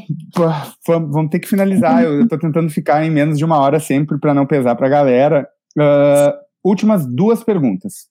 vamos 0.86 1.32
ter 1.32 1.40
que 1.40 1.48
finalizar. 1.48 2.04
Eu 2.04 2.24
estou 2.24 2.38
tentando 2.38 2.70
ficar 2.70 3.04
em 3.04 3.10
menos 3.10 3.38
de 3.38 3.46
uma 3.46 3.58
hora 3.58 3.80
sempre 3.80 4.20
para 4.20 4.34
não 4.34 4.46
pesar 4.46 4.76
para 4.76 4.88
a 4.88 4.90
galera. 4.90 5.48
Uh, 5.78 6.34
últimas 6.64 7.06
duas 7.06 7.44
perguntas. 7.44 8.08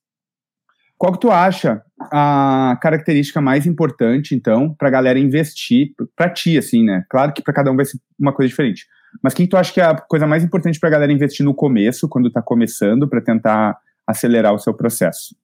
Qual 0.99 1.13
que 1.13 1.21
tu 1.21 1.31
acha 1.31 1.83
a 2.11 2.79
característica 2.81 3.41
mais 3.41 3.67
importante, 3.67 4.35
então, 4.35 4.75
para 4.75 4.89
a 4.89 4.91
galera 4.91 5.19
investir, 5.19 5.91
para 6.17 6.31
ti, 6.31 6.57
assim, 6.57 6.83
né? 6.83 7.05
Claro 7.11 7.35
que 7.35 7.43
para 7.43 7.53
cada 7.53 7.71
um 7.71 7.77
vai 7.77 7.85
ser 7.85 7.99
uma 8.19 8.33
coisa 8.33 8.49
diferente. 8.49 8.87
Mas 9.23 9.35
quem 9.35 9.47
tu 9.47 9.57
acha 9.59 9.73
que 9.73 9.81
é 9.81 9.85
a 9.85 9.95
coisa 9.95 10.27
mais 10.27 10.43
importante 10.43 10.81
para 10.81 10.89
a 10.89 10.93
galera 10.93 11.13
investir 11.13 11.45
no 11.45 11.55
começo, 11.55 12.09
quando 12.09 12.29
está 12.29 12.41
começando, 12.41 13.07
para 13.07 13.21
tentar 13.21 13.77
acelerar 14.07 14.55
o 14.55 14.59
seu 14.59 14.73
processo? 14.73 15.35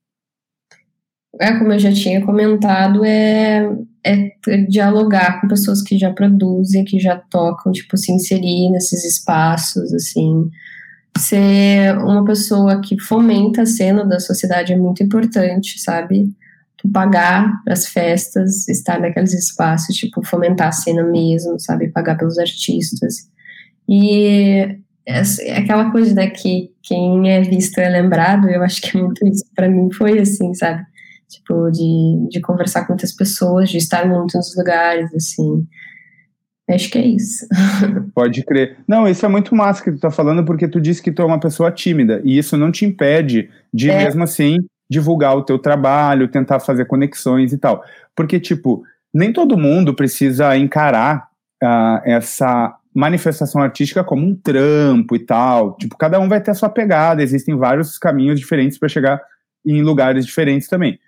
É, 1.41 1.53
como 1.59 1.73
eu 1.73 1.79
já 1.79 1.93
tinha 1.93 2.25
comentado, 2.25 3.05
é, 3.05 3.69
é 4.05 4.57
dialogar 4.69 5.41
com 5.41 5.49
pessoas 5.49 5.83
que 5.83 5.99
já 5.99 6.13
produzem, 6.13 6.85
que 6.85 6.99
já 6.99 7.17
tocam, 7.17 7.73
tipo, 7.73 7.97
se 7.97 8.13
inserir 8.13 8.71
nesses 8.71 9.05
espaços, 9.05 9.93
assim. 9.93 10.51
Ser 11.19 11.97
uma 11.99 12.25
pessoa 12.25 12.81
que 12.81 12.99
fomenta 13.01 13.63
a 13.63 13.67
cena 13.67 14.05
da 14.05 14.19
sociedade 14.21 14.73
é 14.73 14.77
muito 14.77 15.03
importante, 15.03 15.79
sabe? 15.81 16.31
Tu 16.79 16.89
pagar 16.91 17.63
as 17.69 17.87
festas, 17.87 18.69
estar 18.69 19.01
naqueles 19.01 19.33
espaços, 19.33 19.95
tipo, 19.97 20.25
fomentar 20.25 20.69
a 20.69 20.73
cena 20.73 21.03
mesmo, 21.05 21.59
sabe? 21.61 21.89
Pagar 21.89 22.17
pelos 22.19 22.39
artistas. 22.39 23.29
E 23.89 24.79
é 25.07 25.57
aquela 25.57 25.91
coisa, 25.91 26.15
né, 26.15 26.29
que 26.29 26.71
quem 26.83 27.31
é 27.31 27.41
visto 27.43 27.79
é 27.79 27.89
lembrado, 27.89 28.49
eu 28.49 28.63
acho 28.63 28.81
que 28.83 28.97
é 28.97 29.01
muito 29.01 29.27
isso. 29.27 29.45
Pra 29.55 29.69
mim 29.69 29.91
foi 29.93 30.19
assim, 30.19 30.55
sabe? 30.55 30.85
Tipo, 31.33 31.71
de, 31.71 32.29
de 32.31 32.41
conversar 32.41 32.87
com 32.87 32.93
muitas 32.93 33.13
pessoas, 33.13 33.71
de 33.71 33.79
estar 33.79 34.07
muito 34.07 34.37
nos 34.37 34.57
lugares, 34.57 35.13
assim. 35.15 35.67
Acho 36.71 36.91
que 36.91 36.99
é 36.99 37.07
isso. 37.07 37.47
Pode 38.15 38.45
crer. 38.45 38.79
Não, 38.87 39.09
isso 39.09 39.25
é 39.27 39.29
muito 39.29 39.55
massa 39.55 39.83
que 39.83 39.91
tu 39.91 39.99
tá 39.99 40.11
falando, 40.11 40.45
porque 40.45 40.69
tu 40.69 40.81
disse 40.81 41.03
que 41.03 41.13
tu 41.13 41.23
é 41.23 41.25
uma 41.25 41.41
pessoa 41.41 41.71
tímida, 41.71 42.21
e 42.25 42.39
isso 42.39 42.57
não 42.57 42.71
te 42.71 42.85
impede 42.85 43.51
de, 43.73 43.91
é. 43.91 44.05
mesmo 44.05 44.23
assim, 44.23 44.59
divulgar 44.89 45.37
o 45.37 45.43
teu 45.43 45.59
trabalho, 45.59 46.29
tentar 46.29 46.61
fazer 46.61 46.85
conexões 46.85 47.53
e 47.53 47.59
tal. 47.59 47.83
Porque, 48.15 48.39
tipo, 48.39 48.83
nem 49.13 49.33
todo 49.33 49.59
mundo 49.59 49.95
precisa 49.95 50.57
encarar 50.57 51.29
uh, 51.63 52.01
essa 52.05 52.77
manifestação 52.95 53.63
artística 53.63 54.05
como 54.05 54.27
um 54.27 54.35
trampo 54.35 55.17
e 55.17 55.19
tal. 55.19 55.77
Tipo, 55.77 55.97
cada 55.97 56.21
um 56.21 56.29
vai 56.29 56.41
ter 56.41 56.51
a 56.51 56.55
sua 56.55 56.69
pegada, 56.69 57.23
existem 57.23 57.57
vários 57.57 57.99
caminhos 57.99 58.39
diferentes 58.39 58.79
para 58.79 58.89
chegar 58.89 59.21
em 59.65 59.83
lugares 59.83 60.27
diferentes 60.27 60.69
também. 60.69 60.99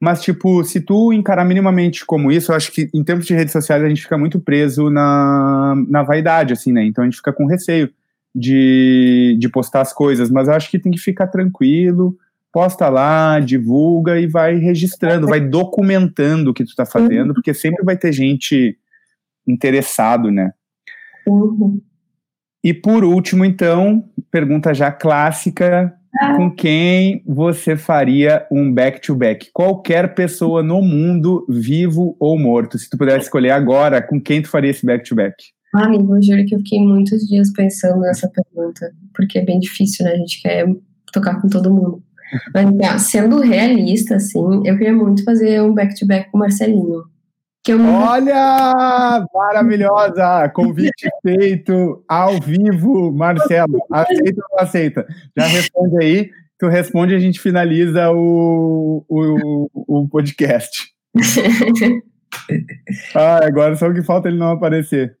Mas, 0.00 0.22
tipo, 0.22 0.62
se 0.62 0.80
tu 0.80 1.12
encarar 1.12 1.44
minimamente 1.44 2.06
como 2.06 2.30
isso, 2.30 2.52
eu 2.52 2.56
acho 2.56 2.70
que 2.70 2.88
em 2.94 3.02
termos 3.02 3.26
de 3.26 3.34
redes 3.34 3.52
sociais 3.52 3.82
a 3.82 3.88
gente 3.88 4.02
fica 4.02 4.16
muito 4.16 4.38
preso 4.38 4.90
na, 4.90 5.74
na 5.88 6.02
vaidade, 6.04 6.52
assim, 6.52 6.72
né? 6.72 6.84
Então 6.84 7.02
a 7.02 7.06
gente 7.06 7.16
fica 7.16 7.32
com 7.32 7.46
receio 7.46 7.90
de, 8.34 9.36
de 9.40 9.48
postar 9.48 9.80
as 9.80 9.92
coisas, 9.92 10.30
mas 10.30 10.46
eu 10.46 10.54
acho 10.54 10.70
que 10.70 10.78
tem 10.78 10.92
que 10.92 11.00
ficar 11.00 11.26
tranquilo, 11.26 12.16
posta 12.52 12.88
lá, 12.88 13.40
divulga 13.40 14.20
e 14.20 14.28
vai 14.28 14.56
registrando, 14.56 15.26
vai 15.26 15.40
documentando 15.40 16.52
o 16.52 16.54
que 16.54 16.64
tu 16.64 16.76
tá 16.76 16.86
fazendo, 16.86 17.34
porque 17.34 17.52
sempre 17.52 17.84
vai 17.84 17.96
ter 17.96 18.12
gente 18.12 18.78
interessado, 19.46 20.30
né? 20.30 20.52
Uhum. 21.26 21.80
E 22.62 22.72
por 22.72 23.04
último, 23.04 23.44
então, 23.44 24.08
pergunta 24.30 24.72
já 24.72 24.92
clássica, 24.92 25.97
com 26.36 26.50
quem 26.50 27.22
você 27.26 27.76
faria 27.76 28.46
um 28.50 28.72
back-to-back? 28.72 29.46
-back? 29.46 29.50
Qualquer 29.52 30.14
pessoa 30.14 30.62
no 30.62 30.80
mundo, 30.80 31.46
vivo 31.48 32.16
ou 32.18 32.38
morto. 32.38 32.78
Se 32.78 32.88
tu 32.88 32.96
pudesse 32.96 33.26
escolher 33.26 33.50
agora, 33.50 34.02
com 34.02 34.20
quem 34.20 34.42
tu 34.42 34.48
faria 34.48 34.70
esse 34.70 34.84
back-to-back? 34.84 35.36
-back? 35.74 35.86
Amigo, 35.86 36.16
eu 36.16 36.22
juro 36.22 36.44
que 36.46 36.54
eu 36.54 36.58
fiquei 36.60 36.80
muitos 36.80 37.26
dias 37.26 37.52
pensando 37.52 38.00
nessa 38.00 38.28
pergunta, 38.28 38.90
porque 39.14 39.38
é 39.38 39.44
bem 39.44 39.60
difícil, 39.60 40.04
né? 40.04 40.12
A 40.12 40.16
gente 40.16 40.40
quer 40.40 40.66
tocar 41.12 41.40
com 41.40 41.48
todo 41.48 41.72
mundo. 41.72 42.02
Mas, 42.54 43.02
sendo 43.02 43.40
realista, 43.40 44.16
assim, 44.16 44.62
eu 44.64 44.76
queria 44.76 44.94
muito 44.94 45.24
fazer 45.24 45.62
um 45.62 45.74
back-to-back 45.74 46.24
-back 46.24 46.30
com 46.30 46.38
o 46.38 46.40
Marcelinho. 46.40 47.04
Olha! 47.70 49.26
Maravilhosa! 49.34 50.48
Convite 50.50 51.08
feito 51.22 52.04
ao 52.08 52.40
vivo, 52.40 53.12
Marcelo. 53.12 53.78
Aceita 53.90 54.42
ou 54.42 54.48
não 54.50 54.58
aceita? 54.58 55.06
Já 55.36 55.46
responde 55.46 56.02
aí. 56.02 56.30
Tu 56.58 56.66
responde 56.66 57.12
e 57.12 57.16
a 57.16 57.20
gente 57.20 57.38
finaliza 57.40 58.10
o, 58.10 59.04
o, 59.08 59.70
o 59.74 60.08
podcast. 60.08 60.92
ah, 63.14 63.46
agora 63.46 63.76
só 63.76 63.88
o 63.88 63.94
que 63.94 64.02
falta 64.02 64.28
ele 64.28 64.38
não 64.38 64.50
aparecer. 64.50 65.16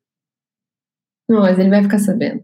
Não, 1.28 1.42
mas 1.42 1.58
ele 1.58 1.70
vai 1.70 1.82
ficar 1.82 1.98
sabendo. 1.98 2.42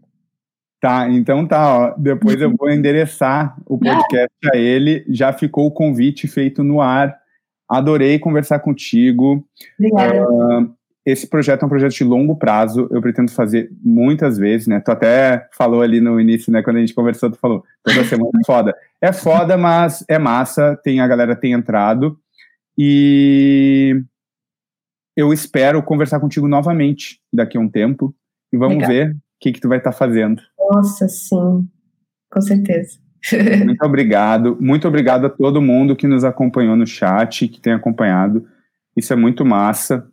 Tá, 0.80 1.08
então 1.08 1.46
tá, 1.46 1.78
ó. 1.78 1.94
Depois 1.96 2.40
eu 2.40 2.54
vou 2.54 2.70
endereçar 2.70 3.56
o 3.66 3.78
podcast 3.80 4.36
a 4.52 4.56
ele. 4.56 5.04
Já 5.08 5.32
ficou 5.32 5.66
o 5.66 5.72
convite 5.72 6.28
feito 6.28 6.62
no 6.62 6.80
ar 6.80 7.23
Adorei 7.68 8.18
conversar 8.18 8.58
contigo. 8.60 9.44
Obrigada. 9.78 10.28
Uh, 10.28 10.74
esse 11.04 11.26
projeto 11.26 11.62
é 11.62 11.66
um 11.66 11.68
projeto 11.68 11.92
de 11.92 12.04
longo 12.04 12.34
prazo, 12.34 12.88
eu 12.90 13.00
pretendo 13.02 13.30
fazer 13.30 13.70
muitas 13.82 14.38
vezes, 14.38 14.66
né? 14.66 14.80
Tu 14.80 14.90
até 14.90 15.48
falou 15.52 15.82
ali 15.82 16.00
no 16.00 16.18
início, 16.18 16.50
né? 16.50 16.62
Quando 16.62 16.78
a 16.78 16.80
gente 16.80 16.94
conversou, 16.94 17.30
tu 17.30 17.38
falou, 17.38 17.62
toda 17.82 18.04
semana 18.04 18.30
é 18.40 18.46
foda. 18.46 18.74
É 19.02 19.12
foda, 19.12 19.58
mas 19.58 20.02
é 20.08 20.18
massa, 20.18 20.80
tem, 20.82 21.00
a 21.00 21.06
galera 21.06 21.36
tem 21.36 21.52
entrado. 21.52 22.18
E 22.76 24.02
eu 25.14 25.30
espero 25.30 25.82
conversar 25.82 26.20
contigo 26.20 26.48
novamente 26.48 27.20
daqui 27.30 27.58
a 27.58 27.60
um 27.60 27.68
tempo. 27.68 28.14
E 28.50 28.56
vamos 28.56 28.76
Legal. 28.76 28.90
ver 28.90 29.10
o 29.10 29.16
que, 29.40 29.52
que 29.52 29.60
tu 29.60 29.68
vai 29.68 29.78
estar 29.78 29.92
tá 29.92 29.96
fazendo. 29.96 30.40
Nossa, 30.58 31.06
sim, 31.06 31.68
com 32.30 32.40
certeza. 32.40 33.03
Muito 33.64 33.82
obrigado. 33.84 34.56
Muito 34.60 34.86
obrigado 34.86 35.26
a 35.26 35.30
todo 35.30 35.62
mundo 35.62 35.96
que 35.96 36.06
nos 36.06 36.24
acompanhou 36.24 36.76
no 36.76 36.86
chat, 36.86 37.48
que 37.48 37.60
tem 37.60 37.72
acompanhado. 37.72 38.46
Isso 38.96 39.12
é 39.12 39.16
muito 39.16 39.44
massa 39.44 40.06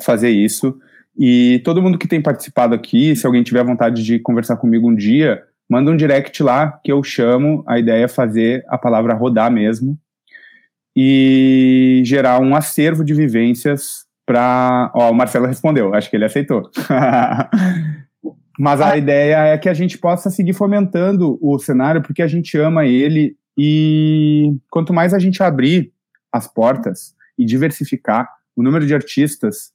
fazer 0.00 0.30
isso. 0.30 0.78
E 1.18 1.60
todo 1.64 1.82
mundo 1.82 1.98
que 1.98 2.08
tem 2.08 2.22
participado 2.22 2.74
aqui, 2.74 3.14
se 3.16 3.26
alguém 3.26 3.42
tiver 3.42 3.64
vontade 3.64 4.04
de 4.04 4.18
conversar 4.18 4.56
comigo 4.56 4.88
um 4.88 4.94
dia, 4.94 5.42
manda 5.68 5.90
um 5.90 5.96
direct 5.96 6.42
lá 6.42 6.78
que 6.82 6.92
eu 6.92 7.02
chamo. 7.02 7.64
A 7.66 7.78
ideia 7.78 8.04
é 8.04 8.08
fazer 8.08 8.64
a 8.68 8.78
palavra 8.78 9.14
rodar 9.14 9.50
mesmo 9.50 9.98
e 10.96 12.02
gerar 12.04 12.40
um 12.40 12.54
acervo 12.54 13.04
de 13.04 13.14
vivências 13.14 14.06
para. 14.24 14.90
Ó, 14.94 15.10
o 15.10 15.14
Marcelo 15.14 15.46
respondeu, 15.46 15.94
acho 15.94 16.08
que 16.08 16.16
ele 16.16 16.24
aceitou. 16.24 16.70
Mas 18.58 18.80
a 18.80 18.92
ah. 18.92 18.96
ideia 18.96 19.36
é 19.46 19.56
que 19.58 19.68
a 19.68 19.74
gente 19.74 19.96
possa 19.96 20.30
seguir 20.30 20.52
fomentando 20.52 21.38
o 21.40 21.58
cenário, 21.58 22.02
porque 22.02 22.22
a 22.22 22.26
gente 22.26 22.58
ama 22.58 22.84
ele 22.84 23.36
e 23.56 24.56
quanto 24.68 24.92
mais 24.92 25.14
a 25.14 25.18
gente 25.18 25.42
abrir 25.42 25.92
as 26.32 26.46
portas 26.46 27.14
e 27.38 27.44
diversificar 27.44 28.28
o 28.56 28.62
número 28.62 28.84
de 28.84 28.94
artistas 28.94 29.72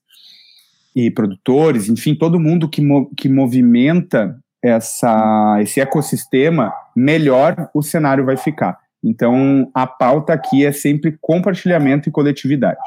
e 0.95 1.09
produtores, 1.09 1.87
enfim, 1.87 2.13
todo 2.13 2.39
mundo 2.39 2.69
que, 2.69 2.81
mo 2.81 3.09
que 3.15 3.29
movimenta 3.29 4.37
essa, 4.61 5.57
esse 5.61 5.79
ecossistema, 5.79 6.71
melhor 6.95 7.69
o 7.73 7.81
cenário 7.81 8.25
vai 8.25 8.37
ficar. 8.37 8.77
Então, 9.03 9.69
a 9.73 9.87
pauta 9.87 10.33
aqui 10.33 10.65
é 10.65 10.71
sempre 10.71 11.17
compartilhamento 11.19 12.07
e 12.07 12.11
coletividade. 12.11 12.79